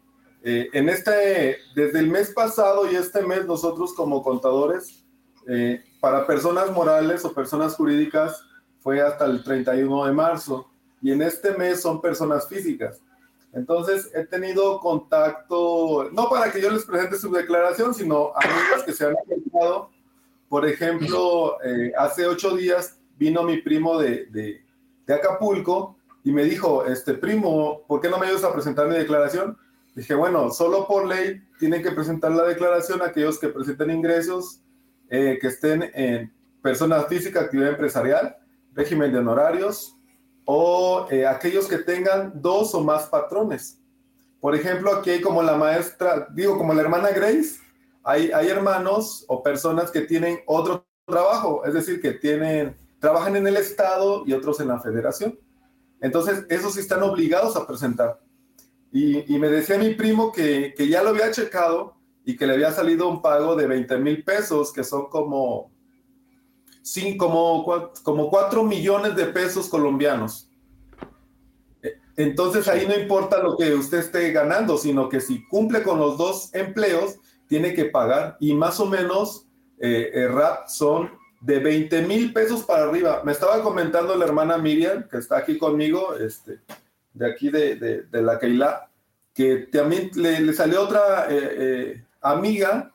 [0.42, 5.06] eh, en este, desde el mes pasado y este mes, nosotros como contadores,
[5.48, 8.44] eh, para personas morales o personas jurídicas,
[8.84, 10.68] fue hasta el 31 de marzo.
[11.02, 13.00] Y en este mes son personas físicas.
[13.52, 18.92] Entonces he tenido contacto, no para que yo les presente su declaración, sino amigos que
[18.92, 19.90] se han acercado.
[20.48, 24.62] Por ejemplo, eh, hace ocho días vino mi primo de, de,
[25.06, 28.96] de, Acapulco y me dijo, este primo, ¿por qué no me ayudas a presentar mi
[28.96, 29.56] declaración?
[29.94, 34.60] Dije, bueno, solo por ley tienen que presentar la declaración aquellos que presenten ingresos,
[35.08, 38.36] eh, que estén en personas física, actividad empresarial,
[38.74, 39.96] régimen de honorarios,
[40.44, 43.80] o eh, aquellos que tengan dos o más patrones.
[44.40, 47.60] Por ejemplo, aquí hay como la maestra, digo, como la hermana Grace,
[48.02, 53.46] hay, hay hermanos o personas que tienen otro trabajo, es decir, que tienen, trabajan en
[53.46, 55.38] el Estado y otros en la federación.
[56.00, 58.20] Entonces, esos sí están obligados a presentar.
[58.92, 62.52] Y, y me decía mi primo que, que, ya lo había checado y que le
[62.52, 65.73] había salido un pago de 20 mil pesos, que son como
[66.84, 67.64] sí, como,
[68.02, 70.50] como 4 millones de pesos colombianos.
[71.82, 75.98] E, entonces ahí no importa lo que usted esté ganando, sino que si cumple con
[75.98, 77.16] los dos empleos,
[77.48, 79.46] tiene que pagar y más o menos
[79.78, 83.22] eh, eh RAP son de 20 mil pesos para arriba.
[83.24, 86.60] Me estaba comentando la hermana Miriam, que está aquí conmigo, este,
[87.12, 88.90] de aquí de, de, la Keila,
[89.34, 92.90] que también le, salió otra eh, eh, amiga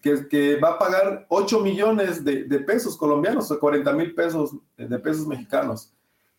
[0.00, 5.26] que, va a pagar 8 millones de, pesos colombianos o 40 mil pesos de pesos
[5.26, 5.92] mexicanos.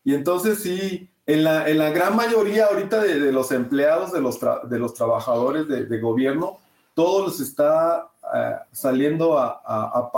[0.04, 4.38] Y entonces sí, en la, en la gran mayoría ahorita de, los empleados, de los,
[4.40, 6.58] de los trabajadores de, gobierno,
[6.94, 9.62] todos les está eh, saliendo a,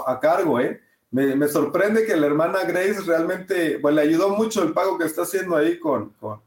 [0.07, 0.81] a, cargo, ¿eh?
[1.11, 5.05] Me, me, sorprende que la hermana Grace realmente, bueno, le ayudó mucho el pago que
[5.05, 6.41] está haciendo ahí con, con,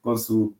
[0.00, 0.52] con su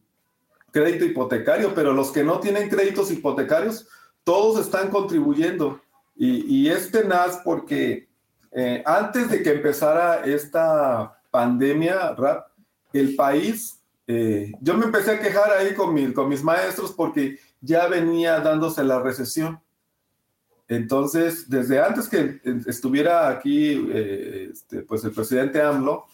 [0.70, 3.88] crédito hipotecario, pero los que no tienen créditos hipotecarios,
[4.28, 5.80] todos están contribuyendo.
[6.14, 8.08] Y, y es tenaz porque
[8.52, 12.46] eh, antes de que empezara esta pandemia, rap,
[12.92, 18.38] el país, eh, yo me empecé a quejar ahí con, mis maestros porque ya venía
[18.40, 19.62] dándose la recesión.
[20.68, 26.04] Entonces, desde antes que estuviera aquí, eh, este, pues el presidente AMLO,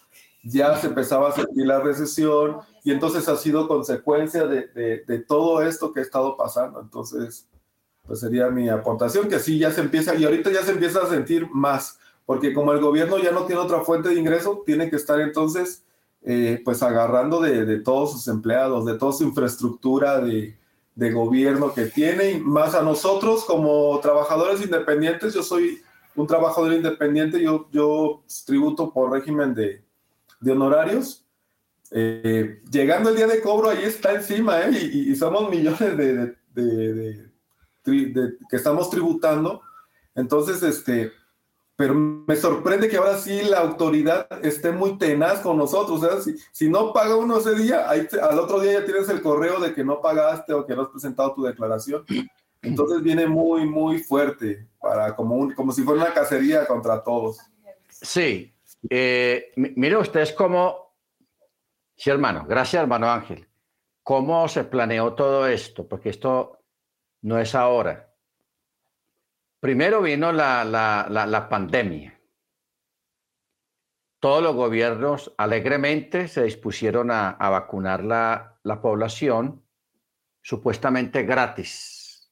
[0.44, 5.92] ya se empezaba a sentir la recesión y entonces ha sido consecuencia de todo esto
[5.92, 6.80] que ha estado pasando.
[6.80, 7.48] Entonces,
[8.06, 11.08] pues sería mi aportación, que sí ya se empieza, y ahorita ya se empieza a
[11.08, 14.96] sentir más, porque como el gobierno ya no tiene otra fuente de ingreso, tiene que
[14.96, 15.84] estar entonces,
[16.22, 20.56] eh, pues agarrando de, de, todos sus empleados, de toda su infraestructura, de,
[20.94, 25.34] de gobierno que tiene, y más a nosotros como trabajadores independientes.
[25.34, 25.82] Yo soy
[26.14, 29.82] un trabajador independiente, yo, yo tributo por régimen de,
[30.40, 31.24] de honorarios.
[31.90, 34.70] Eh, llegando el día de cobro, ahí está encima, ¿eh?
[34.70, 37.28] y, somos millones de,
[37.84, 39.62] que estamos tributando.
[40.14, 41.12] Entonces, este,
[41.76, 46.02] pero me sorprende que ahora sí la autoridad esté muy tenaz con nosotros.
[46.02, 49.20] O sea, si, si no paga uno ese día, al otro día ya tienes el
[49.20, 52.04] correo de que no pagaste o que no has presentado tu declaración.
[52.62, 57.38] Entonces viene muy, muy fuerte, para como, un, como si fuera una cacería contra todos.
[57.88, 58.54] Sí.
[58.88, 60.94] Eh, mire ustedes cómo,
[61.96, 63.48] sí hermano, gracias hermano Ángel,
[64.02, 66.58] cómo se planeó todo esto, porque esto
[67.24, 68.14] no es ahora.
[69.58, 72.20] Primero vino la, pandemia.
[74.20, 79.64] Todos los gobiernos alegremente se dispusieron a, vacunar la, la población
[80.42, 82.30] supuestamente gratis.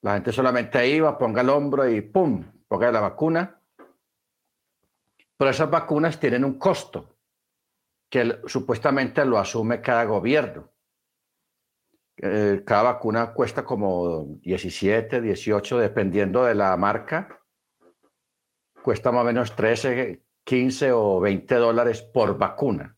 [0.00, 2.42] La gente solamente iba, ponga el hombro y ¡pum!
[2.66, 3.60] ponga la vacuna.
[5.36, 7.18] Pero esas vacunas tienen un costo
[8.08, 10.70] que supuestamente lo asume cada gobierno.
[12.20, 17.40] Eh, cada vacuna cuesta como 17, 18, dependiendo de la marca.
[18.82, 22.96] Cuesta más o menos 13, 15 o 20 dólares por vacuna.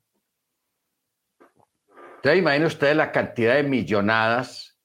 [2.16, 4.78] Entonces, imaginen ustedes la cantidad de millonadas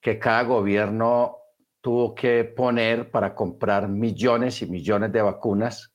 [0.00, 1.36] que cada gobierno
[1.80, 5.92] tuvo que poner para comprar millones y millones de vacunas.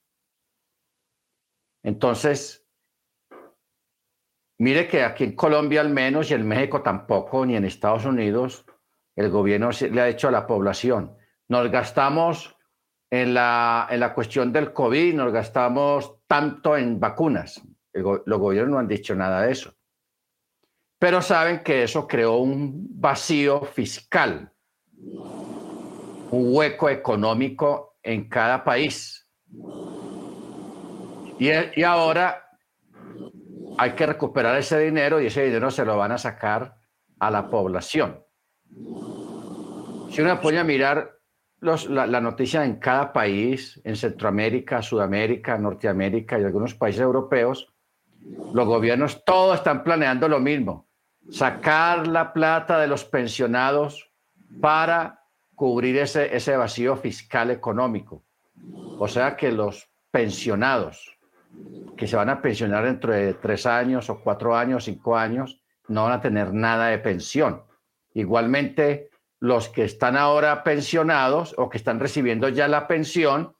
[1.84, 2.63] Entonces,
[4.60, 8.66] Mire que aquí en Colombia al menos y en México tampoco, ni en Estados Unidos,
[9.16, 11.16] el gobierno le ha dicho a la población,
[11.48, 12.56] nos gastamos
[13.10, 17.62] en la, en la cuestión del COVID, nos gastamos tanto en vacunas.
[17.94, 19.74] los gobiernos no han dicho nada de eso.
[20.98, 24.52] Pero saben que eso creó un vacío fiscal,
[24.96, 29.30] un hueco económico en cada país.
[31.38, 32.43] Y, y ahora
[33.78, 36.78] hay que recuperar ese dinero y ese dinero se lo van a sacar
[37.20, 38.24] a la población.
[40.10, 41.20] Si uno pone a mirar
[41.60, 47.74] los, la, noticia en cada país, en Centroamérica, Sudamérica, Norteamérica y algunos países europeos,
[48.54, 50.88] los gobiernos todos están planeando lo mismo,
[51.32, 54.12] sacar la plata de los pensionados
[54.62, 55.26] para
[55.56, 58.24] cubrir ese, ese vacío fiscal económico.
[59.00, 61.13] O sea que los pensionados
[61.98, 66.04] que se van a pensionar dentro de tres años o cuatro años, cinco años, no
[66.04, 67.64] van a tener nada de pensión.
[68.14, 69.10] Igualmente,
[69.40, 73.56] los que están ahora pensionados o que están recibiendo ya la pensión,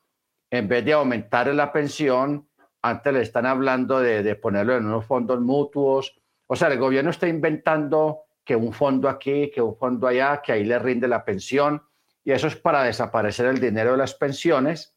[0.50, 2.48] en vez de aumentar la pensión,
[2.82, 6.16] antes le están hablando de, ponerlo en unos fondos mutuos.
[6.48, 10.52] O sea, el gobierno está inventando que un fondo aquí, que un fondo allá, que
[10.52, 11.82] ahí le rinde la pensión.
[12.24, 14.96] Y eso es para desaparecer el dinero de las pensiones,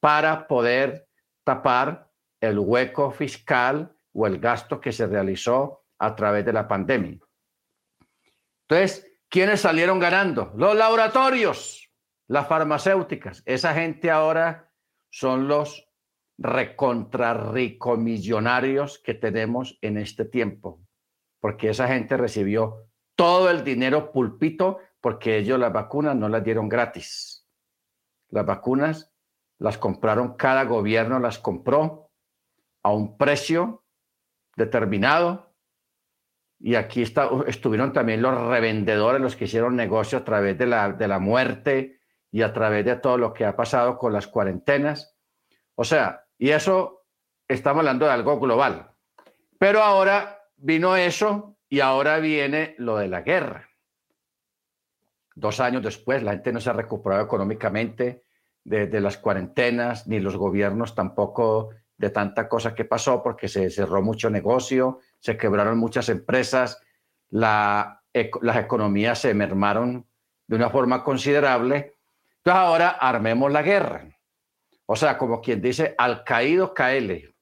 [0.00, 1.06] para poder
[1.44, 2.09] tapar
[2.40, 7.18] el hueco fiscal o el gasto que se realizó a través de la pandemia.
[8.68, 10.52] Entonces, ¿quiénes salieron ganando?
[10.56, 11.90] Los laboratorios,
[12.28, 13.42] las farmacéuticas.
[13.44, 14.72] Esa gente ahora
[15.10, 15.88] son los
[17.98, 20.80] millonarios que tenemos en este tiempo,
[21.40, 26.68] porque esa gente recibió todo el dinero pulpito porque ellos las vacunas no las dieron
[26.68, 27.46] gratis.
[28.28, 29.12] Las vacunas
[29.58, 32.09] las compraron, cada gobierno las compró
[32.82, 33.84] a un precio
[34.56, 35.54] determinado.
[36.58, 41.08] Y aquí estuvieron también los revendedores, los que hicieron negocio a través de la, de
[41.08, 42.00] la muerte
[42.30, 45.16] y a través de todo lo que ha pasado con las cuarentenas.
[45.74, 47.06] O sea, y eso
[47.48, 48.90] estamos hablando de algo global.
[49.58, 53.68] Pero ahora vino eso y ahora viene lo de la guerra.
[55.34, 58.24] Dos años después, la gente no se ha recuperado económicamente
[58.64, 61.70] de las cuarentenas, ni los gobiernos tampoco
[62.00, 66.80] de tanta cosa que pasó porque se cerró mucho negocio, se quebraron muchas empresas,
[67.28, 68.02] la,
[68.40, 70.06] las economías se mermaron
[70.46, 71.98] de una forma considerable.
[72.38, 74.08] Entonces ahora armemos la guerra.
[74.86, 77.34] O sea, como quien dice, al caído caele.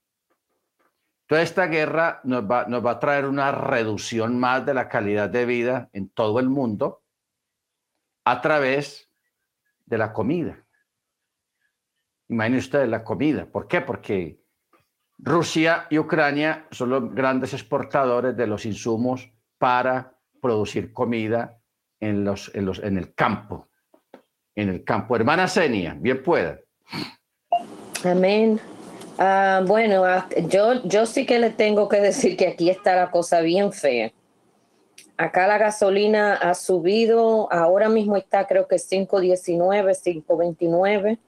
[1.29, 5.29] Toda esta guerra nos va, nos va a traer una reducción más de la calidad
[5.29, 7.05] de vida en todo el mundo
[8.25, 9.09] a través
[9.87, 10.67] de la comida.
[12.29, 13.47] Imaginen ustedes la comida.
[13.47, 13.83] ¿Por qué?
[13.83, 14.38] Porque
[15.19, 21.59] Rusia y Ucrania son los grandes exportadores de los insumos para producir comida
[22.01, 23.69] en, los, en, los, en el campo.
[24.55, 25.17] En el campo.
[25.17, 26.59] Hermana Senia, bien pueda.
[28.05, 28.61] Amén.
[29.19, 33.11] Ah, bueno, ah, yo, yo sí que le tengo que decir que aquí está la
[33.11, 34.13] cosa bien fea.
[35.17, 41.19] acá la gasolina ha subido, ahora mismo está creo que 5.19, 5.29,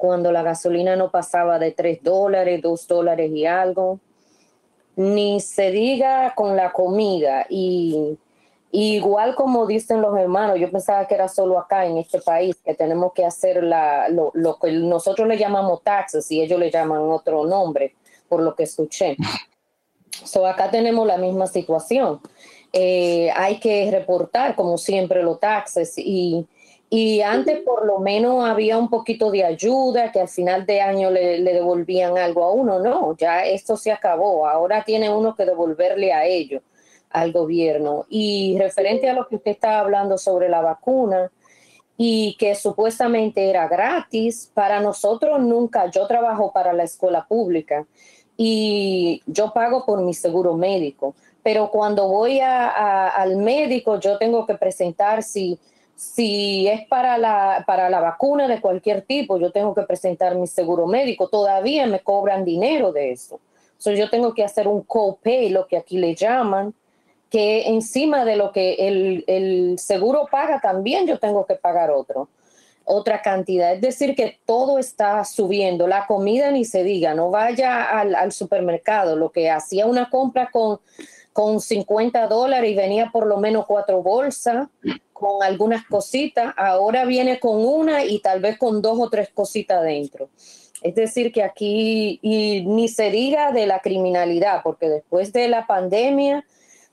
[0.00, 4.00] cuando la gasolina no pasaba de 3 dólares, 2 dólares y algo.
[4.96, 8.18] Ni se diga con la comida y
[8.72, 12.74] igual como dicen los hermanos, yo pensaba que era solo acá en este país que
[12.74, 17.44] tenemos que hacer la, lo, que nosotros le llamamos taxes y ellos le llaman otro
[17.44, 17.94] nombre,
[18.28, 19.16] por lo que escuché.
[20.24, 22.20] So, acá tenemos la misma situación.
[22.72, 26.46] Eh, hay que reportar, como siempre, los taxes y,
[26.90, 31.10] y, antes por lo menos había un poquito de ayuda, que al final de año
[31.10, 32.80] le, devolvían algo a uno.
[32.80, 34.46] No, ya esto se acabó.
[34.48, 36.62] Ahora tiene uno que devolverle a ellos,
[37.10, 38.06] al gobierno.
[38.08, 41.30] Y referente a lo que usted estaba hablando sobre la vacuna,
[42.02, 47.86] y que supuestamente era gratis, para nosotros nunca, yo trabajo para la escuela pública
[48.38, 54.46] y yo pago por mi seguro médico, pero cuando voy a, al médico yo tengo
[54.46, 55.58] que presentar si,
[56.00, 60.46] si es para la, para la vacuna de cualquier tipo, yo tengo que presentar mi
[60.46, 63.38] seguro médico, todavía me cobran dinero de eso.
[63.76, 66.72] So, yo tengo que hacer un copay, lo que aquí le llaman,
[67.28, 72.30] que encima de lo que el, el seguro paga también yo tengo que pagar otro
[72.86, 73.74] otra cantidad.
[73.74, 75.86] Es decir, que todo está subiendo.
[75.86, 79.14] La comida ni se diga, no vaya al, supermercado.
[79.14, 80.80] Lo que hacía una compra con,
[81.32, 84.66] con 50 dólares y venía por lo menos cuatro bolsas
[85.20, 89.84] con algunas cositas, ahora viene con una y tal vez con dos o tres cositas
[89.84, 90.30] dentro.
[90.82, 95.66] Es decir, que aquí, y ni se diga de la criminalidad, porque después de la
[95.66, 96.44] pandemia,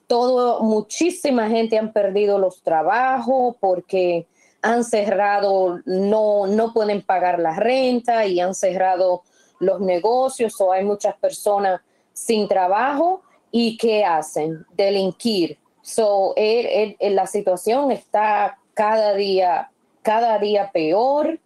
[0.07, 4.27] todo, muchísima gente han perdido los trabajos porque
[4.61, 9.23] han cerrado, no, no pueden pagar la renta y han cerrado
[9.59, 11.81] los negocios o hay muchas personas
[12.11, 13.21] sin trabajo
[13.51, 14.65] y ¿qué hacen?
[14.75, 15.57] Delinquir.
[15.87, 16.35] So,
[16.99, 21.39] la situación está cada día, cada día peor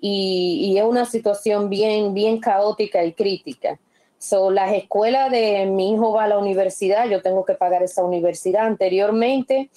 [0.00, 3.80] y, es una situación bien, bien caótica y crítica.
[4.16, 8.04] So, las escuelas de mi hijo va a la universidad, yo tengo que pagar esa
[8.04, 8.64] universidad.
[8.66, 9.70] Anteriormente,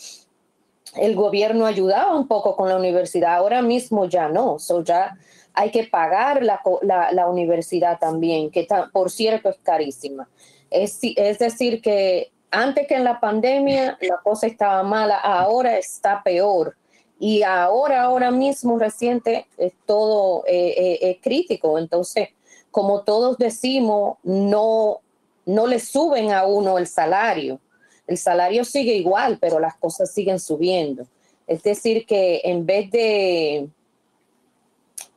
[0.95, 5.17] el gobierno ayudaba un poco con la universidad, ahora mismo ya no, so ya
[5.55, 10.29] hay que pagar la, la, universidad también, que por cierto es carísima.
[10.69, 16.23] Es, es decir, que antes que en la pandemia la cosa estaba mala, ahora está
[16.23, 16.75] peor.
[17.19, 21.79] Y ahora, ahora mismo reciente, es todo eh, eh, crítico.
[21.79, 22.29] Entonces,
[22.71, 24.99] como todos decimos, no,
[25.45, 27.59] no le suben a uno el salario
[28.07, 31.05] el salario sigue igual, pero las cosas siguen subiendo.
[31.47, 33.69] Es decir, que en vez de,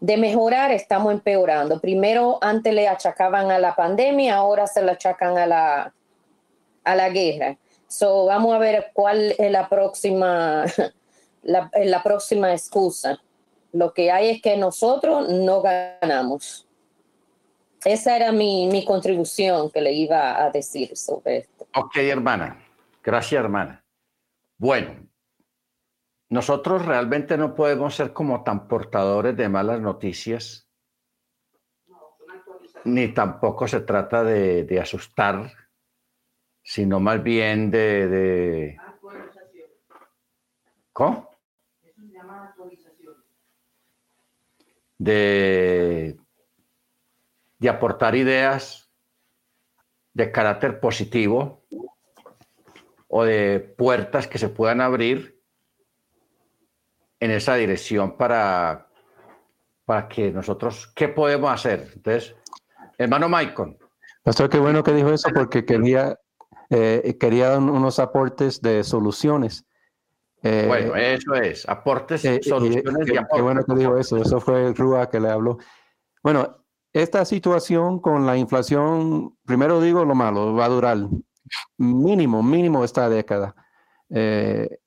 [0.01, 1.81] de mejorar, estamos empeorando.
[1.81, 5.95] Primero, antes le achacaban a la pandemia, ahora se le achacan a la,
[6.87, 7.59] a la guerra.
[7.89, 10.65] So, vamos a ver cuál es la próxima,
[11.43, 13.21] la, la próxima excusa.
[13.73, 16.67] Lo que hay es que nosotros no ganamos.
[17.85, 21.67] Esa era mi, mi contribución que le iba a decir sobre esto.
[21.75, 22.65] Ok, hermana.
[23.03, 23.85] Gracias, hermana.
[24.59, 25.07] Bueno,
[26.29, 30.69] nosotros realmente no podemos ser como tan portadores de malas noticias,
[32.85, 35.53] ni tampoco se trata de, asustar,
[36.67, 38.09] sino más bien de...
[38.09, 38.77] de...
[40.93, 41.31] ¿Cómo?
[44.99, 46.17] De,
[47.59, 48.91] de aportar ideas
[50.13, 51.63] de carácter positivo
[53.07, 55.41] o de puertas que se puedan abrir
[57.21, 58.89] en esa dirección para,
[59.85, 61.93] para que nosotros, ¿qué podemos hacer?
[61.95, 62.35] Entonces,
[62.99, 63.79] hermano Maicon.
[64.25, 66.19] Pastor, qué bueno que dijo eso porque quería,
[66.71, 69.65] eh, quería unos aportes de soluciones.
[70.43, 73.37] Eh, bueno, eso es, aportes, eh, soluciones y, aportes.
[73.37, 75.59] Qué bueno que dijo eso, eso fue Rúa que le habló.
[76.23, 80.99] Bueno, esta situación con la inflación, primero digo lo malo, va a durar
[81.77, 83.55] mínimo, mínimo esta década.
[84.11, 84.79] Eh,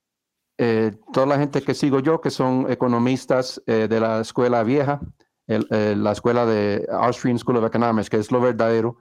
[0.57, 4.99] eh, toda la gente que sigo yo, que son economistas eh, de la escuela vieja,
[5.47, 8.97] la escuela de Austrian School of Economics, que es lo verdadero,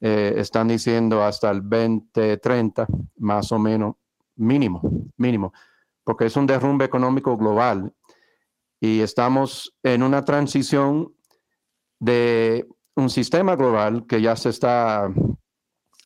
[0.00, 2.86] están diciendo hasta el 2030,
[3.18, 3.96] más o menos,
[4.36, 4.80] mínimo,
[5.16, 5.52] mínimo,
[6.04, 7.92] porque es un derrumbe económico global
[8.80, 11.14] y estamos en una transición
[11.98, 12.66] de
[12.96, 15.12] un sistema global que ya se está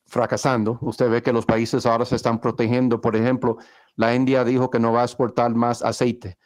[0.06, 0.78] fracasando.
[0.80, 3.00] Usted ve que los países ahora se están protegiendo.
[3.00, 3.58] Por ejemplo,
[3.96, 6.36] la India dijo que no va a exportar más aceite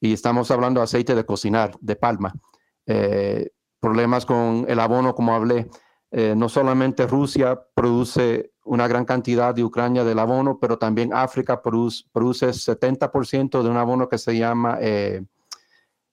[0.00, 2.32] y estamos hablando de aceite de cocinar, de palma.
[2.86, 3.50] Eh,
[3.80, 5.68] problemas con el abono, como hablé.
[6.16, 11.60] Eh, no solamente Rusia produce una gran cantidad de Ucrania del abono, pero también África
[11.60, 15.24] produce, produce 70% de un abono que se llama eh,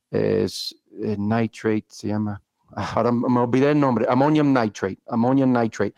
[0.10, 0.48] eh,
[1.20, 2.42] nitrate, se llama,
[2.76, 5.94] ah, ahora me olvidé el nombre, ammonium nitrate, ammonium nitrate.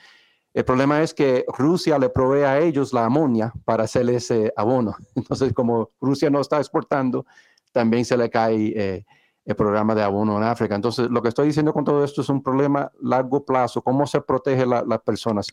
[0.54, 4.98] El problema es que Rusia le provee a ellos la amonia para hacer ese abono.
[5.16, 7.26] Entonces, como Rusia no está exportando,
[7.72, 9.06] también se le cae eh,
[9.46, 10.76] el programa de abono en África.
[10.76, 13.82] Entonces, lo que estoy diciendo con todo esto es un problema largo plazo.
[13.82, 15.48] ¿Cómo se protege las personas?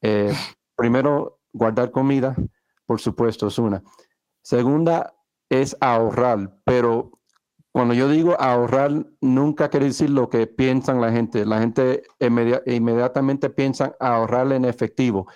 [0.00, 0.32] Eh,
[0.76, 2.34] primero, guardar comida,
[2.86, 3.82] por supuesto, es una.
[4.42, 5.14] Segunda,
[5.48, 7.12] es ahorrar, pero
[7.72, 11.44] cuando yo digo ahorrar, nunca quiere decir lo que piensan la gente.
[11.46, 15.28] La gente inmediatamente piensa ahorrar en efectivo.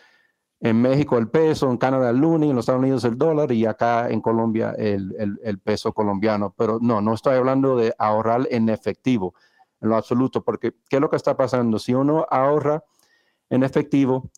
[0.64, 3.66] En México el peso, en Canadá el luni, en los Estados Unidos el dólar y
[3.66, 6.54] acá en Colombia el, el, peso colombiano.
[6.56, 9.34] Pero no, no estoy hablando de ahorrar en efectivo,
[9.82, 11.78] en lo absoluto, porque ¿qué es lo que está pasando?
[11.78, 12.82] Si uno ahorra
[13.50, 14.30] en efectivo,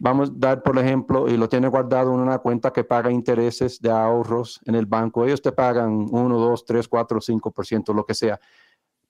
[0.00, 3.80] vamos a dar, por ejemplo, y lo tiene guardado en una cuenta que paga intereses
[3.80, 8.14] de ahorros en el banco, ellos te pagan 1, 2, 3, 4, 5%, lo que
[8.14, 8.38] sea.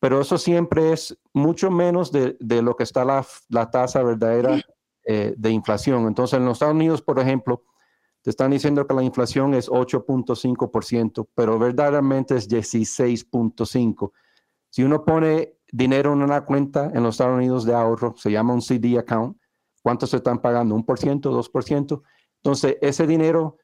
[0.01, 4.59] Pero eso siempre es mucho menos de, de lo que está la, la tasa verdadera
[5.05, 6.07] eh, de inflación.
[6.07, 7.65] Entonces, en los Estados Unidos, por ejemplo,
[8.23, 14.13] te están diciendo que la inflación es 8.5%, pero verdaderamente es 16.5%.
[14.71, 18.55] Si uno pone dinero en una cuenta en los Estados Unidos de ahorro, se llama
[18.55, 19.37] un CD account,
[19.83, 20.75] ¿Cuánto se están pagando?
[20.75, 22.05] ¿Un por ciento, dos por ciento?
[22.37, 23.59] Entonces, ese dinero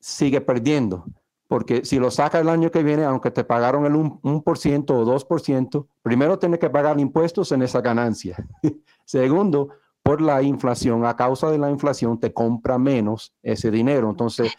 [0.00, 1.04] sigue perdiendo,
[1.46, 5.24] porque si lo sacas el año que viene, aunque te pagaron el 1%, o dos
[5.24, 8.36] por ciento, primero tienes que pagar impuestos en esa ganancia.
[9.04, 9.68] Segundo,
[10.06, 14.08] por la inflación, a causa de la inflación, te compra menos ese dinero.
[14.08, 14.54] Entonces,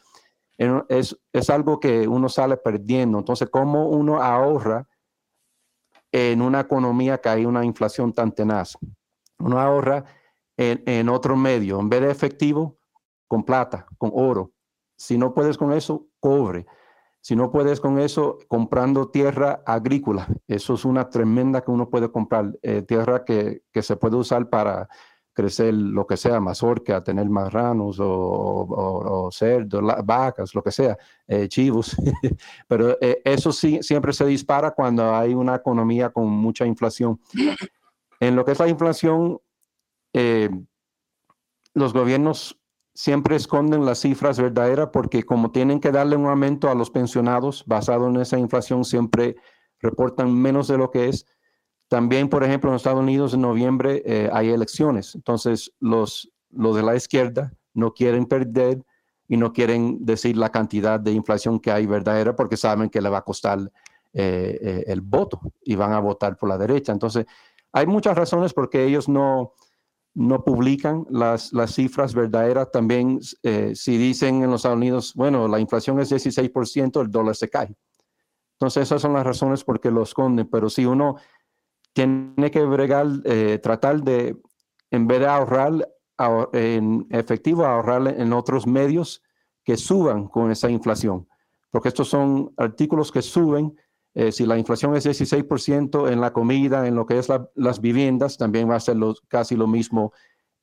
[0.58, 3.18] es, es algo que uno sale perdiendo.
[3.18, 4.90] Entonces, ¿cómo uno ahorra
[6.12, 8.78] en una economía que hay una inflación tan tenaz?
[9.40, 10.04] Uno ahorra
[10.58, 12.78] en, otro medio, en vez de efectivo,
[13.30, 14.52] con plata, con oro.
[14.98, 16.66] Si no puedes con eso, cobre.
[17.22, 20.28] Si no puedes con eso, comprando tierra agrícola.
[20.46, 22.52] Eso es una tremenda que uno puede comprar.
[22.64, 24.90] Eh, tierra que, se puede usar para
[25.38, 30.98] crecer lo que sea, mazorca, tener marranos o, o, cerdos, vacas, lo que sea,
[31.28, 31.96] eh, chivos.
[32.68, 37.22] Pero eh, eso sí siempre se dispara cuando hay una economía con mucha inflación.
[38.20, 39.40] En lo que es la inflación,
[40.12, 40.50] eh,
[41.76, 42.60] los gobiernos
[42.96, 47.64] siempre esconden las cifras verdaderas porque como tienen que darle un aumento a los pensionados
[47.68, 49.36] basado en esa inflación, siempre
[49.82, 51.28] reportan menos de lo que es.
[51.88, 55.16] También, por ejemplo, en Estados Unidos en noviembre eh, hay elecciones.
[55.16, 58.84] Entonces, los, los de la izquierda no quieren perder
[59.28, 63.10] y no quieren decir la cantidad de inflación que hay verdadera porque saben que le
[63.10, 63.60] va a costar
[64.14, 66.92] eh, el voto y van a votar por la derecha.
[66.92, 67.26] Entonces,
[67.72, 69.54] hay muchas razones porque ellos no,
[70.18, 72.72] no publican las, las cifras verdaderas.
[72.72, 77.36] También eh, si dicen en los Estados Unidos, bueno, la inflación es 16%, el dólar
[77.36, 77.76] se cae.
[78.54, 80.50] Entonces esas son las razones por qué lo esconden.
[80.50, 81.18] Pero si uno
[81.98, 84.38] tiene que bregar, eh, tratar de,
[84.92, 85.90] en vez de ahorrar
[86.54, 89.24] en efectivo, ahorrar en otros medios
[89.64, 91.28] que suban con esa inflación.
[91.72, 93.76] Porque estos son artículos que suben
[94.14, 98.38] eh, si la inflación es 16% en la comida, en lo que es las viviendas,
[98.38, 98.98] también va a ser
[99.28, 100.14] casi lo mismo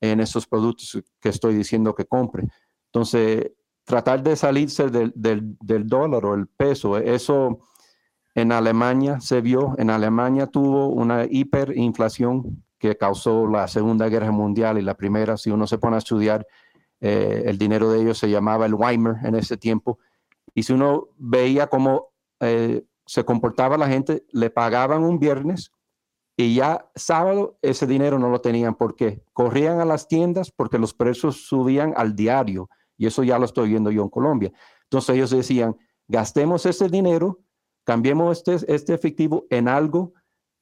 [0.00, 2.46] en esos productos que estoy diciendo que compre.
[2.92, 3.50] Entonces,
[3.84, 7.58] tratar de salirse del, del, dólar o el peso, eso
[8.34, 14.78] en Alemania se vio, en Alemania tuvo una hiperinflación que causó la Segunda Guerra Mundial
[14.78, 16.46] y la Primera, si uno se pone a estudiar,
[17.00, 19.98] eh, el dinero de ellos se llamaba el Weimar en ese tiempo,
[20.54, 22.08] y si uno veía cómo
[22.40, 25.72] eh, se comportaba la gente, le pagaban un viernes
[26.36, 28.74] y ya sábado ese dinero no lo tenían.
[28.74, 29.22] ¿Por qué?
[29.32, 33.68] Corrían a las tiendas porque los precios subían al diario y eso ya lo estoy
[33.68, 34.52] viendo yo en Colombia.
[34.84, 35.76] Entonces ellos decían,
[36.08, 37.40] gastemos ese dinero,
[37.84, 40.12] cambiemos este, este efectivo en algo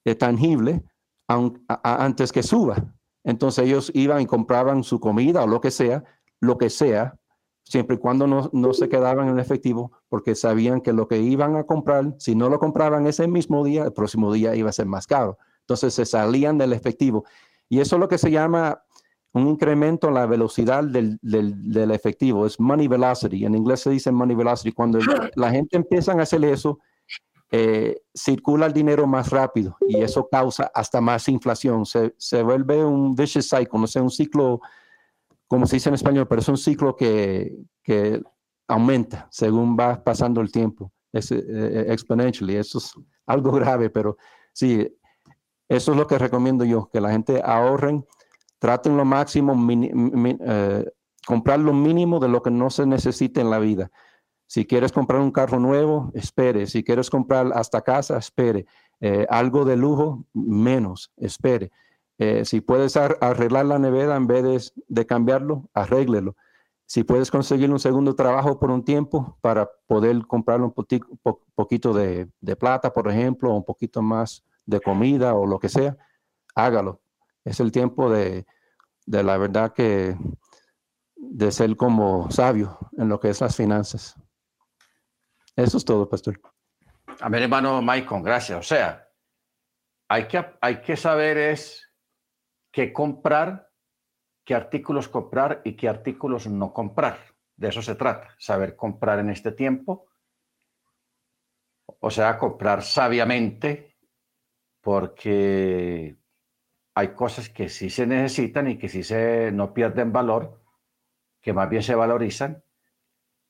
[0.05, 0.83] de tangible
[1.27, 2.93] antes que suba.
[3.23, 6.03] Entonces ellos iban y compraban su comida o lo que sea,
[6.41, 7.15] lo que sea,
[7.63, 11.55] siempre y cuando no, no, se quedaban en efectivo, porque sabían que lo que iban
[11.55, 14.85] a comprar, si no lo compraban ese mismo día, el próximo día iba a ser
[14.85, 15.37] más caro.
[15.61, 17.23] Entonces se salían del efectivo.
[17.69, 18.83] Y eso es lo que se llama
[19.31, 23.45] un incremento en la velocidad del, del, del efectivo, es money velocity.
[23.45, 24.73] En inglés se dice money velocity.
[24.73, 24.99] Cuando
[25.35, 26.79] la gente empieza a hacer eso,
[27.55, 31.85] eh, circula el dinero más rápido y eso causa hasta más inflación.
[31.85, 34.59] Se, se vuelve un vicious cycle, no sé, un ciclo
[35.47, 38.19] como se dice en español, pero es un ciclo que, que
[38.67, 42.55] aumenta según va pasando el tiempo, es eh, eh, exponentially.
[42.55, 42.95] Eso es
[43.27, 44.17] algo grave, pero
[44.51, 44.87] sí,
[45.69, 48.03] eso es lo que recomiendo yo, que la gente ahorren,
[48.57, 50.91] traten lo máximo, eh,
[51.27, 53.91] comprar lo mínimo de lo que no se necesita en la vida.
[54.53, 56.67] Si quieres comprar un carro nuevo, espere.
[56.67, 58.67] Si quieres comprar hasta casa, espere.
[58.99, 61.71] Eh, algo de lujo, menos, espere.
[62.19, 66.35] Eh, si puedes arreglar la nevera en vez de, cambiarlo, arréglelo.
[66.85, 72.29] Si puedes conseguir un segundo trabajo por un tiempo para poder comprar un poquito de,
[72.59, 75.97] plata, por ejemplo, o un poquito más de comida o lo que sea,
[76.53, 77.01] hágalo.
[77.43, 78.45] Es el tiempo de,
[79.07, 80.15] de la verdad que
[81.15, 84.15] de ser como sabio en lo que es las finanzas.
[85.55, 86.39] Eso es todo, pastor.
[87.19, 88.59] A ver, hermano Maicon, gracias.
[88.59, 89.07] O sea,
[90.07, 91.91] hay que, hay que saber es
[92.71, 93.69] qué comprar,
[94.43, 97.19] qué artículos comprar y qué artículos no comprar.
[97.55, 100.07] De eso se trata, saber comprar en este tiempo.
[101.99, 103.95] O sea, comprar sabiamente,
[104.81, 106.17] porque
[106.95, 110.61] hay cosas que sí se necesitan y que sí se no pierden valor,
[111.41, 112.63] que más bien se valorizan,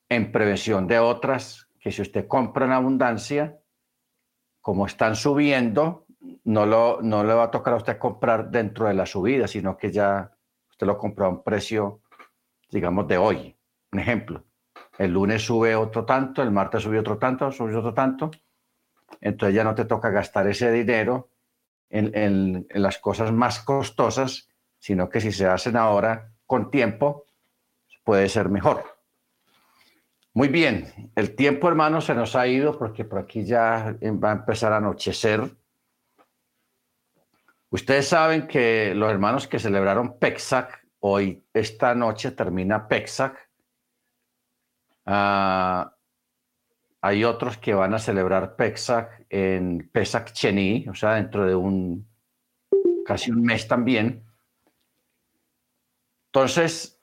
[0.08, 3.60] en prevención de otras que si usted compra en abundancia,
[4.62, 6.06] como están subiendo,
[6.44, 9.76] no, lo, no le va a tocar a usted comprar dentro de la subida, sino
[9.76, 10.32] que ya
[10.70, 12.00] usted lo compró a un precio,
[12.70, 13.54] digamos, de hoy.
[13.92, 14.44] Un ejemplo,
[14.96, 18.30] el lunes sube otro tanto, el martes sube otro tanto, sube otro tanto,
[19.20, 21.28] entonces ya no te toca gastar ese dinero
[21.90, 24.48] en, las cosas más costosas,
[24.78, 27.26] sino que si se hacen ahora con tiempo,
[28.04, 28.93] puede ser mejor.
[30.36, 34.34] Muy bien, el tiempo, hermano, se nos ha ido porque por aquí ya va a
[34.34, 35.48] empezar a anochecer.
[37.70, 43.48] Ustedes saben que los hermanos que celebraron Pexac, hoy, esta noche termina Pexac.
[45.06, 45.94] Ah,
[47.00, 52.08] hay otros que van a celebrar Pexac en Pesach Cheni, o sea, dentro de un
[53.06, 54.24] casi un mes también.
[56.26, 56.98] Entonces,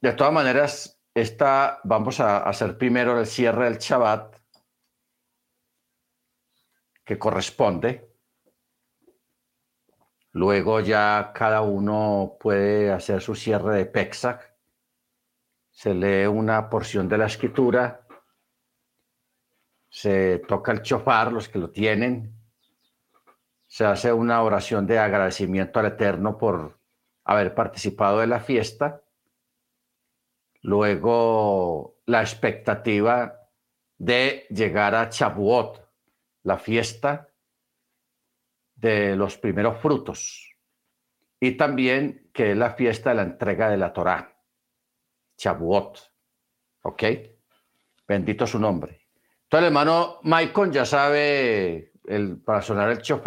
[0.00, 4.36] de todas maneras, esta, vamos a hacer primero el cierre del Shabbat,
[7.04, 8.10] que corresponde.
[10.32, 14.54] Luego ya cada uno puede hacer su cierre de Pexac.
[15.70, 18.06] Se lee una porción de la escritura
[19.96, 22.38] se toca el chofar, los que lo tienen,
[23.66, 26.78] se hace una oración de agradecimiento al Eterno por
[27.24, 29.02] haber participado de la fiesta,
[30.66, 33.38] luego la expectativa
[33.96, 35.80] de llegar a Chabuot,
[36.42, 37.28] la fiesta
[38.74, 40.56] de los primeros frutos,
[41.38, 44.36] y también que es la fiesta de la entrega de la Torá,
[45.36, 46.12] Chabuot,
[46.82, 47.02] ¿ok?
[48.08, 49.06] Bendito su nombre.
[49.44, 53.24] Entonces, el hermano Maicon ya sabe el, para sonar el chofar.